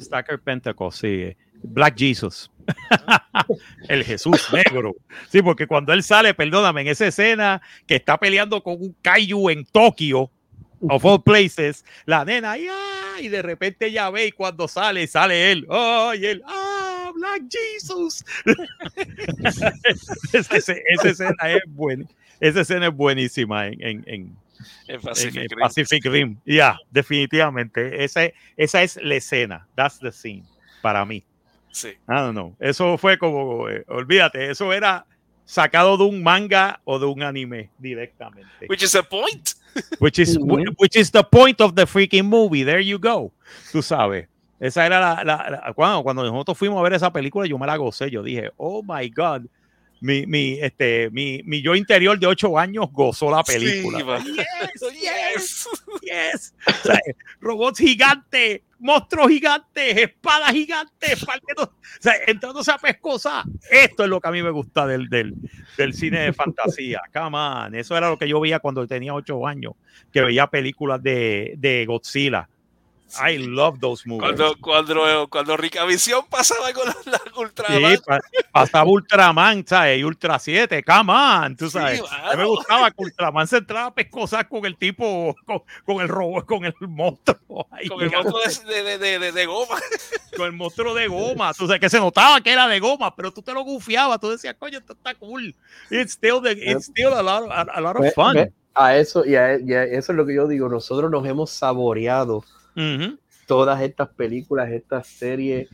[0.01, 2.51] Stacker Pentecost, sí, Black Jesus,
[3.87, 4.95] el Jesús negro,
[5.29, 9.49] sí, porque cuando él sale, perdóname, en esa escena que está peleando con un kaiju
[9.49, 10.31] en Tokio,
[10.81, 15.07] of all places, la nena, ay, ah, y de repente ella ve y cuando sale,
[15.07, 18.23] sale él, oh, y él, ah, Black Jesus.
[20.33, 22.05] esa, ese- esa escena es buena,
[22.39, 24.37] esa escena es buenísima en, en, en-
[24.87, 25.59] En en Pacific Rim.
[25.59, 26.37] Pacific Rim.
[26.45, 28.21] Ya, definitivamente, esa,
[28.55, 30.43] esa es la escena, that's the scene,
[30.81, 31.23] para mí.
[31.71, 31.89] Sí.
[31.89, 32.55] I don't know.
[32.59, 35.05] Eso fue como, eh, olvídate, eso era
[35.45, 38.65] sacado de un manga o de un anime directamente.
[38.67, 39.49] Which is the point.
[39.99, 40.37] Which is,
[40.79, 42.63] which is the point of the freaking movie.
[42.63, 43.31] There you go.
[43.71, 44.27] Tú sabes.
[44.59, 47.67] Esa era la, la- la- cuando, cuando nosotros fuimos a ver esa película, yo me
[47.67, 48.09] la gocé.
[48.09, 49.43] Yo dije, oh my God.
[49.99, 54.21] Mi, mi, este, mi, mi yo interior de ocho años gozó la película.
[54.21, 54.35] Sí,
[55.01, 55.67] yes,
[56.01, 56.53] Yes.
[56.53, 56.53] yes.
[56.67, 56.99] O sea,
[57.39, 61.23] robots gigantes, monstruos gigantes, espadas gigantes,
[61.57, 63.43] o sea, entrándose a pescosa.
[63.69, 65.33] Esto es lo que a mí me gusta del, del,
[65.77, 67.01] del cine de fantasía.
[67.13, 67.75] Come on.
[67.75, 69.73] Eso era lo que yo veía cuando tenía ocho años,
[70.11, 72.47] que veía películas de, de Godzilla.
[73.21, 74.21] I love those movies.
[74.35, 77.95] Cuando, cuando, cuando Ricavisión pasaba con la, la Ultraman.
[77.95, 78.19] Sí, pa-
[78.51, 79.99] pasaba Ultraman, ¿sabes?
[79.99, 82.01] Y Ultra 7, come on, tú Sí, sabes.
[82.11, 86.01] a mí me gustaba que Ultraman se entraba a pescosar con el tipo, con, con
[86.01, 87.67] el robot, con el monstruo.
[87.71, 89.75] ahí, con el monstruo de, de, de, de- de goma.
[90.37, 91.53] con el monstruo de goma.
[91.53, 94.19] Tú sabes que se notaba que era de goma, pero tú te lo gufiabas.
[94.19, 95.55] Tú decías, coño, esto está cool.
[95.89, 98.51] It's still, the, it's still a, lot, a, a lot of fun.
[98.79, 100.69] A eso, y a, y a eso es lo que yo digo.
[100.69, 102.43] Nosotros nos hemos saboreado
[103.45, 105.69] Todas estas películas, estas series,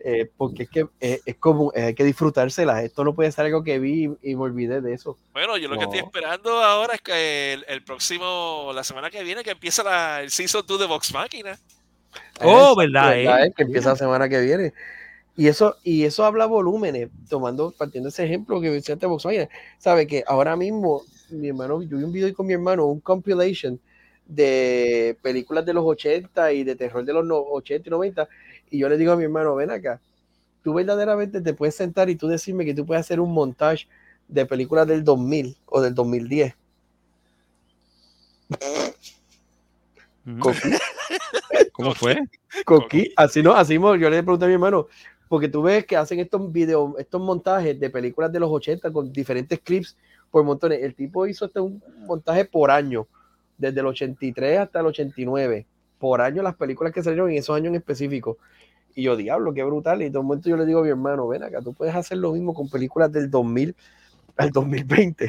[0.00, 2.82] eh, porque es que eh, es como eh, hay que disfrutárselas.
[2.84, 5.18] Esto no puede ser algo que vi y, y me olvidé de eso.
[5.32, 9.22] Bueno, yo lo que estoy esperando ahora es que el, el próximo, la semana que
[9.22, 11.58] viene, que empieza la, el Season 2 de Vox Máquina.
[12.40, 13.52] Oh, Eso, verdad, eh.
[13.54, 14.72] Que empieza la semana que viene.
[15.36, 19.48] Y eso, y eso habla volúmenes, tomando, partiendo ese ejemplo que mencionaste Volkswagen,
[19.78, 23.78] sabe que ahora mismo mi hermano, yo vi un video con mi hermano, un compilation
[24.28, 28.28] de películas de los 80 y de terror de los no- 80 y 90,
[28.70, 30.00] y yo le digo a mi hermano, ven acá,
[30.62, 33.88] tú verdaderamente te puedes sentar y tú decirme que tú puedes hacer un montage
[34.28, 36.54] de películas del 2000 o del 2010.
[40.26, 40.38] Ujú.
[40.40, 40.54] Con-
[41.72, 42.18] ¿Cómo fue?
[42.64, 44.88] Coqui, así no, así yo le pregunté a mi hermano,
[45.28, 49.12] porque tú ves que hacen estos videos, estos montajes de películas de los 80 con
[49.12, 49.96] diferentes clips
[50.30, 50.82] por montones.
[50.82, 53.06] El tipo hizo este un montaje por año,
[53.58, 55.66] desde el 83 hasta el 89,
[55.98, 58.38] por año las películas que salieron en esos años en específico.
[58.94, 60.02] Y yo, diablo, qué brutal.
[60.02, 62.18] Y de un momento yo le digo a mi hermano, ven acá, tú puedes hacer
[62.18, 63.74] lo mismo con películas del 2000
[64.36, 65.28] al 2020.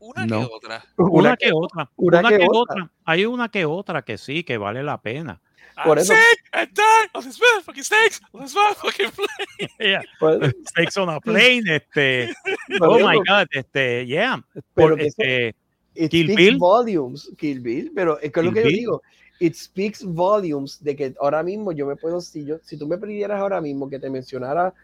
[0.00, 0.40] Una No.
[0.40, 0.84] que otra.
[0.98, 1.90] Una, que, otra.
[1.96, 2.74] una Una, que que, otra.
[2.74, 2.90] otra.
[3.04, 5.40] Hay una que otra que sí, que vale la pena.
[5.84, 9.70] Por I'm eso- sick and tired of this motherfucking snakes, of this motherfucking plane.
[9.80, 10.02] Yeah.
[10.20, 12.32] Pues, Snakes on a plane, este.
[12.78, 14.44] por Oh my God, este, yeah.
[14.74, 15.56] Pero Por, este,
[15.94, 16.58] it Kill speaks Bill.
[16.58, 19.02] volumes, Kill Bill, pero es que es lo que yo digo,
[19.40, 22.98] it speaks volumes de que ahora mismo yo me puedo, si yo, si tú me
[22.98, 24.74] pidieras ahora mismo que te mencionara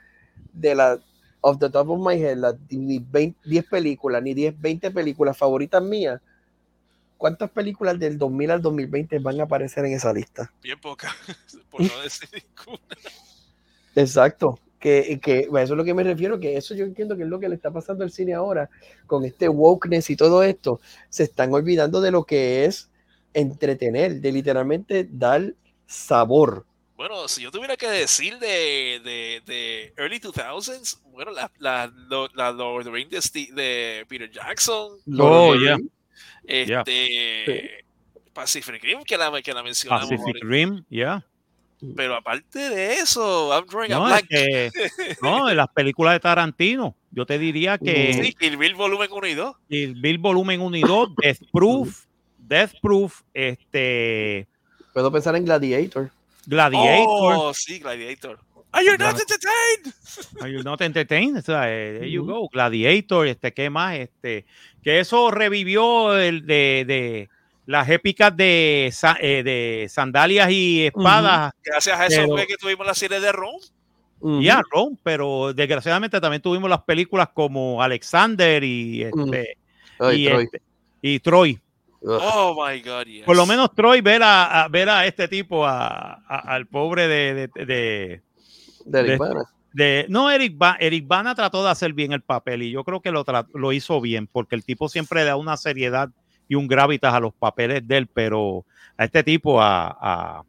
[0.52, 0.98] de la,
[1.40, 5.36] of the top of my head, las ni 20 10 películas, ni 10, 20 películas
[5.36, 6.20] favoritas mías,
[7.16, 10.52] ¿cuántas películas del 2000 al 2020 van a aparecer en esa lista?
[10.62, 11.14] Bien poca,
[11.70, 12.82] por no decir ninguna.
[13.94, 14.58] Exacto.
[14.80, 17.28] Que, que a eso es lo que me refiero, que eso yo entiendo que es
[17.28, 18.70] lo que le está pasando al cine ahora,
[19.06, 20.80] con este wokeness y todo esto,
[21.10, 22.90] se están olvidando de lo que es
[23.34, 25.54] entretener, de literalmente dar
[25.86, 26.64] sabor.
[26.96, 31.92] Bueno, si yo tuviera que decir de, de, de early 2000s, bueno, la, la,
[32.34, 34.98] la, Lord of the Rings de, de Peter Jackson.
[35.18, 35.78] Oh, yeah.
[36.44, 37.84] Este,
[38.32, 40.10] Pacific Rim, que la, que la mencionamos.
[40.10, 41.24] Pacific Rim, ya.
[41.96, 44.28] Pero aparte de eso, I'm drawing no, a blank.
[44.28, 44.70] que,
[45.22, 48.12] no, en las películas de Tarantino, yo te diría que.
[48.12, 49.56] Sí, Kill Bill Volumen 1 y 2.
[49.68, 52.04] Kill Bill Volumen 1 y 2, Death Proof,
[52.38, 54.46] Death Proof, este.
[54.92, 56.10] Puedo pensar en Gladiator.
[56.46, 57.34] Gladiator.
[57.36, 58.38] Oh, sí, Gladiator.
[58.72, 59.94] Are you not entertained?
[60.40, 61.38] Are you not entertained?
[61.38, 62.48] O sea, there you go.
[62.48, 63.96] Gladiator, este, ¿qué más?
[63.96, 64.44] Este,
[64.82, 67.28] que eso revivió el de, de
[67.66, 71.52] las épicas de, eh, de sandalias y espadas.
[71.64, 73.58] Gracias a eso pero, fue que tuvimos la serie de Rome.
[74.20, 74.42] Uh -huh.
[74.42, 79.56] Ya, Rome, pero desgraciadamente también tuvimos las películas como Alexander y este,
[79.98, 80.44] Ay, y, Troy.
[80.44, 80.62] este,
[81.02, 81.60] y Troy.
[82.02, 83.24] Oh my God, yes.
[83.24, 87.08] Por lo menos Troy ver a, a ver a este tipo, a, a, al pobre
[87.08, 88.20] de, de, de,
[88.86, 89.42] de Eric Bana.
[89.72, 93.00] De, no, Eric, ba Eric Bana trató de hacer bien el papel y yo creo
[93.00, 93.24] que lo,
[93.54, 96.10] lo hizo bien porque el tipo siempre da una seriedad
[96.50, 98.66] y un gravitas a los papeles de él, pero
[98.96, 100.42] a este tipo, a, a,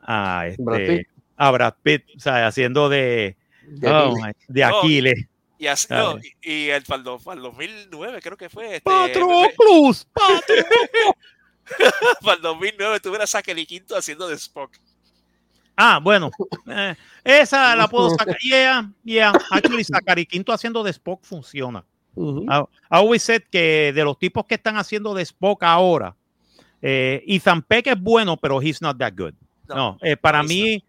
[0.00, 1.06] a, este, Brad Pitt.
[1.36, 3.36] a Brad Pitt, o sea, haciendo de,
[3.66, 4.36] De oh, Aquiles.
[4.48, 5.26] de Aquiles.
[5.58, 8.76] Y, así, no, y, y el, para, el, para el 2009 creo que fue.
[8.76, 10.06] Este, Patroclus,
[12.22, 14.78] para el 2009 tuve a Quinto haciendo de Spock.
[15.76, 16.30] Ah, bueno,
[16.68, 18.38] eh, esa la puedo sacar.
[18.38, 19.32] Yeah, yeah.
[19.50, 21.84] Actually, Zachary Quinto haciendo de Spock funciona.
[22.18, 22.44] Uh -huh.
[22.48, 26.16] I, I always said que de los tipos que están haciendo de Spock ahora,
[26.82, 29.34] eh, Ethan Peck es bueno, pero he's not that good.
[29.68, 30.82] No, no eh, para mí,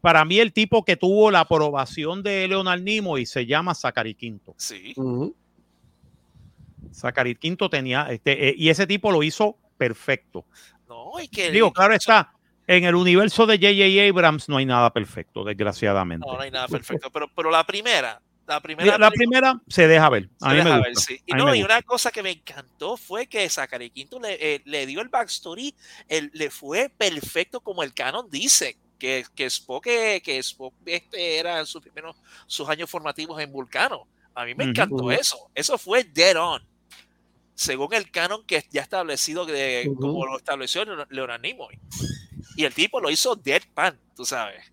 [0.00, 4.54] para mí el tipo que tuvo la aprobación de Leonard Nimoy se llama Zachary Quinto.
[4.56, 4.92] Sí.
[4.96, 5.34] Uh -huh.
[6.92, 10.44] Zachary Quinto tenía, este, eh, y ese tipo lo hizo perfecto.
[10.88, 12.32] No, y que digo, claro está.
[12.66, 14.10] En el universo de J.J.
[14.10, 16.26] Abrams no hay nada perfecto, desgraciadamente.
[16.26, 17.08] No, no hay nada perfecto.
[17.10, 20.28] Pero, pero la primera, la primera, la primera se deja ver.
[20.40, 21.06] A se mí deja me ver, gusta.
[21.12, 21.22] sí.
[21.26, 24.86] Y, no, y una cosa que me encantó fue que Zachary Quinto le, eh, le
[24.86, 25.74] dio el backstory,
[26.08, 28.76] el, le fue perfecto como el canon dice.
[28.98, 32.16] Que, que Spock, que, que Spock este era sus primeros
[32.48, 34.08] sus años formativos en Vulcano.
[34.34, 34.70] A mí me uh -huh.
[34.70, 35.50] encantó eso.
[35.54, 36.66] Eso fue dead on.
[37.54, 40.00] Según el canon que ya establecido de, uh -huh.
[40.00, 41.78] como lo estableció Leonard Nimoy.
[42.56, 44.64] Y el tipo lo hizo deadpan, tú sabes.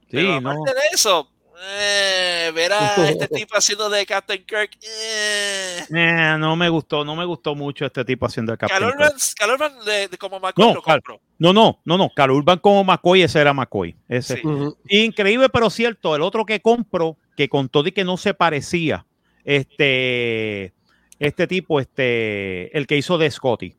[0.00, 0.74] Sí, Pero aparte no.
[0.74, 1.32] de eso,
[1.62, 4.70] eh, ver a este tipo haciendo de Captain Kirk.
[4.82, 5.84] Eh.
[5.90, 9.00] Eh, no me gustó, no me gustó mucho este tipo haciendo de Captain Cal Kirk.
[9.00, 11.20] Urban, Cal Urban de, de como McCoy No, lo Cal- compró.
[11.38, 12.10] No, no, no, no.
[12.14, 13.96] Cal Urban como McCoy, ese era McCoy.
[14.08, 14.36] Ese.
[14.36, 14.46] Sí.
[14.46, 14.76] Uh -huh.
[14.88, 16.14] Increíble, pero cierto.
[16.16, 19.06] El otro que compro, que con todo y que no se parecía,
[19.44, 20.72] este,
[21.18, 23.74] este tipo, este, el que hizo de Scotty.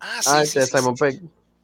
[0.00, 1.22] Ah, sí, Ah, sí, ese sí, Simon sí, Pegg.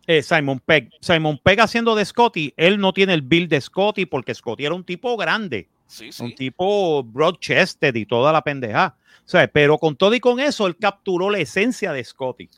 [0.08, 0.88] Eh, Simon Pegg.
[1.02, 4.74] Simon Pegg haciendo de Scotty, él no tiene el build de Scotty porque Scotty era
[4.74, 6.22] un tipo grande, sí, sí.
[6.24, 8.96] un tipo broad chested y toda la pendeja.
[9.18, 12.48] O sea, pero con todo y con eso, él capturó la esencia de Scotty.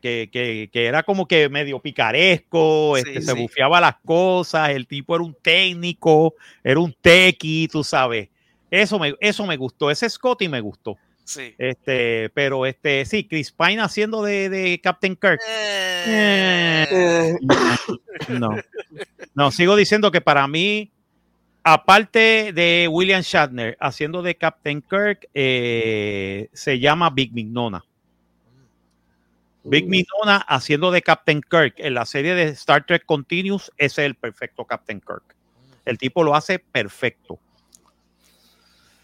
[0.00, 4.86] Que, que, que, era como que medio picaresco, Sí, este, se bufiaba las cosas, el
[4.86, 8.28] tipo era un técnico, era un tequi, tú sabes.
[8.70, 10.98] Eso me, eso me gustó, ese Scotty me gustó.
[11.24, 11.54] Sí.
[11.58, 15.40] Este, pero este, sí, Chris Pine haciendo de, de Captain Kirk.
[15.46, 17.36] Eh, Eh,
[18.28, 18.56] No.
[19.34, 20.92] No, sigo diciendo que para mí,
[21.62, 27.84] aparte de William Shatner haciendo de Captain Kirk, eh, se llama Big Mignona.
[29.64, 34.06] Big Mignona haciendo de Captain Kirk en la serie de Star Trek Continuous, ese es
[34.06, 35.34] el perfecto Captain Kirk.
[35.86, 37.38] El tipo lo hace perfecto.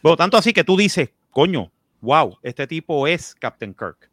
[0.02, 1.70] Bueno, tanto así que tú dices, coño,
[2.00, 4.08] wow, este tipo es Captain Kirk.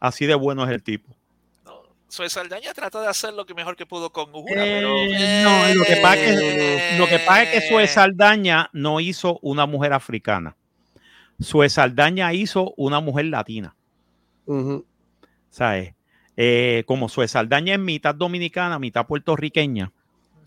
[0.00, 1.14] Así de bueno es el tipo.
[1.64, 4.88] no, Zoe Saldaña trató de hacer lo que mejor que pudo con Uhura, Eh, pero.
[5.44, 9.66] no, lo que pasa es Lo que pasa es que Sue Saldaña no hizo una
[9.66, 10.56] mujer africana.
[11.40, 13.74] Sue Saldaña hizo una mujer latina.
[14.46, 14.84] uh -huh.
[15.50, 15.94] ¿Sabes?
[16.36, 19.92] Eh, como Sue Saldaña es mitad dominicana, mitad puertorriqueña,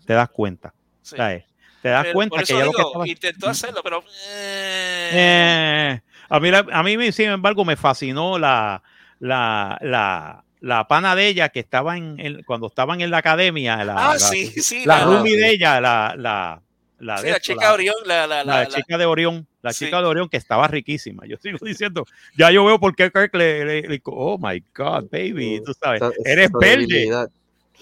[0.04, 0.74] te das cuenta.
[1.02, 1.16] sí.
[1.16, 1.44] ¿sabes?
[1.82, 4.02] Te das Pero cuenta por que ella lo que estaba- intentó hacerlo, pero.
[4.28, 8.82] eh, Eh, a mí, a mí, sin embargo, me fascinó la,
[9.20, 13.84] la, la, la pana de ella que estaba en, en- cuando estaban en la academia.
[13.84, 14.84] La, ah, la- sí, sí.
[14.84, 15.38] la roomie sí.
[15.40, 16.60] de ella, la, la,
[16.98, 19.04] la, sí, de la esto, chica la- Orión, la, la, la la, la- chica de
[19.06, 19.84] Orión, la Sí.
[19.84, 21.24] chica de Orión que estaba riquísima.
[21.26, 22.04] Yo sigo diciendo,
[22.36, 26.02] ya yo veo por qué Kirk le, le- le- oh my God, baby, tú sabes,
[26.24, 27.08] eres verde.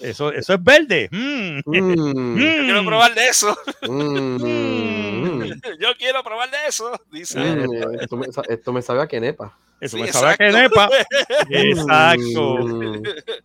[0.01, 1.07] Eso, eso es verde.
[1.09, 1.59] Mm.
[1.65, 2.85] Mm, Yo quiero Mm.
[2.85, 3.57] probar de eso.
[3.87, 4.94] mm, mm.
[5.79, 6.91] Yo quiero probar de eso.
[7.11, 7.39] Dice.
[7.39, 9.57] Mm, esto, me, esto me sabe a quenepa.
[9.79, 10.89] Eso Sí, me sabe a que exacto.
[11.49, 13.01] Exacto.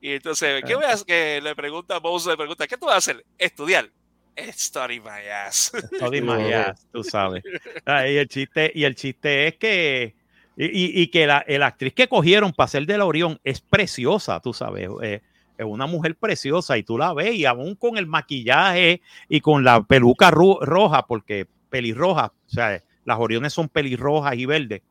[0.00, 1.06] Y entonces, ¿qué voy a hacer?
[1.06, 3.24] Que le pregunta a Bowser, le pregunta, ¿qué tú vas a hacer?
[3.36, 3.90] Estudiar.
[4.52, 5.72] Study my ass.
[5.96, 7.42] Study my ass, tú sabes.
[7.84, 10.14] Ah, y el chiste, y el chiste es que,
[10.56, 13.60] y, y- y que la, la actriz que cogieron para ser de la Orión es
[13.60, 14.88] preciosa, tú sabes.
[15.02, 15.20] eh,
[15.58, 19.64] es una mujer preciosa y tú la ves y aún con el maquillaje y con
[19.64, 24.82] la peluca roja, porque pelirroja, o sea, las Oriones son pelirrojas y verdes,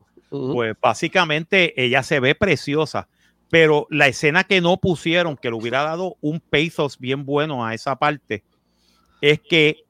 [0.52, 3.08] pues básicamente ella se ve preciosa.
[3.50, 7.72] Pero la escena que no pusieron, que le hubiera dado un pathos bien bueno a
[7.72, 8.44] esa parte,
[9.22, 9.84] es que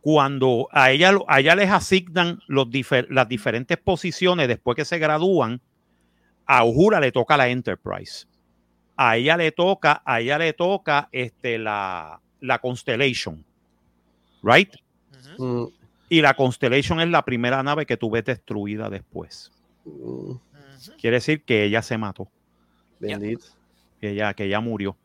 [0.00, 4.98] cuando a ella, a ella les asignan los difer- las diferentes posiciones después que se
[4.98, 5.60] gradúan,
[6.46, 8.26] a Uhura le toca la Enterprise.
[8.96, 13.44] A ella le toca, a ella le toca este, la, la Constellation.
[14.42, 14.74] Right?
[15.38, 15.64] Mm,
[16.08, 19.52] Y la Constellation es la primera nave que tú ves destruida después.
[19.84, 20.32] mm.
[21.00, 22.28] Quiere decir que ella se mató.
[23.00, 23.46] Bendito.
[24.00, 24.96] que ya, que ya murió.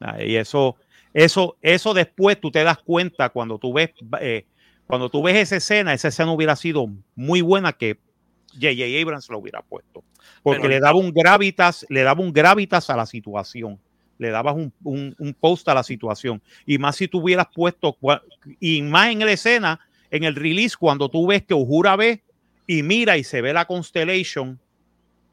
[0.00, 0.76] Ah, Y eso,
[1.14, 3.90] eso, eso después tú te das cuenta cuando tú ves,
[4.20, 4.44] eh,
[4.86, 7.98] cuando tú ves esa escena, esa escena hubiera sido muy buena que
[8.54, 9.00] J.J.
[9.02, 10.02] Abrams lo hubiera puesto.
[10.42, 13.78] Porque Pero- le daba un gravitas, le daba un gravitas a la situación.
[14.18, 16.42] Le dabas un, un, un post a la situación.
[16.66, 17.96] Y más si tú hubieras puesto,
[18.58, 22.22] y más en la escena, en el release, cuando tú ves que Uhura ve
[22.66, 24.58] y mira y se ve la Constellation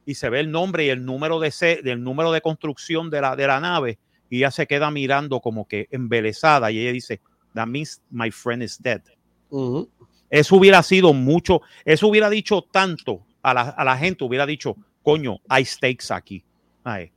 [0.05, 1.51] y se ve el nombre y el número de
[1.83, 3.97] del número de construcción de la, de la nave
[4.29, 7.19] y ella se queda mirando como que embelesada y ella dice,
[7.53, 9.01] that means my friend is dead.
[9.49, 9.89] Ujú.
[10.29, 14.75] Eso hubiera sido mucho, eso hubiera dicho tanto a la, a la gente, hubiera dicho,
[15.03, 16.43] coño, hay stakes aquí.
[16.83, 17.11] Ay,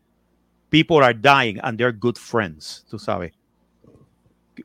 [0.70, 3.32] people are dying and they're good friends, tú sabes.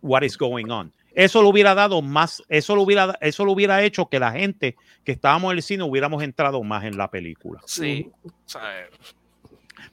[0.01, 0.93] What is going on?
[1.15, 4.75] Eso lo hubiera dado más, eso lo hubiera, eso lo hubiera hecho que la gente
[5.03, 7.61] que estábamos en el cine hubiéramos entrado más en la película.
[7.65, 8.11] Sí.
[8.25, 8.61] O sea,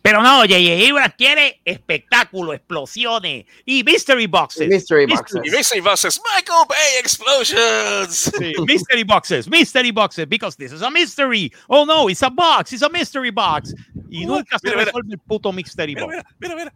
[0.00, 0.88] Pero no, J.J.
[0.90, 4.68] Abrams quiere espectáculo, explosiones y mystery boxes.
[4.68, 5.42] Mystery Mystery- boxes.
[5.44, 8.32] y Mystery Buses, Michael Bay Explosions.
[8.38, 11.52] Sí, mystery boxes, mystery boxes, because this is a mystery.
[11.68, 13.74] Oh no, it's a box, it's a mystery box.
[14.10, 14.38] Y What?
[14.38, 14.84] nunca se Mira, mira.
[14.86, 16.16] resuelve el puto mystery Mira, box.
[16.16, 16.72] mira, mira, mira.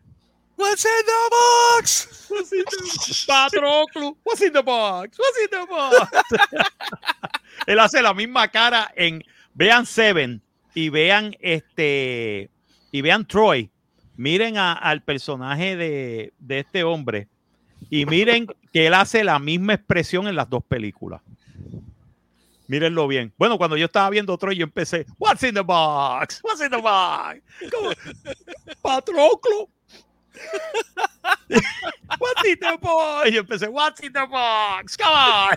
[0.59, 2.27] What's in the box?
[2.31, 5.19] What's in the Patroclo, what's in the box?
[5.19, 6.11] What's in the box?
[7.67, 9.23] Él hace la misma cara en
[9.55, 10.41] vean Seven
[10.75, 12.49] y vean este
[12.97, 13.71] y vean Troy.
[14.17, 17.29] Miren al personaje de, este hombre
[17.91, 21.21] y miren que él hace la misma expresión en las dos películas.
[22.69, 23.35] Mírenlo bien.
[23.37, 26.41] Bueno, cuando yo estaba viendo Troy, yo empecé, What's in the box?
[26.43, 27.43] What's in the box?
[28.81, 29.69] Patroclo.
[32.19, 33.29] What's in the box?
[33.29, 34.97] Y yo empecé, What's in the box?
[34.97, 35.55] Come on.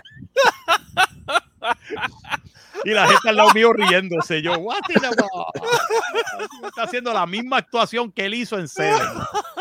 [2.84, 4.42] Y la gente al lado mío riéndose.
[4.42, 5.60] Yo, What's in the box?
[6.66, 9.08] Está haciendo la misma actuación que él hizo en Seven.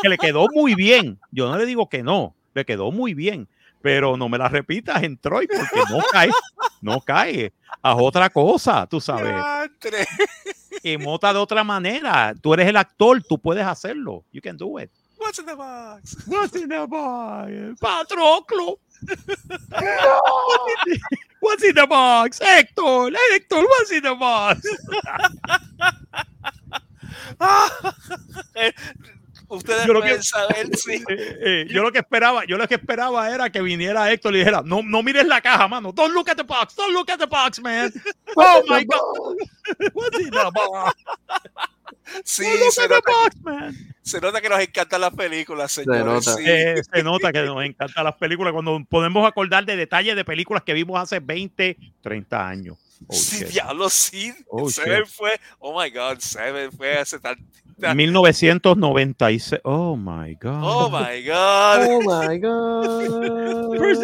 [0.01, 1.19] Que le quedó muy bien.
[1.31, 2.35] Yo no le digo que no.
[2.53, 3.47] Le quedó muy bien.
[3.81, 6.31] Pero no me la repitas en Troy porque no cae.
[6.81, 7.53] No cae.
[7.81, 9.33] Haz otra cosa, tú sabes.
[9.33, 10.05] Diantre.
[10.83, 12.33] Emota de otra manera.
[12.41, 14.23] Tú eres el actor, tú puedes hacerlo.
[14.31, 14.91] You can do it.
[15.17, 16.17] What's in the box?
[16.27, 17.79] What's in the box?
[17.79, 18.79] Patroclo.
[21.41, 22.39] What's in the box?
[22.39, 24.61] Héctor, Héctor, what's in the box?
[28.55, 28.71] Eh,
[29.47, 31.03] Ustedes Yo lo que- saber, sí.
[31.09, 34.39] Eh, eh, yo lo que esperaba, yo lo que esperaba era que viniera Héctor y
[34.39, 35.91] dijera, no, no mires la caja, mano.
[35.91, 37.91] Don't look at the box, don't look at the box, man.
[38.35, 39.37] Oh my God,
[39.93, 40.93] what's in the box?
[42.23, 43.75] Sí, se nota, box, man.
[44.01, 46.05] se nota que nos encantan las películas, señores.
[46.05, 46.33] nota.
[46.35, 46.43] sí.
[46.45, 50.63] Eh, se nota que nos encantan las películas cuando podemos acordar de detalles de películas
[50.63, 52.77] que vimos hace 20, 30 años.
[53.07, 53.47] Oh, sí, shit.
[53.49, 54.33] diablo, sí.
[54.49, 55.07] Oh, Seven shit.
[55.07, 57.37] fue, oh my God, Seven fue hace tan.
[57.95, 59.61] 1996.
[59.63, 60.61] Oh my God.
[60.63, 61.87] Oh my God.
[61.87, 63.77] Oh my God.
[63.79, 64.03] First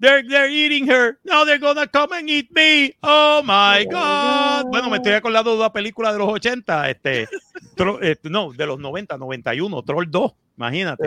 [0.00, 1.18] they're eating, they're, eating her.
[1.24, 2.94] Now they're gonna come and eat me.
[3.02, 4.66] Oh my Oh God.
[4.70, 7.28] Bueno, me estoy acordando de una película de los 80, este,
[7.76, 11.06] Tro- eh, no, de los 90, 91, Troll 2, imagínate.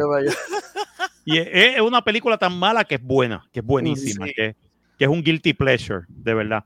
[1.26, 4.34] Y es, es una película tan mala que es buena, que es buenísima, Sí.
[4.34, 4.56] que,
[4.98, 6.64] que es un guilty pleasure, de verdad.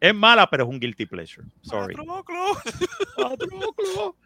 [0.00, 1.46] Es mala, pero es un guilty pleasure.
[1.62, 1.94] Sorry.
[1.96, 2.56] Patroclo.
[3.16, 4.16] Patroclo?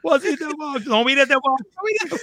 [0.87, 1.65] No mires box.
[1.77, 2.23] no mires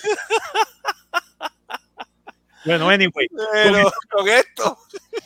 [2.65, 4.77] Bueno, anyway, Pero con esto,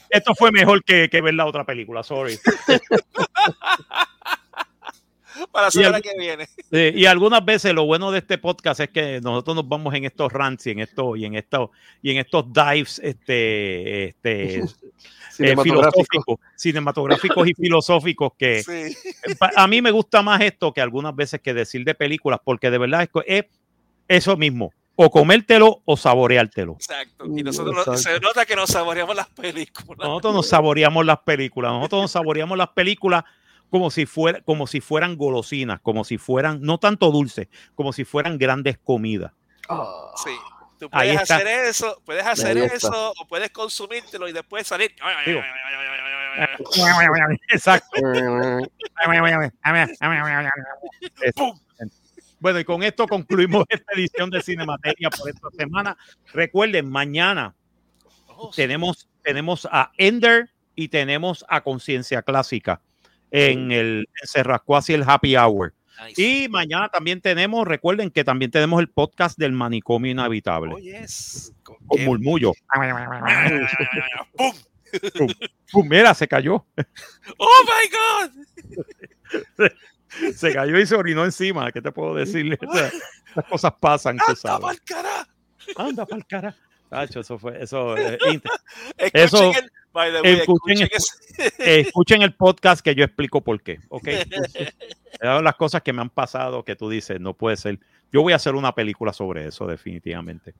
[0.09, 2.37] esto fue mejor que, que ver la otra película, sorry.
[5.51, 6.47] Para la semana que viene.
[6.71, 10.05] Eh, y algunas veces lo bueno de este podcast es que nosotros nos vamos en
[10.05, 11.69] estos rants y en estos y en estos
[12.03, 14.63] y en estos dives este, este eh,
[15.31, 15.63] Cinematográfico.
[15.63, 18.95] filosóficos, cinematográficos y filosóficos que Sí.
[19.55, 22.77] a mí me gusta más esto que algunas veces que decir de películas porque de
[22.77, 23.45] verdad es, es
[24.07, 27.25] eso mismo o comértelo o saboreártelo Exacto.
[27.25, 30.07] Y nosotros no- se nota que nos saboreamos las películas.
[30.07, 33.23] nosotros nos saboreamos las películas nosotros nos saboreamos las películas
[33.69, 38.05] como si fuera como si fueran golosinas como si fueran no tanto dulces como si
[38.05, 39.31] fueran grandes comidas
[39.69, 40.31] Ah, Sí.
[40.79, 41.35] Tú Ahí puedes está.
[41.37, 44.93] hacer eso, puedes hacer eso, o puedes consumírtelo y después salir.
[45.25, 45.39] Digo.
[47.49, 47.95] exacto
[51.35, 51.57] ¡Pum!
[52.43, 55.97] Bueno, y con esto concluimos esta edición de Cinemateria por esta semana.
[56.33, 57.55] Recuerden, mañana
[58.27, 62.81] Oh, tenemos, tenemos a Ender y tenemos a Conciencia Clásica
[63.31, 65.73] en el en Cerrascuasi el Happy Hour.
[66.05, 66.21] Nice.
[66.21, 71.53] Y mañana también tenemos, recuerden que también tenemos el podcast del Manicomio Inhabitable Oh, yes.
[71.63, 72.51] Con murmullo.
[74.35, 74.53] ¡Pum!
[75.71, 76.65] Pum, mira, se cayó.
[77.37, 77.89] ¡Oh, my
[79.57, 79.71] God!
[80.35, 81.71] Se cayó y se orinó encima.
[81.71, 82.57] ¿Qué te puedo decirle?
[83.35, 84.61] Las cosas pasan, tú ¡Anda sabes.
[84.61, 85.27] pa'l cara!
[85.77, 86.55] Anda pa'l cara.
[86.89, 87.97] Tacho, eso fue, eso.
[87.97, 88.17] eh,
[89.13, 93.61] Eso- el, by the way, escuchen escuchen ese- escuchen el podcast que yo explico por
[93.63, 94.07] qué, ¿ok?
[95.21, 97.79] Son las cosas que me han pasado que tú dices, no puede ser.
[98.11, 100.53] Yo voy a hacer una película sobre eso, definitivamente.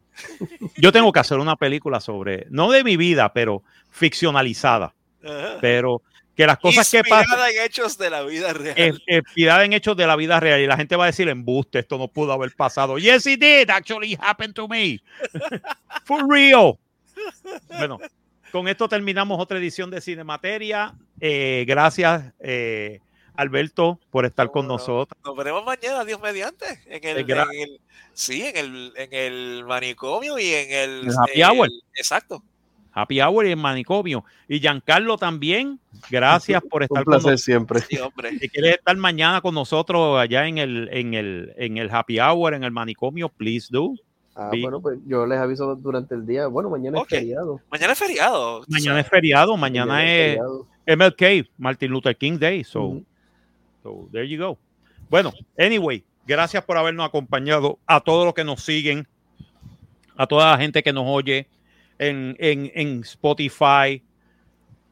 [0.77, 3.61] Yo tengo que hacer una película sobre, no de mi vida, pero
[3.91, 5.57] ficcionalizada, Ajá.
[5.61, 6.01] pero
[6.35, 9.01] que las cosas que pasan, Inspirada en hechos de la vida real.
[9.07, 11.97] inspirada en hechos de la vida real y la gente va a decir embuste, esto
[11.97, 12.97] no pudo haber pasado.
[12.97, 13.69] Yes, it did.
[13.69, 14.99] Actually happened to me.
[16.05, 16.77] For real.
[17.77, 17.99] Bueno,
[18.51, 20.93] con esto terminamos otra edición de Cinemateria.
[21.19, 22.99] Eh, gracias, eh,
[23.35, 24.77] Alberto, por estar con No, no.
[24.80, 25.18] nosotros.
[25.23, 26.65] Nos veremos mañana, Dios mediante.
[26.88, 27.81] En el, Eh, en el-
[28.14, 31.68] sí, en el, en el manicomio y en el, El happy en hour.
[31.68, 32.43] el- exacto.
[32.93, 34.23] Happy Hour y el manicomio.
[34.47, 35.79] Y Giancarlo también,
[36.09, 37.41] gracias por estar Un con placer nosotros.
[37.41, 37.79] siempre.
[37.81, 38.37] Sí, hombre.
[38.39, 42.53] Si quieres estar mañana con nosotros allá en el, en el, en el Happy Hour,
[42.53, 43.93] en el manicomio, please do.
[44.35, 46.47] Ah, bueno, pues yo les aviso durante el día.
[46.47, 47.59] Bueno, mañana es feriado.
[47.69, 48.63] Mañana es feriado.
[48.67, 50.67] Mañana es feriado, mañana es feriado.
[50.87, 52.63] MLK, Martin Luther King Day.
[52.63, 53.01] So,
[53.83, 54.57] so there you go.
[55.09, 57.77] Bueno, anyway, gracias por habernos acompañado.
[57.85, 59.07] A todos los que nos siguen,
[60.17, 61.47] a toda la gente que nos oye
[62.09, 64.01] en, en, en Spotify,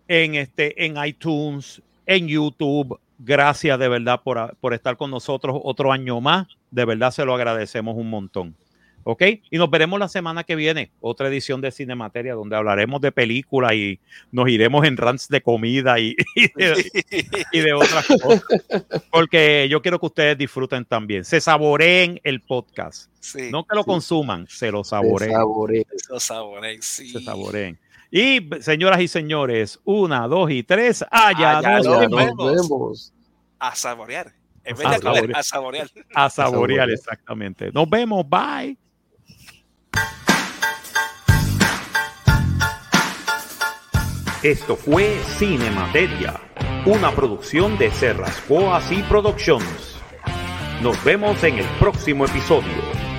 [0.07, 2.99] en, este, en iTunes, en YouTube.
[3.19, 6.47] Gracias de verdad por, por estar con nosotros otro año más.
[6.71, 8.55] De verdad se lo agradecemos un montón.
[9.03, 9.23] ¿Ok?
[9.49, 13.73] Y nos veremos la semana que viene, otra edición de Cinemateria, donde hablaremos de películas
[13.73, 13.99] y
[14.31, 16.91] nos iremos en rants de comida y, y de,
[17.51, 18.43] y de otras cosas.
[19.11, 21.25] Porque yo quiero que ustedes disfruten también.
[21.25, 23.09] Se saboreen el podcast.
[23.19, 23.87] Sí, No que lo sí.
[23.87, 25.31] consuman, se lo Se saboreen.
[25.95, 27.09] esos sabores, sí.
[27.09, 27.79] Se saboreen.
[28.11, 32.35] Y señoras y señores, una, dos y tres, allá, Allá nos vemos.
[32.35, 33.13] nos vemos.
[33.57, 34.33] A saborear.
[34.63, 35.35] En A vez de a saborear.
[35.39, 35.89] a saborear.
[36.13, 36.89] A saborear.
[36.91, 37.71] exactamente.
[37.71, 38.77] Nos vemos, bye.
[44.43, 46.41] Esto fue Cinemateria,
[46.87, 49.99] una producción de Serrascoas y Productions.
[50.81, 53.10] Nos vemos en el próximo episodio.